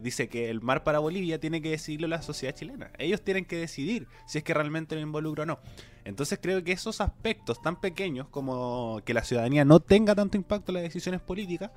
[0.00, 2.90] dice que el mar para Bolivia tiene que decidirlo la sociedad chilena.
[2.98, 5.58] Ellos tienen que decidir si es que realmente me involucro o no.
[6.04, 10.72] Entonces creo que esos aspectos tan pequeños como que la ciudadanía no tenga tanto impacto
[10.72, 11.70] en las decisiones políticas,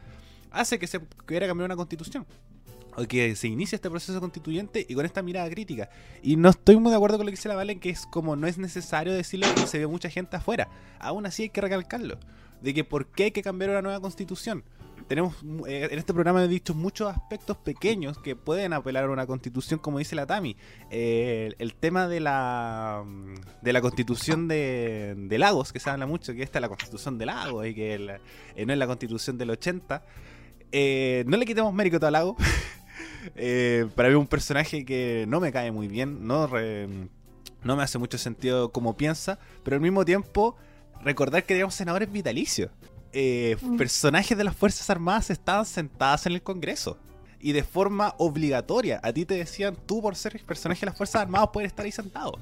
[0.52, 2.26] hace que se quiera cambiar una constitución
[3.06, 5.90] que se inicie este proceso constituyente y con esta mirada crítica.
[6.24, 8.36] Y no estoy muy de acuerdo con lo que dice la Valen, que es como
[8.36, 10.70] no es necesario decirlo porque se ve mucha gente afuera.
[11.00, 12.18] Aún así hay que recalcarlo,
[12.62, 14.64] de que por qué hay que cambiar una nueva constitución.
[15.08, 15.36] Tenemos
[15.68, 19.80] eh, en este programa he dicho muchos aspectos pequeños que pueden apelar a una constitución,
[19.80, 20.58] como dice la Tami.
[20.90, 23.06] Eh, el, tema de la
[23.62, 27.26] de la constitución de, Lagos, que se habla mucho, que esta es la constitución de
[27.26, 28.20] Lagos y que
[28.56, 30.04] eh, no es la constitución del 80.
[31.26, 32.36] no le quitemos mérito a Lagos.
[33.36, 36.50] Eh, para mí un personaje que no me cae muy bien, no,
[37.64, 40.56] no me hace mucho sentido como piensa, pero al mismo tiempo
[41.02, 42.72] recordar que tenemos senadores vitalicios.
[43.14, 43.78] Eh, mm.
[43.78, 46.98] Personajes de las Fuerzas Armadas estaban sentadas en el Congreso.
[47.40, 51.22] Y de forma obligatoria, a ti te decían, tú por ser personaje de las Fuerzas
[51.22, 52.40] Armadas puedes estar ahí sentado.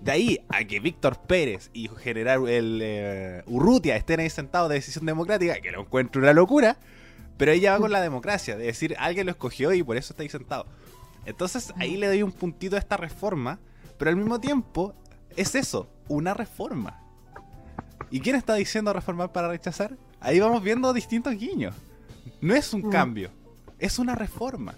[0.00, 4.76] De ahí a que Víctor Pérez y general el eh, Urrutia estén ahí sentados de
[4.76, 6.78] decisión democrática, que lo encuentro una locura,
[7.40, 10.22] pero ella va con la democracia, de decir, alguien lo escogió y por eso está
[10.22, 10.66] ahí sentado.
[11.24, 13.58] Entonces ahí le doy un puntito a esta reforma,
[13.96, 14.92] pero al mismo tiempo
[15.36, 17.02] es eso, una reforma.
[18.10, 19.96] ¿Y quién está diciendo reformar para rechazar?
[20.20, 21.74] Ahí vamos viendo distintos guiños.
[22.42, 22.90] No es un mm.
[22.90, 23.30] cambio,
[23.78, 24.74] es una reforma.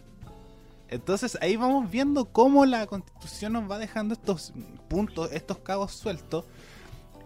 [0.86, 4.52] Entonces ahí vamos viendo cómo la constitución nos va dejando estos
[4.88, 6.44] puntos, estos cabos sueltos.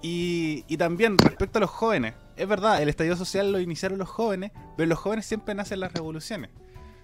[0.01, 4.09] Y, y también respecto a los jóvenes, es verdad, el estallido social lo iniciaron los
[4.09, 6.51] jóvenes, pero los jóvenes siempre nacen las revoluciones.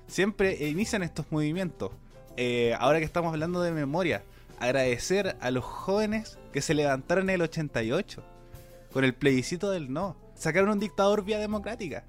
[0.07, 1.93] Siempre inician estos movimientos.
[2.37, 4.23] Eh, ahora que estamos hablando de memoria,
[4.59, 8.23] agradecer a los jóvenes que se levantaron en el 88
[8.93, 10.17] con el plebiscito del no.
[10.35, 12.05] Sacaron un dictador vía democrática.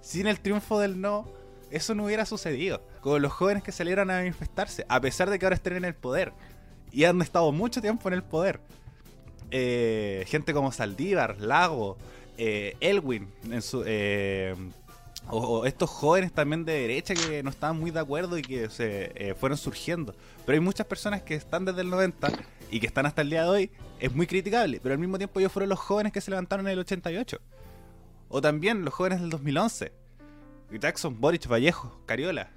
[0.00, 1.28] Sin el triunfo del no,
[1.70, 2.82] eso no hubiera sucedido.
[3.00, 5.94] Con los jóvenes que salieron a manifestarse, a pesar de que ahora estén en el
[5.94, 6.32] poder.
[6.92, 8.60] Y han estado mucho tiempo en el poder.
[9.50, 11.98] Eh, gente como Saldívar, Lago,
[12.38, 14.54] eh, Elwin, en su, eh,
[15.28, 19.12] o, estos jóvenes también de derecha que no estaban muy de acuerdo y que se
[19.14, 20.14] eh, fueron surgiendo.
[20.44, 22.28] Pero hay muchas personas que están desde el 90
[22.70, 25.40] y que están hasta el día de hoy, es muy criticable, pero al mismo tiempo
[25.40, 27.40] ellos fueron los jóvenes que se levantaron en el 88.
[28.28, 29.92] O también los jóvenes del 2011.
[30.80, 32.50] Jackson, Boric, Vallejo, Cariola.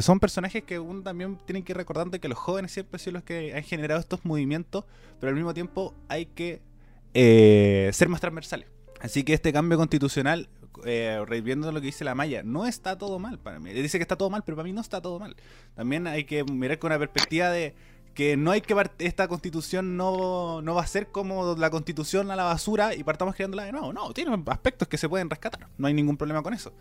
[0.00, 3.54] son personajes que uno también tiene que recordar que los jóvenes siempre sido los que
[3.54, 4.84] han generado estos movimientos,
[5.18, 6.62] pero al mismo tiempo hay que
[7.14, 8.68] eh, ser más transversales.
[9.00, 10.48] Así que este cambio constitucional,
[10.84, 13.72] eh, lo que dice la Maya, no está todo mal para mí.
[13.72, 15.36] Dice que está todo mal, pero para mí no está todo mal.
[15.74, 17.74] También hay que mirar con una perspectiva de
[18.14, 22.36] que no hay que esta constitución no, no va a ser como la constitución a
[22.36, 23.92] la basura y partamos creándola de nuevo.
[23.92, 25.68] No, tiene aspectos que se pueden rescatar.
[25.78, 26.72] No hay ningún problema con eso.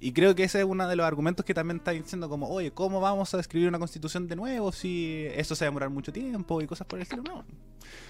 [0.00, 2.72] Y creo que ese es uno de los argumentos que también está diciendo como, oye,
[2.72, 6.12] ¿cómo vamos a escribir una constitución de nuevo si eso se va a demorar mucho
[6.12, 7.22] tiempo y cosas por el estilo?
[7.22, 7.44] No.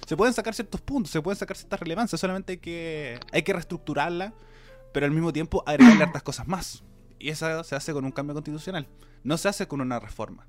[0.07, 3.53] Se pueden sacar ciertos puntos, se pueden sacar ciertas relevancias, solamente hay que, hay que
[3.53, 4.35] reestructurarla,
[4.93, 6.83] pero al mismo tiempo agregarle hartas cosas más.
[7.19, 8.87] Y eso se hace con un cambio constitucional.
[9.23, 10.47] No se hace con una reforma.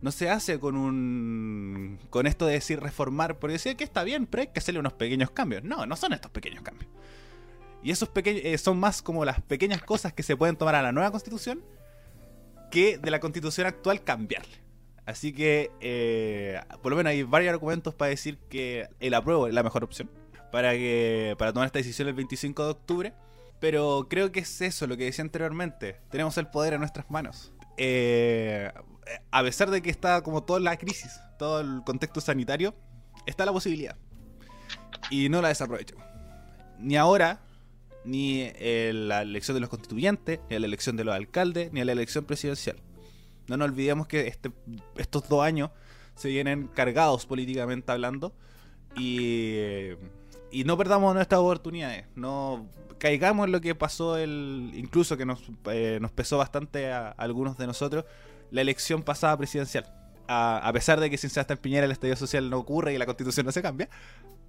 [0.00, 1.98] No se hace con un.
[2.10, 4.92] con esto de decir reformar, porque decir que está bien, pero hay que hacerle unos
[4.92, 5.64] pequeños cambios.
[5.64, 6.90] No, no son estos pequeños cambios.
[7.82, 10.82] Y esos pequeños eh, son más como las pequeñas cosas que se pueden tomar a
[10.82, 11.62] la nueva constitución
[12.70, 14.66] que de la constitución actual cambiarle.
[15.04, 19.54] Así que, eh, por lo menos hay varios argumentos para decir que el apruebo es
[19.54, 20.10] la mejor opción
[20.50, 23.14] para, que, para tomar esta decisión el 25 de octubre.
[23.60, 26.00] Pero creo que es eso lo que decía anteriormente.
[26.10, 27.52] Tenemos el poder en nuestras manos.
[27.78, 28.70] Eh,
[29.30, 32.74] a pesar de que está como toda la crisis, todo el contexto sanitario,
[33.26, 33.96] está la posibilidad.
[35.10, 35.96] Y no la desaprovecho.
[36.78, 37.40] Ni ahora,
[38.06, 41.80] ni en la elección de los constituyentes, ni en la elección de los alcaldes, ni
[41.80, 42.76] en la elección presidencial.
[43.48, 44.50] No nos olvidemos que este,
[44.96, 45.70] estos dos años
[46.14, 48.32] se vienen cargados políticamente hablando
[48.96, 49.90] y,
[50.64, 52.06] no perdamos nuestras oportunidades.
[52.14, 52.66] No
[52.98, 57.58] caigamos en lo que pasó, el, incluso que nos, eh, nos pesó bastante a, algunos
[57.58, 58.04] de nosotros,
[58.50, 59.92] la elección pasada presidencial.
[60.28, 63.46] A, pesar de que sin Sebastián Piñera el estadio social no ocurre y la constitución
[63.46, 63.88] no se cambia,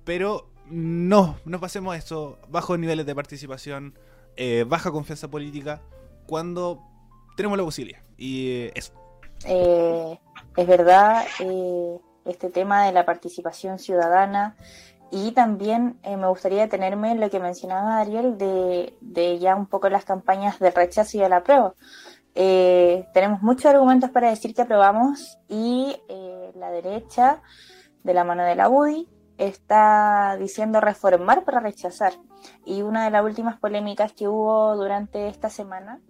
[0.07, 3.93] pero no, no pasemos eso, bajos niveles de participación,
[4.37, 5.81] eh, baja confianza política,
[6.25, 6.81] cuando
[7.35, 7.99] tenemos la posibilidad.
[8.17, 8.93] Y eh, eso.
[9.45, 10.17] Eh,
[10.55, 11.25] es verdad,
[12.23, 14.55] este tema de la participación ciudadana
[15.11, 19.89] y también me gustaría detenerme en lo que mencionaba Ariel de, de, ya un poco
[19.89, 21.73] las campañas de rechazo y de la prueba.
[22.33, 25.97] Tenemos muchos argumentos para decir que aprobamos y
[26.55, 27.41] la derecha,
[28.03, 29.07] de la mano de la UDI,
[29.37, 32.13] está diciendo reformar para rechazar.
[32.65, 36.01] Y una de las últimas polémicas que hubo durante esta semana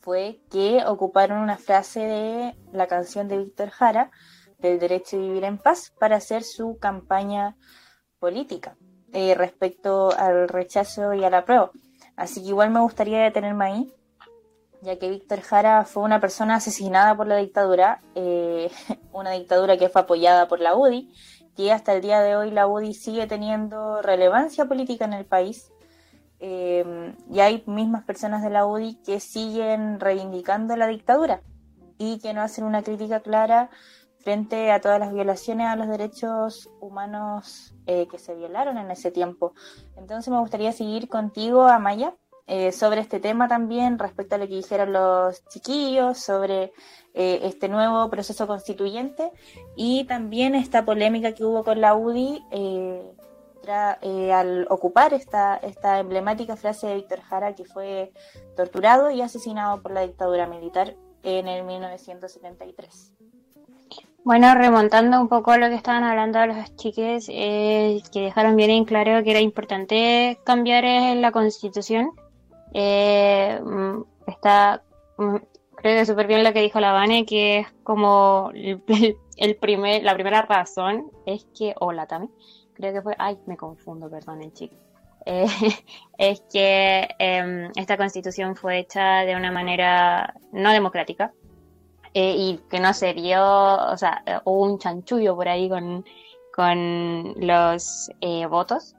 [0.00, 4.10] fue que ocuparon una frase de la canción de Víctor Jara,
[4.58, 7.56] del derecho a vivir en paz, para hacer su campaña
[8.18, 8.76] política
[9.12, 11.70] eh, respecto al rechazo y a la prueba.
[12.16, 13.94] Así que igual me gustaría detenerme ahí,
[14.82, 18.70] ya que Víctor Jara fue una persona asesinada por la dictadura, eh,
[19.12, 21.12] una dictadura que fue apoyada por la UDI,
[21.58, 25.72] que hasta el día de hoy la UDI sigue teniendo relevancia política en el país.
[26.38, 31.42] Eh, y hay mismas personas de la UDI que siguen reivindicando la dictadura
[31.98, 33.70] y que no hacen una crítica clara
[34.20, 39.10] frente a todas las violaciones a los derechos humanos eh, que se violaron en ese
[39.10, 39.52] tiempo.
[39.96, 42.14] Entonces me gustaría seguir contigo, Amaya,
[42.46, 46.72] eh, sobre este tema también, respecto a lo que dijeron los chiquillos, sobre
[47.14, 49.30] eh, este nuevo proceso constituyente
[49.76, 52.42] y también esta polémica que hubo con la UDI
[53.68, 58.12] al ocupar esta, esta emblemática frase de Víctor Jara que fue
[58.56, 63.12] torturado y asesinado por la dictadura militar en el 1973.
[64.24, 68.70] Bueno, remontando un poco a lo que estaban hablando los chiques, eh, que dejaron bien
[68.70, 72.10] en claro que era importante cambiar eh, la constitución.
[72.74, 74.82] Eh, mm, está,
[75.16, 75.36] mm,
[75.78, 80.14] creo que súper bien lo que dijo la Vane, que es como el, primer, la
[80.14, 82.32] primera razón es que, hola también,
[82.74, 84.74] creo que fue, ay, me confundo, perdón, el chico.
[86.18, 91.32] es que em, esta constitución fue hecha de una manera no democrática,
[92.14, 96.04] eh, y que no se dio, o sea, hubo un chanchullo por ahí con,
[96.54, 98.96] con los eh, votos.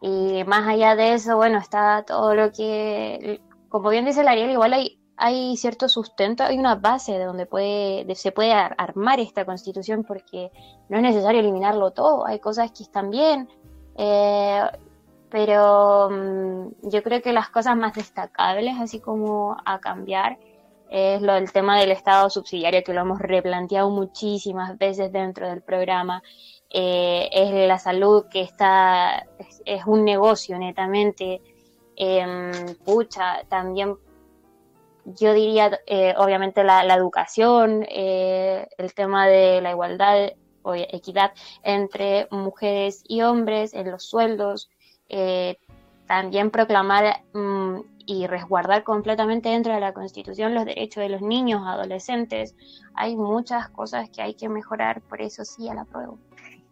[0.00, 4.72] Y más allá de eso, bueno, está todo lo que, como bien dice Ariel, igual
[4.72, 10.04] hay, hay cierto sustento, hay una base de donde puede, se puede armar esta constitución
[10.04, 10.50] porque
[10.88, 13.48] no es necesario eliminarlo todo, hay cosas que están bien,
[13.96, 14.62] eh,
[15.30, 20.38] pero mm, yo creo que las cosas más destacables, así como a cambiar,
[20.88, 25.62] es lo del tema del Estado subsidiario, que lo hemos replanteado muchísimas veces dentro del
[25.62, 26.22] programa.
[26.70, 29.26] Eh, es la salud que está,
[29.64, 31.40] es, un negocio netamente.
[31.96, 33.96] Eh, pucha, también
[35.06, 40.32] yo diría, eh, obviamente, la, la educación, eh, el tema de la igualdad
[40.62, 41.32] o equidad
[41.62, 44.68] entre mujeres y hombres en los sueldos,
[46.06, 51.62] también proclamar mm, y resguardar completamente dentro de la Constitución los derechos de los niños,
[51.66, 52.54] adolescentes.
[52.94, 56.14] Hay muchas cosas que hay que mejorar, por eso sí a la prueba.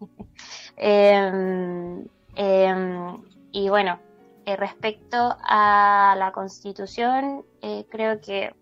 [0.76, 2.04] Em,
[2.34, 3.22] em,
[3.52, 4.00] y bueno,
[4.46, 8.54] eh, respecto a la Constitución, eh, creo que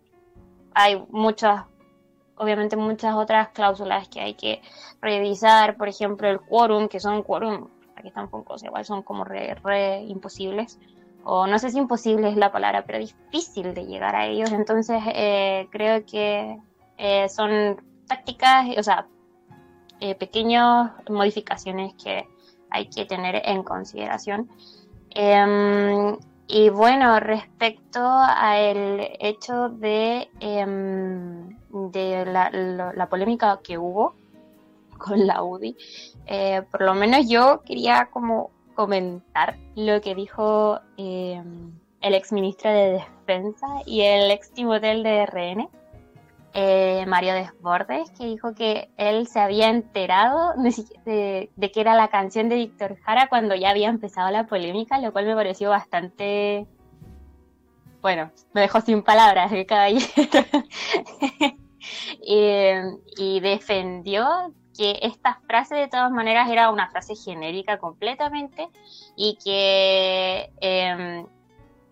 [0.75, 1.65] hay muchas,
[2.37, 4.63] obviamente muchas otras cláusulas que hay que
[5.01, 9.55] revisar, por ejemplo el quórum, que son quórum, aquí están pocos, igual son como re,
[9.57, 10.79] re imposibles
[11.25, 14.53] o no sé si imposible es la palabra, pero difícil de llegar a ellos.
[14.53, 16.59] Entonces eh, creo que
[16.99, 19.07] eh, son tácticas, o sea,
[20.19, 22.27] pequeñas modificaciones que
[22.71, 24.49] hay que tener en consideración.
[25.15, 26.17] Em,
[26.49, 32.51] y bueno, respecto al hecho de, em, de la,
[32.95, 34.15] la, polémica que hubo
[34.99, 35.77] con la UDI,
[36.71, 41.43] por lo menos yo quería como comentar lo que dijo eh,
[42.01, 45.69] el ex ministro de Defensa y el ex timotel de RN,
[46.55, 50.55] eh, Mario Desbordes, que dijo que él se había enterado
[51.05, 55.13] de, que era la canción de Víctor Jara cuando ya había empezado la polémica, lo
[55.13, 56.67] cual me pareció bastante...
[58.01, 60.07] Bueno, me dejó sin palabras el caballero.
[62.21, 68.69] y defendió que esta frase de todas maneras era una frase genérica completamente
[69.17, 71.27] y que em,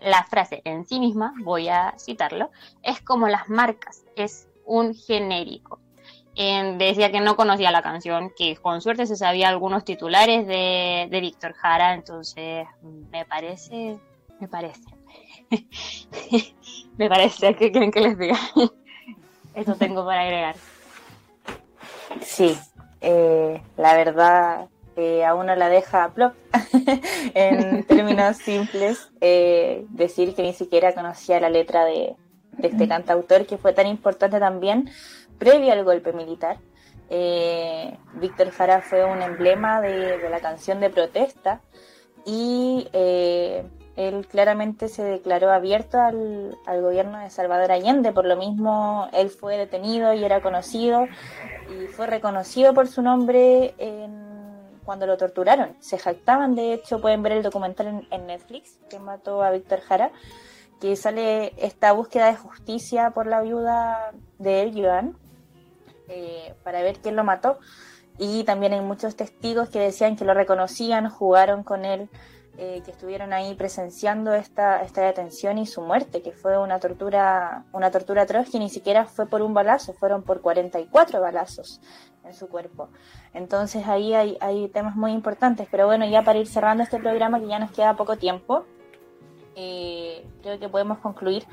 [0.00, 2.50] la frase en sí misma, voy a citarlo,
[2.82, 5.80] es como las marcas, es un genérico.
[6.36, 11.08] Em, decía que no conocía la canción, que con suerte se sabía algunos titulares de,
[11.10, 12.66] de Víctor Jara, entonces
[13.10, 13.98] me parece,
[14.38, 14.80] me parece,
[16.96, 18.38] me parece, ¿qué quieren que les diga?
[19.54, 20.54] Eso tengo para agregar.
[22.22, 22.56] Sí,
[23.00, 26.34] eh, la verdad eh, a uno la deja plop
[27.34, 32.14] en términos simples eh, decir que ni siquiera conocía la letra de,
[32.68, 34.90] este cantautor que fue tan importante también
[35.38, 36.58] previo al golpe militar.
[37.08, 41.60] Eh, Víctor Jara fue un emblema de, la canción de protesta
[42.24, 49.08] y él claramente se declaró abierto al, al, gobierno de Salvador Allende, por lo mismo
[49.12, 51.06] él fue detenido y era conocido
[51.68, 54.30] y fue reconocido por su nombre en,
[54.90, 55.76] cuando lo torturaron.
[55.78, 60.10] Se jactaban, de hecho, pueden ver el documental en, Netflix que mató a Víctor Jara,
[60.80, 65.16] que sale esta búsqueda de justicia por la viuda de Joan,
[66.08, 67.58] eh, para ver quién lo mató.
[68.18, 72.08] Y también hay muchos testigos que decían que lo reconocían, jugaron con él,
[72.58, 77.64] eh, que estuvieron ahí presenciando esta, esta detención y su muerte, que fue una tortura,
[77.72, 81.80] una tortura atroz que ni siquiera fue por un balazo, fueron por 44 balazos
[82.24, 82.88] en su cuerpo.
[83.32, 87.40] Entonces ahí hay, hay temas muy importantes, pero bueno, ya para ir cerrando este programa
[87.40, 88.66] que ya nos queda poco tiempo,
[89.62, 91.44] eh, creo que podemos concluir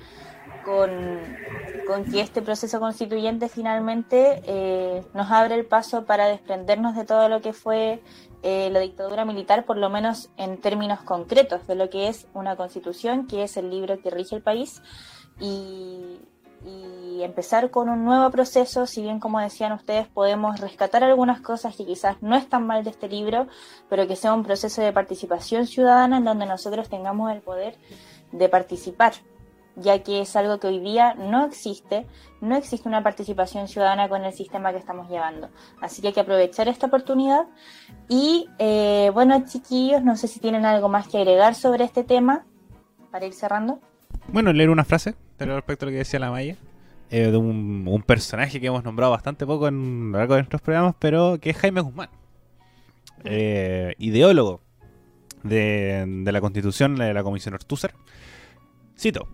[0.63, 7.27] con, que este proceso constituyente finalmente eh, nos abre el paso para desprendernos de todo
[7.27, 8.01] lo que fue
[8.43, 12.55] eh, la dictadura militar, por lo menos en términos concretos, de lo que es una
[12.55, 14.81] constitución, que es el libro que rige el país,
[15.39, 16.17] y,
[16.65, 21.75] y empezar con un nuevo proceso, si bien como decían ustedes podemos rescatar algunas cosas
[21.75, 23.47] que quizás no están mal de este libro,
[23.89, 27.77] pero que sea un proceso de participación ciudadana en donde nosotros tengamos el poder
[28.31, 29.13] de participar,
[29.75, 32.05] ya que es algo que hoy día no existe,
[32.41, 35.49] no existe una participación ciudadana con el sistema que estamos llevando.
[35.81, 37.45] Así que hay que aprovechar esta oportunidad
[38.09, 42.45] y eh, bueno chiquillos, no sé si tienen algo más que agregar sobre este tema
[43.11, 43.79] para ir cerrando.
[44.27, 45.15] Bueno, leer una frase
[45.45, 46.55] respecto a lo que decía la Maya.
[47.09, 51.38] Eh, de un, personaje que hemos nombrado bastante poco en largo de nuestros programas, pero
[51.39, 52.09] que es Jaime Guzmán,
[53.23, 54.61] eh, ideólogo
[55.43, 57.93] de, de, la constitución de la Comisión Ortúzar.
[58.97, 59.27] Cito,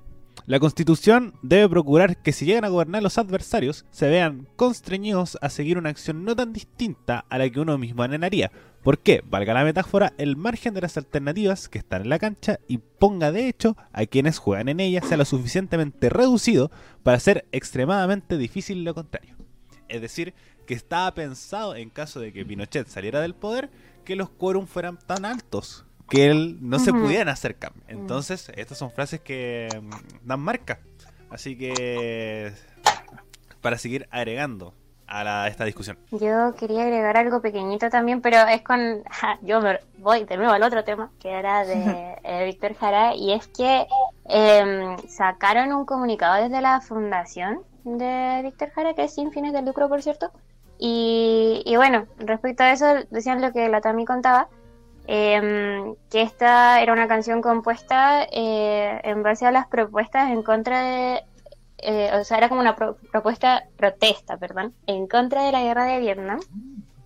[0.45, 5.49] la Constitución debe procurar que si llegan a gobernar los adversarios, se vean constreñidos a
[5.49, 8.51] seguir una acción no tan distinta a la que uno mismo anhelaría.
[8.83, 9.23] ¿Por qué?
[9.25, 13.31] Valga la metáfora, el margen de las alternativas que están en la cancha y ponga
[13.31, 16.71] de hecho a quienes juegan en ella sea lo suficientemente reducido
[17.03, 19.37] para ser extremadamente difícil lo contrario.
[19.87, 20.33] Es decir,
[20.67, 23.69] que estaba pensado en caso de que Pinochet saliera del poder
[24.03, 27.85] que los quórum fueran tan altos que él no se pudieran hacer cambios.
[27.87, 30.79] Entonces, estas son frases que mm, dan marca.
[31.29, 32.53] Así que,
[33.61, 34.73] para seguir agregando
[35.07, 35.97] a, esta discusión.
[36.11, 39.03] Yo quería agregar algo pequeñito también, pero es con.
[39.41, 43.31] yo me voy de nuevo al otro tema, que era de eh, Víctor Jara, y
[43.33, 43.87] es que
[44.25, 49.61] em, sacaron un comunicado desde la fundación de Víctor Jara, que es sin fines de
[49.61, 50.31] lucro, por cierto.
[50.79, 54.49] Y, y bueno, respecto a eso, decían lo que la Tami contaba
[55.07, 60.83] eh, que esta era una canción compuesta eh, en base a las propuestas en contra
[60.83, 61.23] de,
[61.79, 65.99] eh, o sea, era como una propuesta, protesta, perdón, en contra de la guerra de
[65.99, 66.39] Vietnam.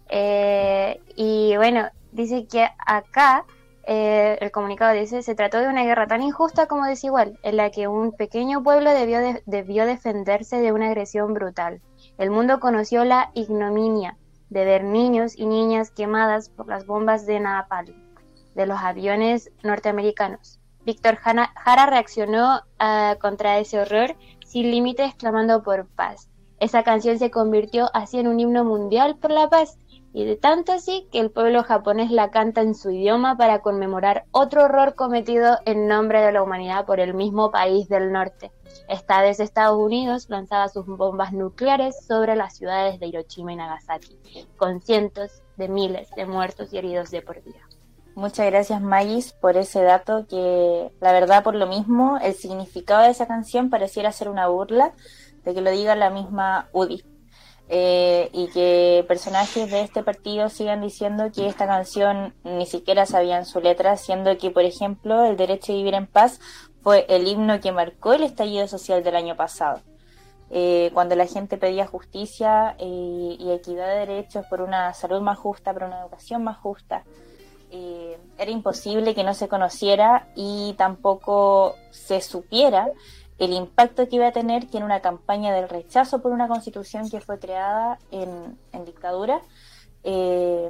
[0.09, 3.45] Eh, y bueno, dice que acá
[3.89, 7.87] el comunicado dice, se trató de una guerra tan injusta como desigual, en la que
[7.87, 11.79] un pequeño pueblo debió, debió defenderse de una agresión brutal.
[12.17, 14.17] El mundo conoció la ignominia,
[14.49, 17.93] de ver niños y niñas quemadas por las bombas de napalm
[18.55, 20.59] de los aviones norteamericanos.
[20.83, 26.29] Víctor Jara reaccionó ah, contra ese horror sin límite exclamando por paz.
[26.59, 29.77] Esa canción se convirtió así en un himno mundial por la paz
[30.13, 34.25] y de tanto así que el pueblo japonés la canta en su idioma para conmemorar
[34.31, 38.51] otro horror cometido en nombre de la humanidad por el mismo país del norte.
[38.87, 44.17] Esta vez Estados Unidos lanzaba sus bombas nucleares sobre las ciudades de Hiroshima y Nagasaki,
[44.57, 47.59] con cientos de miles de muertos y heridos de por vida.
[48.15, 53.11] Muchas gracias Magis por ese dato que la verdad por lo mismo el significado de
[53.11, 54.93] esa canción pareciera ser una burla
[55.43, 57.03] de que lo diga la misma UDI.
[57.69, 63.45] Eh, y que personajes de este partido sigan diciendo que esta canción ni siquiera sabían
[63.45, 66.39] su letra, siendo que, por ejemplo, el derecho a vivir en paz
[66.81, 69.81] fue el himno que marcó el estallido social del año pasado.
[70.49, 75.37] Eh, cuando la gente pedía justicia eh, y equidad de derechos por una salud más
[75.37, 77.03] justa, por una educación más justa,
[77.69, 82.89] era imposible que no se conociera y tampoco se supiera
[83.37, 87.09] el impacto que iba a tener que en una campaña del rechazo por una constitución
[87.09, 89.41] que fue creada en, dictadura,
[90.03, 90.69] eh,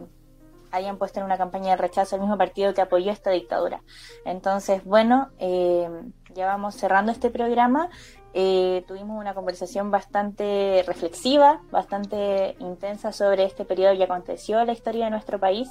[0.72, 3.82] hayan puesto en una campaña de rechazo el mismo partido que apoyó esta dictadura.
[4.26, 5.90] Entonces, bueno, eh,
[6.34, 7.90] ya vamos cerrando este programa.
[8.34, 14.74] Eh, tuvimos una conversación bastante reflexiva, bastante intensa sobre este periodo que aconteció en la
[14.74, 15.70] historia de nuestro país.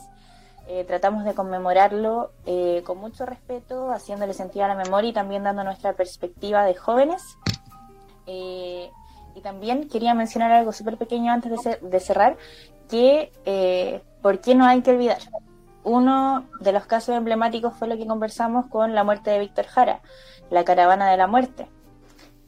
[0.68, 5.44] Eh, tratamos de conmemorarlo eh, con mucho respeto, haciéndole sentido a la memoria y también
[5.44, 7.22] dando nuestra perspectiva de jóvenes.
[8.26, 8.90] Eh,
[9.36, 12.36] y también quería mencionar algo súper pequeño antes de, cerrar,
[12.88, 13.32] que
[14.22, 15.18] ¿por qué no hay que olvidar?
[15.86, 20.00] uno de los casos emblemáticos fue lo que conversamos con la muerte de Víctor Jara,
[20.50, 21.68] la caravana de la muerte,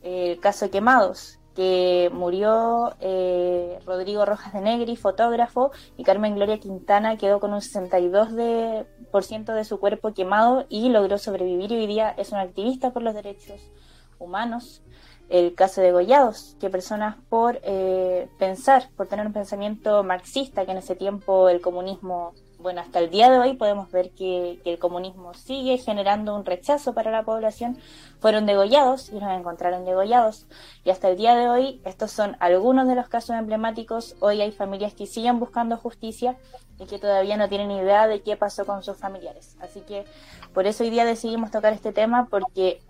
[0.02, 7.16] el caso Quemados, que murió eh, Rodrigo Rojas de Negri, fotógrafo, y Carmen Gloria Quintana
[7.16, 11.78] quedó con un 62% de, por ciento de su cuerpo quemado y logró sobrevivir y
[11.78, 13.72] hoy día es una activista por los derechos
[14.20, 14.82] humanos.
[15.30, 20.70] El caso de Gollados, que personas por eh, pensar, por tener un pensamiento marxista, que
[20.70, 24.78] en ese tiempo el comunismo bueno, hasta el día de hoy podemos ver que, el
[24.78, 27.78] comunismo sigue generando un rechazo para la población,
[28.20, 30.46] fueron degollados y los encontraron degollados.
[30.84, 34.16] Y hasta el día de hoy, estos son algunos de los casos emblemáticos.
[34.20, 36.36] Hoy hay familias que siguen buscando justicia
[36.80, 39.56] y que todavía no tienen idea de qué pasó con sus familiares.
[39.60, 40.04] Así que
[40.52, 42.82] por eso hoy día decidimos tocar este tema porque,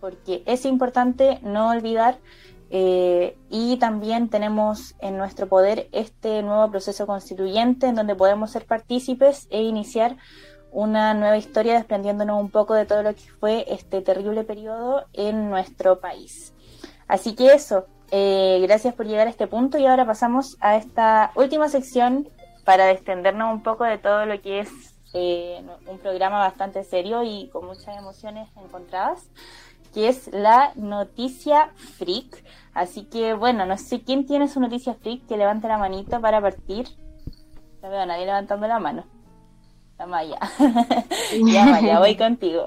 [0.00, 2.18] porque es importante no olvidar
[2.70, 8.66] eh, y también tenemos en nuestro poder este nuevo proceso constituyente en donde podemos ser
[8.66, 10.16] partícipes e iniciar
[10.70, 15.48] una nueva historia desprendiéndonos un poco de todo lo que fue este terrible periodo en
[15.48, 16.52] nuestro país.
[17.06, 21.32] Así que eso, eh, gracias por llegar a este punto y ahora pasamos a esta
[21.36, 22.28] última sección
[22.64, 24.68] para descendernos un poco de todo lo que es
[25.14, 29.26] eh, un programa bastante serio y con muchas emociones encontradas
[29.92, 32.44] que es la noticia freak.
[32.74, 36.40] Así que bueno, no sé quién tiene su noticia freak, que levante la manito para
[36.40, 36.88] partir.
[37.82, 39.04] No veo a nadie levantando la mano.
[39.98, 40.38] La Maya.
[41.44, 42.64] ya, Maya, voy contigo.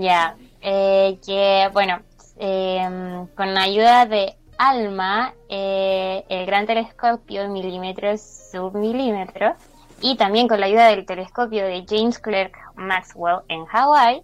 [0.00, 2.00] ya, eh, que bueno,
[2.36, 8.20] em, con la ayuda de ALMA, eh, el gran telescopio milímetros
[8.52, 9.56] submilímetros,
[10.00, 14.22] y también con la ayuda del telescopio de James Clerk Maxwell en Hawái,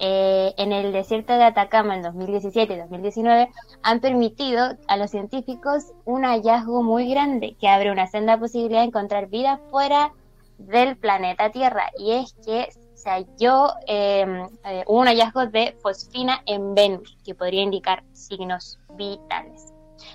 [0.00, 3.50] eh, en el desierto de Atacama en 2017 y 2019
[3.82, 8.86] han permitido a los científicos un hallazgo muy grande que abre una senda posibilidad de
[8.86, 10.12] encontrar vida fuera
[10.58, 16.76] del planeta Tierra y es que se halló em, eh, un hallazgo de fosfina en
[16.76, 19.72] Venus que podría indicar signos vitales.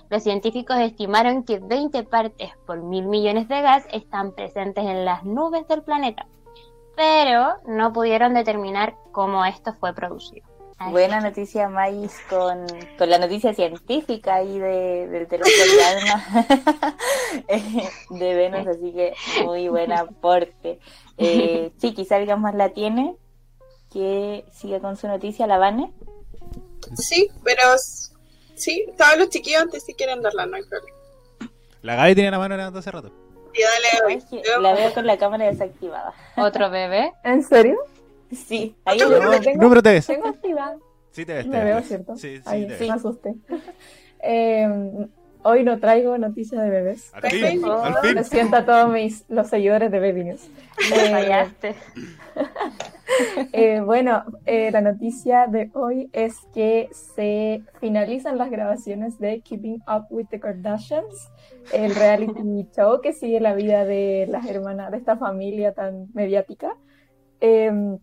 [0.09, 5.25] Los científicos estimaron que 20 partes por mil millones de gas están presentes en las
[5.25, 6.25] nubes del planeta
[6.95, 10.47] pero no pudieron determinar cómo esto fue producido.
[10.91, 12.65] Buena noticia, Mais, con,
[12.97, 16.93] con, la noticia científica ahí de, del telescopio
[17.47, 19.13] eh, de Venus, así que
[19.45, 20.79] muy buen aporte.
[21.17, 23.15] Eh, sí, quizá alguien más la tiene,
[23.91, 25.93] que siga con su noticia, ¿la Vane?
[26.95, 27.61] Sí, pero
[28.55, 30.97] sí, todos los chiquillos antes si quieren darla, no hay problema.
[31.81, 33.22] La Gaby tiene la mano levantando hace rato
[34.59, 36.13] la veo con la cámara desactivada.
[36.37, 37.13] ¿Otro bebé?
[37.23, 37.77] ¿En serio?
[38.31, 38.75] Sí.
[38.85, 40.07] Ahí no, no, tengo, te ves.
[40.07, 40.77] Tengo activada.
[41.11, 41.45] Sí te ves.
[41.47, 42.15] me veo, ¿cierto?
[42.15, 42.43] Sí, sí.
[42.45, 43.35] Ahí, te me asusté.
[44.25, 44.65] Eh,
[45.43, 47.11] hoy no traigo noticias de bebés.
[47.13, 48.15] Al fin, al fin.
[48.15, 50.49] Lo siento a todos mis, los seguidores de Baby News.
[50.89, 51.75] Me fallaste.
[53.53, 59.83] eh, bueno, eh, la noticia de hoy es que se finalizan las grabaciones de Keeping
[59.87, 61.29] Up with the Kardashians
[61.71, 66.75] el reality show que sigue la vida de las hermanas de esta familia tan mediática.
[67.39, 67.99] Em,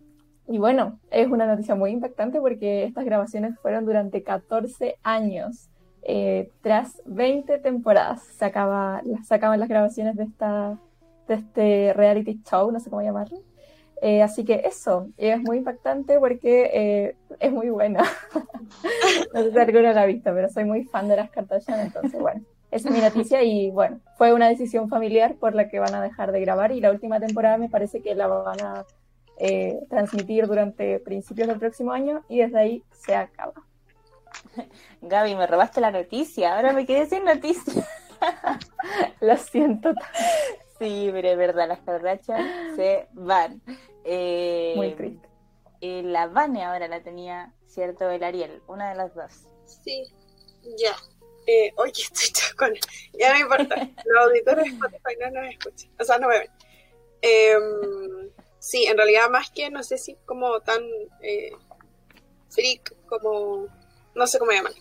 [0.49, 5.68] y bueno, es una noticia muy impactante porque estas grabaciones fueron durante 14 años.
[6.03, 10.78] Eh, tras 20 temporadas se acaba, sacaban las grabaciones de, esta,
[11.28, 13.42] de este reality show, no sé cómo llamarlo.
[14.03, 18.03] Eh, así que eso, es muy impactante porque eh, es muy buena.
[19.34, 22.18] no sé si alguno la ha visto, pero soy muy fan de las Kardashian, entonces
[22.18, 22.42] bueno.
[22.70, 26.01] Esa es mi noticia y bueno, fue una decisión familiar por la que van a
[26.01, 28.84] dejar de grabar y la última temporada me parece que la van a
[29.38, 33.55] eh, transmitir durante principios del próximo año y desde ahí se acaba.
[35.03, 37.86] Gaby, me robaste la noticia, ahora me quedé sin noticia.
[39.20, 39.92] Lo siento.
[40.78, 42.40] Sí, pero es verdad, las carrachas
[42.76, 43.61] se van.
[44.05, 45.28] Eh, Muy triste.
[45.80, 48.11] Eh, la Vane ahora la tenía, ¿cierto?
[48.11, 49.32] El Ariel, una de las dos.
[49.66, 50.05] Sí,
[50.78, 50.94] ya.
[51.46, 52.72] Eh, oye, estoy con.
[53.18, 53.76] Ya no importa.
[54.05, 55.90] Los auditores de Spotify no nos escuchan.
[55.98, 56.51] O sea, no me ven.
[57.22, 60.82] Em, sí, en realidad, más que no sé si como tan
[61.22, 61.53] eh,
[62.51, 63.66] freak, como.
[64.14, 64.72] No sé cómo llamar.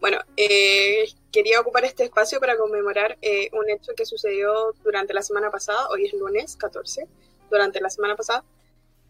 [0.00, 5.22] Bueno, eh, quería ocupar este espacio para conmemorar eh, un hecho que sucedió durante la
[5.22, 5.88] semana pasada.
[5.90, 7.06] Hoy es lunes 14.
[7.50, 8.44] Durante la semana pasada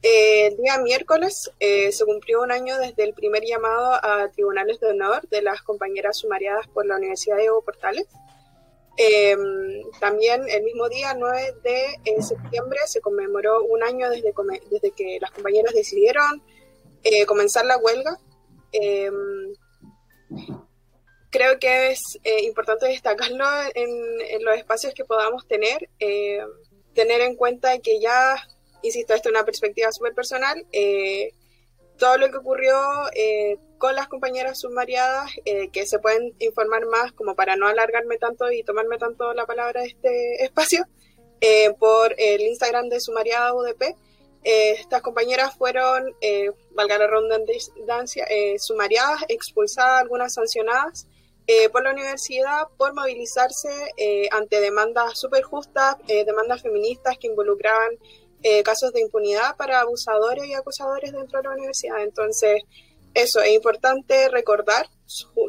[0.01, 4.90] eh, el día miércoles se cumplió un año desde el primer llamado a tribunales de
[4.90, 8.07] honor de las compañeras sumariadas por la Universidad de Evo Portales.
[8.97, 14.32] Em, también el mismo día, 9 de septiembre, se conmemoró un año desde,
[14.70, 16.43] desde que las compañeras decidieron
[17.27, 18.19] comenzar la huelga.
[21.31, 22.01] Creo que es
[22.43, 23.45] importante destacarlo
[23.75, 25.89] en, los espacios que podamos tener,
[26.95, 28.37] tener en cuenta que ya
[28.83, 31.33] insisto, esto es una perspectiva súper personal, eh,
[31.99, 32.77] todo lo que ocurrió
[33.15, 38.19] eh, con las compañeras sumariadas, eh, que se pueden informar más como para no alargarme
[38.19, 40.85] tanto y tomarme tanto la palabra de este espacio,
[41.79, 43.95] por el Instagram de Sumariada UDP.
[44.43, 46.15] Estas compañeras fueron,
[46.70, 48.27] valga la redundancia,
[48.59, 51.06] sumariadas, expulsadas, algunas sancionadas
[51.73, 53.69] por la universidad por movilizarse
[54.31, 57.90] ante demandas súper justas, demandas feministas que involucraban
[58.43, 62.02] eh, casos de impunidad para abusadores y acusadores dentro de la universidad.
[62.02, 62.62] Entonces,
[63.15, 64.86] eso es importante recordar,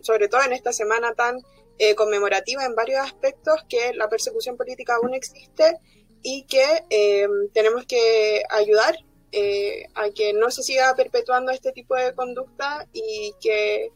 [0.01, 1.37] sobre todo en esta semana tan
[1.77, 5.77] eh, conmemorativa en varios aspectos, que la persecución política aún existe
[6.23, 8.97] y que em, tenemos que ayudar
[9.31, 13.91] eh, a que no se siga perpetuando este tipo de conducta y que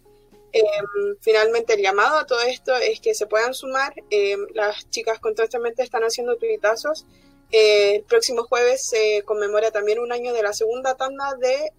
[0.51, 3.93] em, finalmente el llamado a todo esto es que se puedan sumar.
[4.09, 7.05] Em, las chicas constantemente están haciendo tuitazos
[7.53, 11.71] eh, el próximo jueves se conmemora también un año de la segunda tanda de,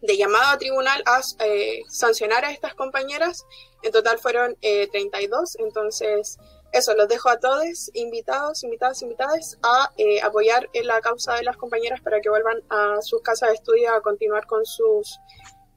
[0.00, 3.46] de llamado a tribunal a eh, sancionar a estas compañeras.
[3.84, 6.38] En total fueron 32, eh, entonces
[6.72, 9.90] eso, los dejo a todos invitados, invitadas, invitadas a
[10.24, 13.94] apoyar en la causa de las compañeras para que vuelvan a sus casas de estudio
[13.94, 15.18] a continuar con sus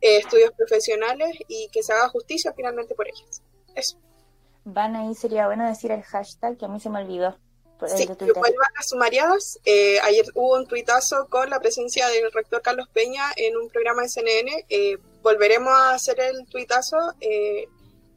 [0.01, 3.41] estudios profesionales y que se haga justicia finalmente por ellas.
[3.73, 3.97] Eso.
[4.63, 7.37] Van ahí, sería bueno decir el hashtag que a mí se me olvidó.
[7.87, 9.59] Sí, que vuelvan a sumariadas.
[9.65, 14.03] Eh, ayer hubo un tuitazo con la presencia del rector Carlos Peña en un programa
[14.03, 14.65] de CNN.
[14.69, 17.67] Eh, volveremos a hacer el tuitazo, eh,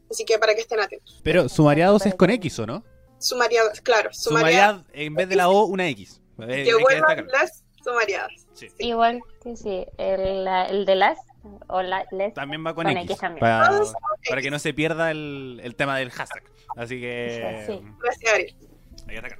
[0.09, 1.19] así que para que estén atentos.
[1.23, 2.83] Pero sumariados es con X, ¿o no?
[3.19, 4.09] Sumariadas, claro.
[4.13, 6.21] Sumariad, en vez de la O, una X.
[6.37, 8.31] que vuelvan las sumariadas.
[8.77, 11.17] Igual que sí, el, el de las
[11.67, 15.97] o la, les, también va con, X, Para, que no se pierda el, el tema
[15.97, 16.43] del hashtag.
[16.75, 17.63] Así que...
[17.65, 17.81] Sí.
[18.01, 18.55] Gracias, Ariel.
[19.07, 19.37] Ahí está acá.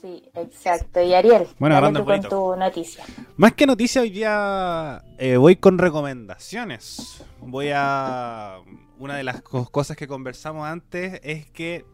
[0.00, 1.02] Sí, exacto.
[1.02, 3.04] Y Ariel, bueno, tú con tu noticia.
[3.36, 7.24] Más que noticia, hoy día eh, voy con recomendaciones.
[7.40, 8.60] Voy a...
[8.98, 11.84] Una de las cosas que conversamos antes es que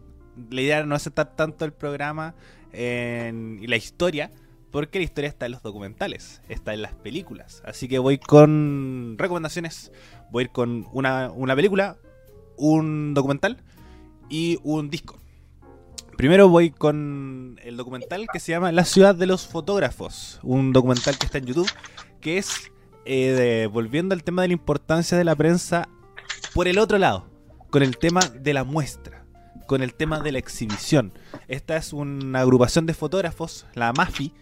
[0.51, 2.35] la idea no es estar tanto el programa
[2.73, 3.59] en...
[3.61, 4.33] y la historia,
[4.71, 7.63] porque la historia está en los documentales, está en las películas.
[7.67, 9.93] Así que voy con recomendaciones.
[10.31, 11.99] Voy a ir con una, una película,
[12.57, 13.63] un documental
[14.31, 15.19] y un disco.
[16.17, 21.19] Primero voy con el documental que se llama La ciudad de los fotógrafos, un documental
[21.19, 21.71] que está en YouTube,
[22.21, 22.73] que es
[23.05, 25.89] eh, volviendo al tema de la importancia de la prensa
[26.55, 27.27] por el otro lado,
[27.71, 29.25] con el tema de la muestra,
[29.67, 31.13] con el tema de la exhibición.
[31.49, 34.33] Esta es una agrupación de fotógrafos, la MAFI,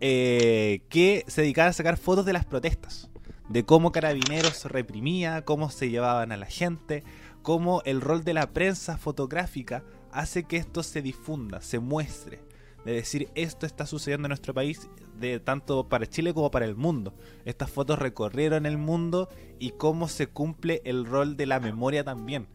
[0.00, 3.08] eh, que se dedicaba a sacar fotos de las protestas,
[3.48, 7.02] de cómo Carabineros reprimía, cómo se llevaban a la gente,
[7.42, 12.40] cómo el rol de la prensa fotográfica hace que esto se difunda, se muestre.
[12.86, 14.88] De decir, esto está sucediendo en nuestro país,
[15.18, 17.14] de tanto para Chile como para el mundo.
[17.44, 22.46] Estas fotos recorrieron el mundo y cómo se cumple el rol de la memoria también.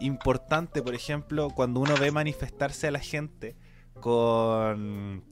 [0.00, 3.56] Importante, por ejemplo, cuando uno ve manifestarse a la gente
[3.98, 5.24] con,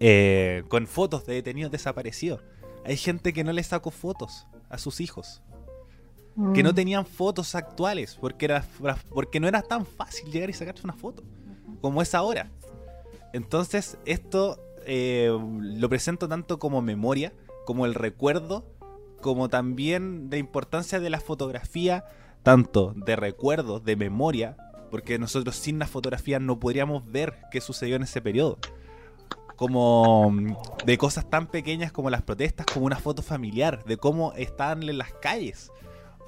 [0.00, 2.42] eh, con fotos de detenidos desaparecidos.
[2.86, 5.42] Hay gente que no le sacó fotos a sus hijos
[6.52, 6.74] que no mm.
[6.74, 8.66] tenían fotos actuales, porque, era,
[9.10, 11.22] porque no era tan fácil llegar y sacarse una foto,
[11.80, 12.50] como es ahora.
[13.34, 17.32] Entonces, esto eh, lo presento tanto como memoria,
[17.66, 18.64] como el recuerdo,
[19.20, 22.04] como también de importancia de la fotografía,
[22.44, 24.56] tanto de recuerdo, de memoria,
[24.88, 28.60] porque nosotros sin la fotografía no podríamos ver qué sucedió en ese periodo.
[29.56, 30.54] Como mm,
[30.86, 34.96] de cosas tan pequeñas como las protestas, como una foto familiar, de cómo estaban en
[34.96, 35.72] las calles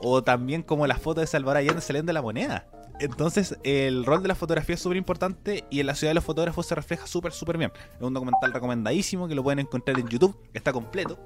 [0.00, 2.66] o también como la foto de Salvador Allende saliendo de la moneda.
[2.98, 6.24] Entonces, el rol de la fotografía es súper importante y en la ciudad de los
[6.24, 7.72] fotógrafos se refleja súper, súper bien.
[7.94, 11.18] Es un documental recomendadísimo que lo pueden encontrar en YouTube, está completo,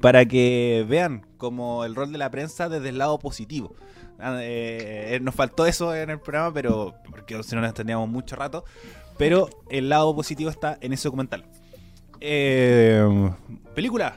[0.00, 3.74] para que vean como el rol de la prensa desde el lado positivo.
[4.18, 8.36] Ah, eh, nos faltó eso en el programa, pero porque si no nos tendríamos mucho
[8.36, 8.64] rato.
[9.16, 11.44] Pero el lado positivo está en ese documental.
[12.20, 13.30] Eh,
[13.74, 14.16] película,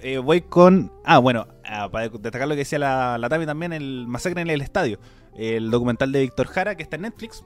[0.00, 0.92] eh, voy con.
[1.04, 4.60] Ah, bueno, ah, para destacar lo que decía la, la también, el Masacre en el
[4.62, 4.98] Estadio.
[5.36, 7.44] El documental de Víctor Jara, que está en Netflix.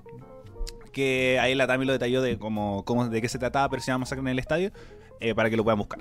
[0.92, 3.88] Que ahí la Tami lo detalló de cómo, cómo de qué se trataba, pero se
[3.88, 4.72] llama Masacre en el Estadio.
[5.20, 6.00] Eh, para que lo puedan buscar.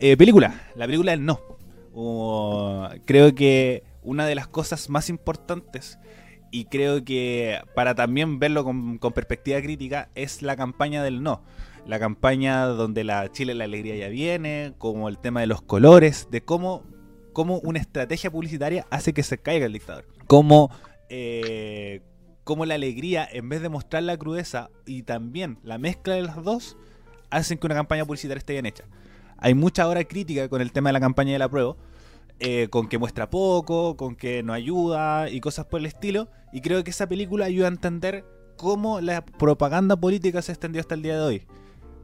[0.00, 1.40] Eh, película, la película del no.
[3.06, 5.98] creo que una de las cosas más importantes
[6.50, 11.42] y creo que para también verlo con, con perspectiva crítica es la campaña del no
[11.86, 16.28] la campaña donde la Chile la alegría ya viene, como el tema de los colores,
[16.30, 16.82] de cómo,
[17.32, 20.06] cómo una estrategia publicitaria hace que se caiga el dictador.
[20.26, 20.70] Cómo,
[21.08, 22.02] eh,
[22.44, 26.42] cómo la alegría, en vez de mostrar la crudeza y también la mezcla de las
[26.42, 26.76] dos,
[27.30, 28.84] hacen que una campaña publicitaria esté bien hecha.
[29.38, 31.76] Hay mucha hora crítica con el tema de la campaña de la prueba,
[32.40, 36.28] eh, con que muestra poco, con que no ayuda y cosas por el estilo.
[36.52, 38.24] Y creo que esa película ayuda a entender
[38.56, 41.46] cómo la propaganda política se extendió hasta el día de hoy.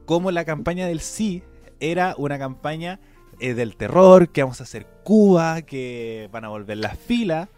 [0.05, 1.43] Cómo la campaña del sí
[1.79, 2.99] era una campaña
[3.39, 7.49] eh, del terror, que vamos a hacer Cuba, que van a volver las filas.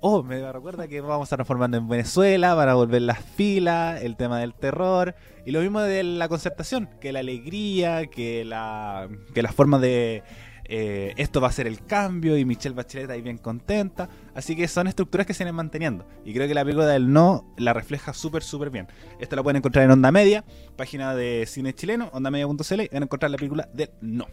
[0.00, 4.02] Oh, me recuerda que vamos a estar transformando en Venezuela, van a volver las filas,
[4.02, 5.14] el tema del terror.
[5.44, 10.22] Y lo mismo de la concertación, que la alegría, que la, que la forma de
[10.68, 14.08] eh, esto va a ser el cambio y Michelle Bachelet ahí bien contenta.
[14.34, 16.06] Así que son estructuras que se vienen manteniendo.
[16.24, 18.88] Y creo que la película del no la refleja súper, súper bien.
[19.20, 20.44] Esto la pueden encontrar en Onda Media,
[20.76, 24.26] página de cine chileno, ondamedia.cl, y van a encontrar la película del no.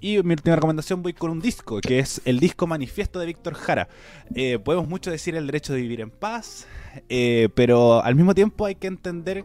[0.00, 3.54] Y mi última recomendación voy con un disco, que es el disco Manifiesto de Víctor
[3.54, 3.88] Jara.
[4.34, 6.66] Eh, podemos mucho decir el derecho de vivir en paz,
[7.08, 9.44] eh, pero al mismo tiempo hay que entender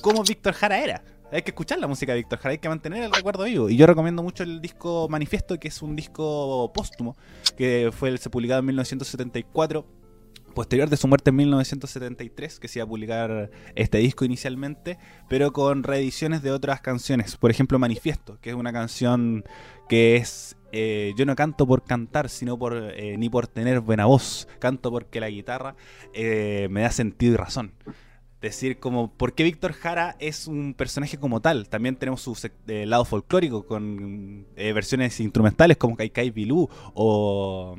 [0.00, 1.02] cómo Víctor Jara era.
[1.32, 3.68] Hay que escuchar la música de Víctor Jara, hay que mantener el recuerdo vivo.
[3.68, 7.16] Y yo recomiendo mucho el disco Manifiesto, que es un disco póstumo,
[7.56, 9.84] que fue se publicado en 1974
[10.58, 14.98] posterior de su muerte en 1973, que se iba a publicar este disco inicialmente,
[15.28, 17.36] pero con reediciones de otras canciones.
[17.36, 19.44] Por ejemplo, Manifiesto, que es una canción
[19.88, 24.06] que es eh, yo no canto por cantar, sino por eh, ni por tener buena
[24.06, 24.48] voz.
[24.58, 25.76] Canto porque la guitarra
[26.12, 27.72] eh, me da sentido y razón
[28.40, 31.68] decir como por qué Víctor Jara es un personaje como tal.
[31.68, 32.36] También tenemos su
[32.66, 37.76] lado folclórico con versiones instrumentales como Kaikai Bilú o,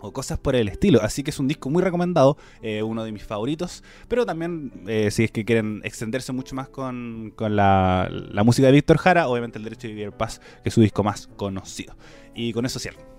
[0.00, 1.02] o, cosas por el estilo.
[1.02, 3.82] Así que es un disco muy recomendado, eh, uno de mis favoritos.
[4.08, 8.66] Pero también eh, si es que quieren extenderse mucho más con, con la, la, música
[8.66, 11.94] de Víctor Jara, obviamente el Derecho de Vivir Paz, que es su disco más conocido.
[12.34, 13.16] Y con eso cierro.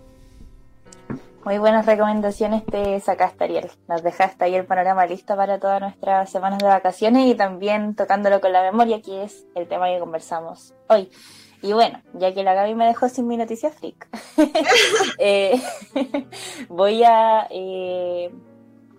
[1.47, 3.71] Muy buenas recomendaciones te sacaste, Ariel.
[3.87, 8.41] Nos dejaste ahí el panorama listo para todas nuestras semanas de vacaciones y también tocándolo
[8.41, 11.09] con la memoria, que es el tema que conversamos hoy.
[11.61, 14.07] Y bueno, ya que la Gaby me dejó sin mi noticia freak,
[15.19, 15.59] eh,
[16.69, 18.31] voy a eh,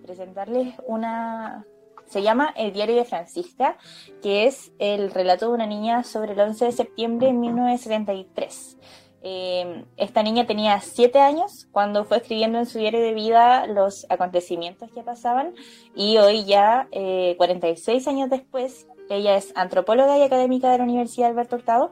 [0.05, 1.65] presentarles una...
[2.07, 3.77] Se llama El diario de Francisca,
[4.23, 8.77] que es el relato de una niña sobre el 11 de septiembre de 1973.
[9.21, 14.05] Eh, esta niña tenía siete años cuando fue escribiendo en su diario de vida los
[14.09, 15.53] acontecimientos que pasaban
[15.93, 21.29] y hoy ya, eh, 46 años después, ella es antropóloga y académica de la Universidad
[21.29, 21.91] Alberto Hurtado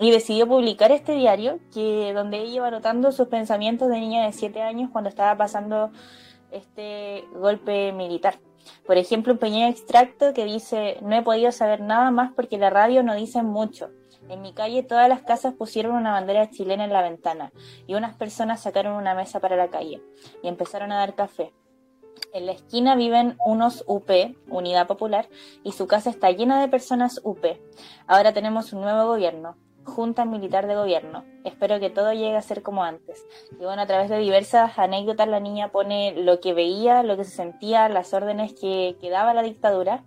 [0.00, 4.32] y decidió publicar este diario que donde ella iba anotando sus pensamientos de niña de
[4.32, 5.90] siete años cuando estaba pasando
[6.50, 8.40] este golpe militar.
[8.86, 12.70] Por ejemplo, un pequeño extracto que dice, no he podido saber nada más porque la
[12.70, 13.90] radio no dice mucho.
[14.28, 17.52] En mi calle todas las casas pusieron una bandera chilena en la ventana
[17.86, 20.02] y unas personas sacaron una mesa para la calle
[20.42, 21.52] y empezaron a dar café.
[22.32, 24.08] En la esquina viven unos UP,
[24.48, 25.28] Unidad Popular,
[25.64, 27.44] y su casa está llena de personas UP.
[28.06, 31.24] Ahora tenemos un nuevo gobierno, Junta Militar de Gobierno.
[31.44, 33.24] Espero que todo llegue a ser como antes.
[33.52, 37.24] Y bueno, a través de diversas anécdotas la niña pone lo que veía, lo que
[37.24, 40.04] se sentía, las órdenes que, daba la dictadura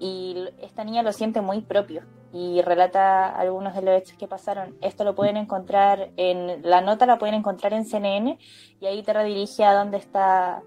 [0.00, 4.76] y esta niña lo siente muy propio y relata algunos de los hechos que pasaron.
[4.80, 8.38] Esto lo pueden encontrar en la nota, la pueden encontrar en CNN
[8.80, 10.62] y ahí te redirige a dónde está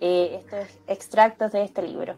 [0.00, 2.16] eh, estos extractos de este libro.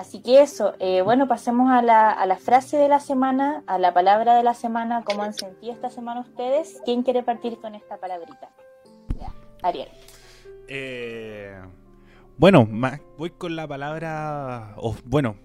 [0.00, 3.78] Así que eso, eh, bueno, pasemos a la, a la frase de la semana, a
[3.78, 6.80] la palabra de la semana, cómo han sentido esta semana ustedes.
[6.86, 8.48] ¿Quién quiere partir con esta palabrita?
[9.20, 9.30] Ya,
[9.62, 9.88] Ariel.
[10.68, 11.54] Eh,
[12.38, 12.66] bueno,
[13.18, 15.36] voy con la palabra, o bueno,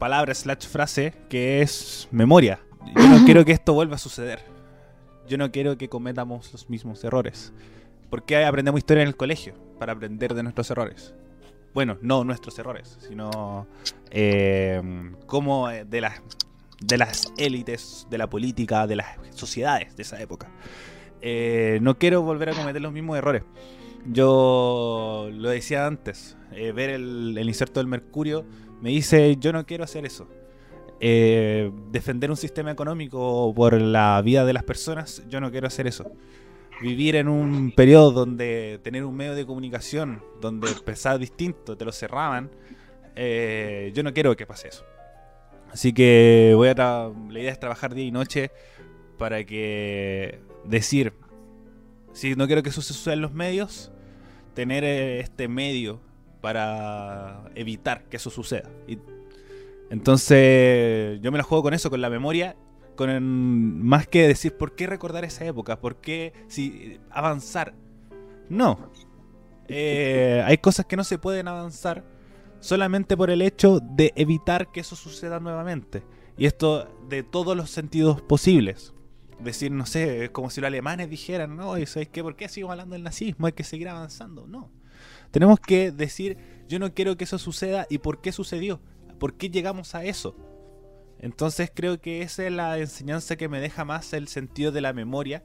[0.00, 2.58] palabra slash frase que es memoria.
[2.96, 4.40] Yo no quiero que esto vuelva a suceder.
[5.28, 7.52] Yo no quiero que cometamos los mismos errores.
[8.10, 9.54] ¿Por qué aprendemos historia en el colegio?
[9.78, 11.14] Para aprender de nuestros errores.
[11.72, 13.66] Bueno, no nuestros errores, sino
[14.10, 14.82] eh,
[15.26, 16.20] como de las,
[16.80, 20.48] de las élites, de la política, de las sociedades de esa época.
[21.22, 23.42] Eh, no quiero volver a cometer los mismos errores.
[24.06, 28.44] Yo lo decía antes, eh, ver el, el inserto del mercurio
[28.80, 30.26] me dice, yo no quiero hacer eso.
[31.02, 35.86] Eh, defender un sistema económico por la vida de las personas, yo no quiero hacer
[35.86, 36.12] eso.
[36.80, 41.92] Vivir en un periodo donde tener un medio de comunicación, donde pensaba distinto, te lo
[41.92, 42.50] cerraban,
[43.16, 44.84] eh, yo no quiero que pase eso.
[45.70, 48.50] Así que voy a la idea es trabajar día y noche
[49.18, 51.12] para que decir,
[52.12, 53.92] si no quiero que eso suceda en los medios,
[54.54, 56.00] tener eh, este medio
[56.40, 58.70] para evitar que eso suceda.
[58.88, 58.98] Y,
[59.90, 62.56] entonces yo me la juego con eso, con la memoria,
[63.00, 67.72] con más que decir por qué recordar esa época, por qué si, avanzar.
[68.50, 68.90] No.
[69.68, 72.04] Eh, hay cosas que no se pueden avanzar
[72.58, 76.02] solamente por el hecho de evitar que eso suceda nuevamente.
[76.36, 78.92] Y esto de todos los sentidos posibles.
[79.38, 82.22] Decir, no sé, es como si los alemanes dijeran, no, ¿sabes qué?
[82.22, 83.46] ¿Por qué sigo hablando del nazismo?
[83.46, 84.46] Hay que seguir avanzando.
[84.46, 84.70] No.
[85.30, 86.36] Tenemos que decir,
[86.68, 88.78] yo no quiero que eso suceda y por qué sucedió.
[89.18, 90.36] ¿Por qué llegamos a eso?
[91.20, 94.92] Entonces creo que esa es la enseñanza que me deja más el sentido de la
[94.92, 95.44] memoria,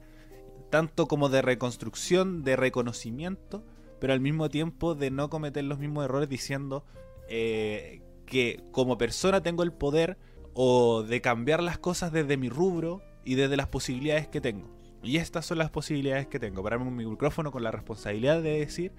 [0.70, 3.62] tanto como de reconstrucción, de reconocimiento,
[4.00, 6.84] pero al mismo tiempo de no cometer los mismos errores diciendo
[7.28, 10.16] eh, que como persona tengo el poder
[10.54, 14.74] o de cambiar las cosas desde mi rubro y desde las posibilidades que tengo.
[15.02, 16.62] Y estas son las posibilidades que tengo.
[16.62, 18.92] Pararme un micrófono con la responsabilidad de decir,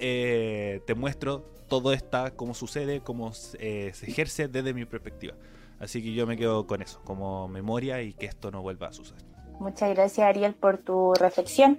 [0.00, 5.34] eh, te muestro todo esto, cómo sucede, cómo eh, se ejerce desde mi perspectiva.
[5.80, 8.92] Así que yo me quedo con eso, como memoria y que esto no vuelva a
[8.92, 9.22] suceder.
[9.60, 11.78] Muchas gracias Ariel por tu reflexión.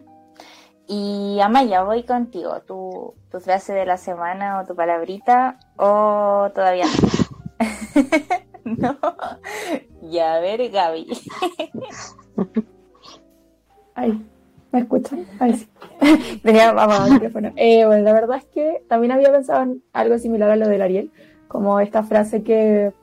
[0.88, 2.62] Y Amaya, voy contigo.
[2.62, 6.86] ¿Tu, tu frase de la semana o tu palabrita o todavía
[8.66, 8.98] no?
[10.02, 11.08] Ya, a ver, Gaby.
[13.94, 14.26] Ay,
[14.72, 15.26] ¿me escuchan?
[15.40, 15.68] Ay, sí.
[16.44, 17.52] Tenía vamos, el micrófono.
[17.56, 20.82] Eh, bueno, la verdad es que también había pensado en algo similar a lo del
[20.82, 21.12] Ariel,
[21.48, 22.94] como esta frase que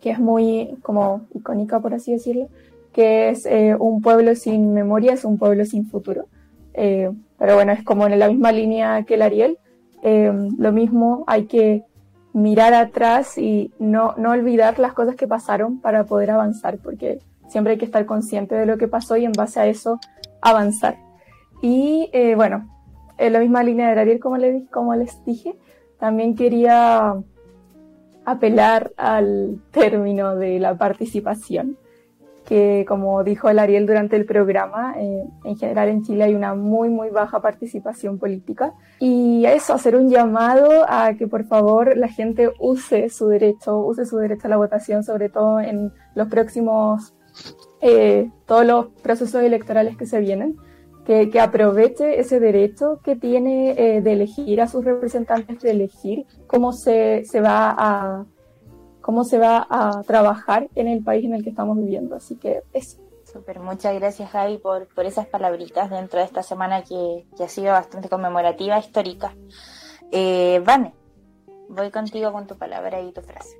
[0.00, 2.48] que es muy como icónica, por así decirlo,
[2.92, 6.26] que es eh, un pueblo sin memoria es un pueblo sin futuro.
[6.74, 9.58] Eh, pero bueno, es como en la misma línea que el Ariel.
[10.02, 11.84] Eh, lo mismo, hay que
[12.32, 17.72] mirar atrás y no, no olvidar las cosas que pasaron para poder avanzar, porque siempre
[17.72, 19.98] hay que estar consciente de lo que pasó y en base a eso
[20.40, 20.96] avanzar.
[21.60, 22.68] Y bueno,
[23.16, 25.56] en la misma línea del Ariel, como, le, como les dije,
[25.98, 27.16] también quería
[28.30, 31.78] apelar al término de la participación,
[32.44, 36.54] que como dijo el Ariel durante el programa, eh, en general en Chile hay una
[36.54, 38.72] muy, muy baja participación política.
[39.00, 43.78] Y a eso, hacer un llamado a que por favor la gente use su derecho,
[43.84, 47.14] use su derecho a la votación, sobre todo en los próximos,
[47.80, 50.56] eh, todos los procesos electorales que se vienen
[51.08, 56.74] que, aproveche ese derecho que tiene eh, de elegir a sus representantes, de elegir cómo
[56.74, 58.26] se, se va a
[59.00, 62.14] cómo se va a trabajar en el país en el que estamos viviendo.
[62.14, 62.98] Así que eso.
[63.24, 67.48] Súper, muchas gracias Javi por, por esas palabritas dentro de esta semana que, que ha
[67.48, 69.34] sido bastante conmemorativa, histórica.
[70.12, 70.94] Eh, Vane,
[71.70, 73.56] voy contigo con tu palabra y tu frase.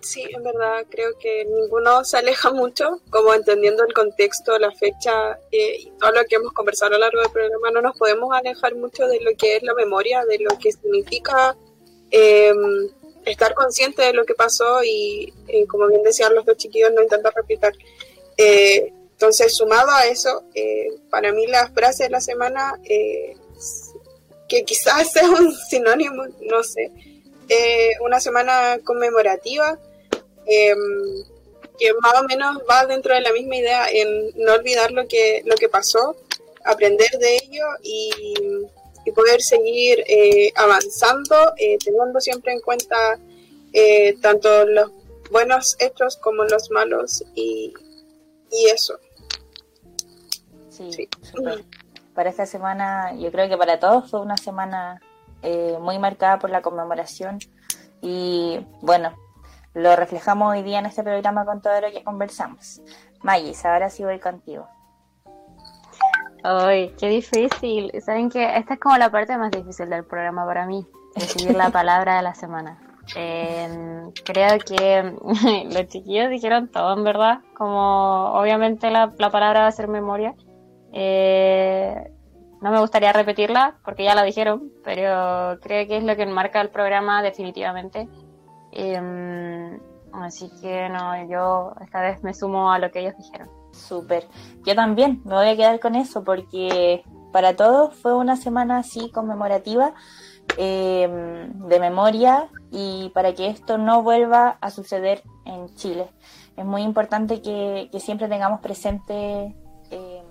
[0.00, 5.38] Sí, en verdad creo que ninguno se aleja mucho, como entendiendo el contexto, la fecha
[5.50, 8.30] eh, y todo lo que hemos conversado a lo largo del programa, no nos podemos
[8.32, 11.56] alejar mucho de lo que es la memoria, de lo que significa
[12.10, 12.88] em,
[13.24, 17.02] estar consciente de lo que pasó y, eh, como bien decían los dos chiquillos, no
[17.02, 17.72] intentar replicar.
[18.36, 20.44] Eh, entonces, sumado a eso,
[21.10, 26.92] para mí la frase de la semana, que quizás sea un sinónimo, no sé,
[28.00, 29.76] una semana conmemorativa,
[30.48, 31.24] Em,
[31.78, 35.42] que más o menos va dentro de la misma idea en no olvidar lo que,
[35.44, 36.16] lo que pasó,
[36.64, 38.66] aprender de ello y,
[39.14, 43.18] poder seguir eh, avanzando, eh, teniendo siempre en cuenta
[43.72, 44.90] eh, tanto los
[45.30, 47.72] buenos hechos como los malos y,
[48.70, 48.98] eso.
[50.68, 51.08] Sí,
[52.14, 55.00] Para esta semana, yo creo que para todos fue una semana
[55.80, 57.38] muy marcada por la conmemoración
[58.02, 59.16] y bueno,
[59.78, 62.82] lo reflejamos hoy día en este programa con todo lo que conversamos.
[63.22, 64.66] Magis, ahora sí voy contigo.
[66.42, 67.92] Ay, qué difícil.
[68.00, 71.70] Saben que esta es como la parte más difícil del programa para mí, decidir la
[71.78, 72.78] palabra de la semana.
[73.14, 75.14] Em, creo que
[75.72, 77.38] los chiquillos dijeron todo, en verdad.
[77.56, 80.34] Como obviamente la, palabra va a ser memoria.
[80.92, 82.12] Eh,
[82.60, 86.60] no me gustaría repetirla porque ya la dijeron, pero creo que es lo que enmarca
[86.60, 88.08] el programa definitivamente.
[88.80, 89.80] Em,
[90.12, 93.50] así que no, yo esta vez me sumo a lo que ellos dijeron.
[93.72, 94.28] Súper.
[94.64, 97.02] Yo también me voy a quedar con eso porque
[97.32, 99.94] para todos fue una semana así conmemorativa
[100.56, 106.08] em, de memoria y para que esto no vuelva a suceder en Chile.
[106.56, 109.56] Es muy importante que, siempre tengamos presente
[109.90, 110.24] em,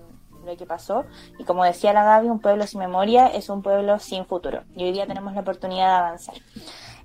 [0.46, 1.04] lo que pasó
[1.38, 4.84] y como decía la Gaby, un pueblo sin memoria es un pueblo sin futuro y
[4.84, 6.36] hoy día tenemos la oportunidad de avanzar.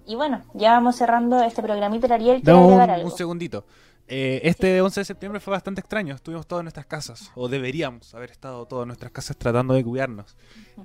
[0.05, 2.13] Y bueno, ya vamos cerrando este programita.
[2.13, 3.09] Ariel, un, algo?
[3.09, 3.65] un segundito.
[4.07, 6.15] Eh, este 11 de septiembre fue bastante extraño.
[6.15, 9.84] Estuvimos todos en nuestras casas, o deberíamos haber estado todos en nuestras casas tratando de
[9.84, 10.35] cuidarnos.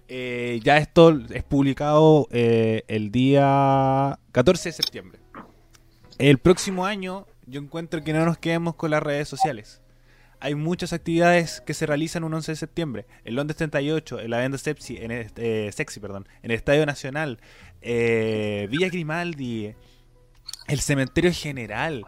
[0.07, 5.19] Eh, ya esto es publicado eh, el día 14 de septiembre.
[6.19, 9.81] El próximo año yo encuentro que no nos quedemos con las redes sociales.
[10.40, 13.06] Hay muchas actividades que se realizan un 11 de septiembre.
[13.24, 17.40] El Londres 38, el Avenda Sepsi, en el, Sexy, perdón, en el Estadio Nacional,
[17.82, 19.74] eh, Villa Grimaldi,
[20.69, 22.05] el Cementerio General.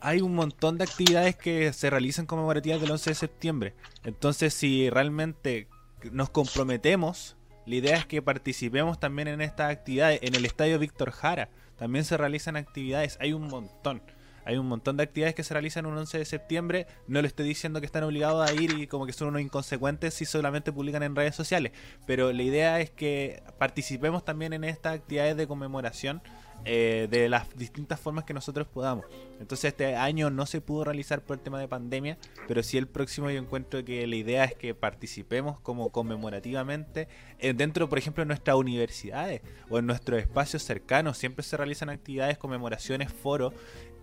[0.00, 3.74] hay un montón de actividades que se realizan conmemorativas del 11 de septiembre.
[4.04, 5.68] Entonces, si realmente
[6.12, 7.36] nos comprometemos,
[7.66, 10.20] la idea es que participemos también en estas actividades.
[10.22, 14.02] En el estadio Víctor Jara también se realizan actividades, hay un montón.
[14.44, 16.86] Hay un montón de actividades que se realizan un 11 de septiembre.
[17.06, 20.14] No le estoy diciendo que están obligados a ir y como que son unos inconsecuentes
[20.14, 21.72] si solamente publican en redes sociales.
[22.06, 26.22] Pero la idea es que participemos también en estas actividades de conmemoración
[26.66, 29.04] eh, de las distintas formas que nosotros podamos.
[29.38, 32.16] Entonces este año no se pudo realizar por el tema de pandemia,
[32.48, 37.08] pero sí el próximo yo encuentro que la idea es que participemos como conmemorativamente
[37.38, 41.18] eh, dentro, por ejemplo, de nuestras universidades o en nuestros espacios cercanos.
[41.18, 43.52] Siempre se realizan actividades, conmemoraciones, foros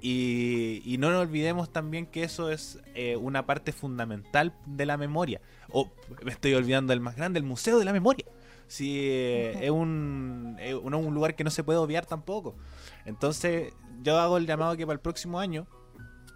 [0.01, 5.41] y, no nos olvidemos también que eso es eh, una parte fundamental de la memoria.
[5.71, 5.91] O
[6.23, 8.25] me estoy olvidando del más grande, el Museo de la Memoria
[8.71, 12.55] si es, un, un lugar que no se puede obviar tampoco.
[13.03, 15.67] Entonces, yo hago el llamado que para el próximo año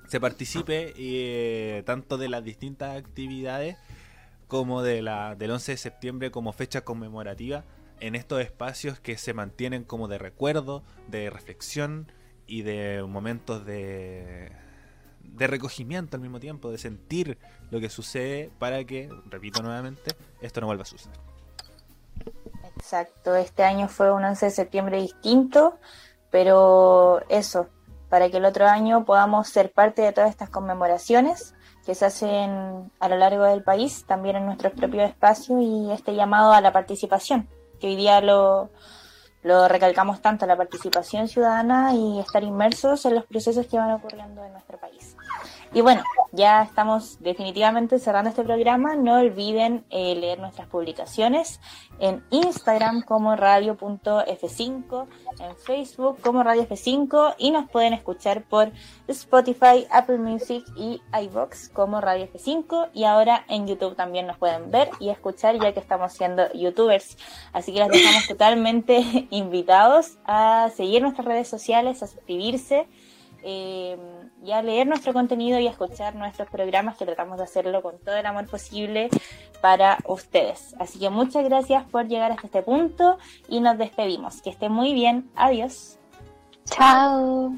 [0.10, 3.78] se participe eh, tanto de las distintas actividades
[4.48, 7.64] como de la, del 11 de septiembre como fecha conmemorativa
[8.02, 12.12] en estos espacios que se mantienen como de recuerdo, de reflexión
[12.48, 14.52] y de momentos de,
[15.22, 17.38] de recogimiento al mismo tiempo, de sentir
[17.72, 21.18] lo que sucede para que, repito nuevamente, esto no vuelva a suceder.
[22.78, 25.80] Exacto, este año fue un 11 de septiembre distinto,
[26.30, 27.68] pero eso,
[28.10, 31.56] para que el otro año podamos ser parte de todas estas conmemoraciones
[31.86, 36.16] que se hacen a lo largo del país, también en nuestros propios espacios y este
[36.16, 37.48] llamado a la participación,
[37.80, 38.72] que hoy día lo,
[39.46, 44.44] lo recalcamos tanto, la participación ciudadana y estar inmersos en los procesos que van ocurriendo
[44.44, 45.16] en nuestro país.
[45.76, 48.96] Y bueno, ya estamos definitivamente cerrando este programa.
[48.96, 51.60] No olviden eh, leer nuestras publicaciones
[52.00, 55.08] en Instagram como radio.f5,
[55.42, 58.72] en Facebook como Radio F5 y nos pueden escuchar por
[59.10, 64.72] Spotify, Apple Music y iBox como Radio F5 y ahora en YouTube también nos pueden
[64.72, 67.18] ver y escuchar ya que estamos siendo youtubers.
[67.52, 72.88] Así que los dejamos totalmente invitados a seguir nuestras redes sociales, a suscribirse
[73.48, 73.96] eh,
[74.44, 78.00] y a leer nuestro contenido y a escuchar nuestros programas que tratamos de hacerlo con
[78.00, 79.10] todo el amor posible
[79.62, 80.76] para ustedes.
[80.80, 84.42] Así que muchas gracias por llegar hasta este punto y nos despedimos.
[84.42, 85.30] Que esté muy bien.
[85.36, 86.00] Adiós.
[86.66, 87.54] Chao.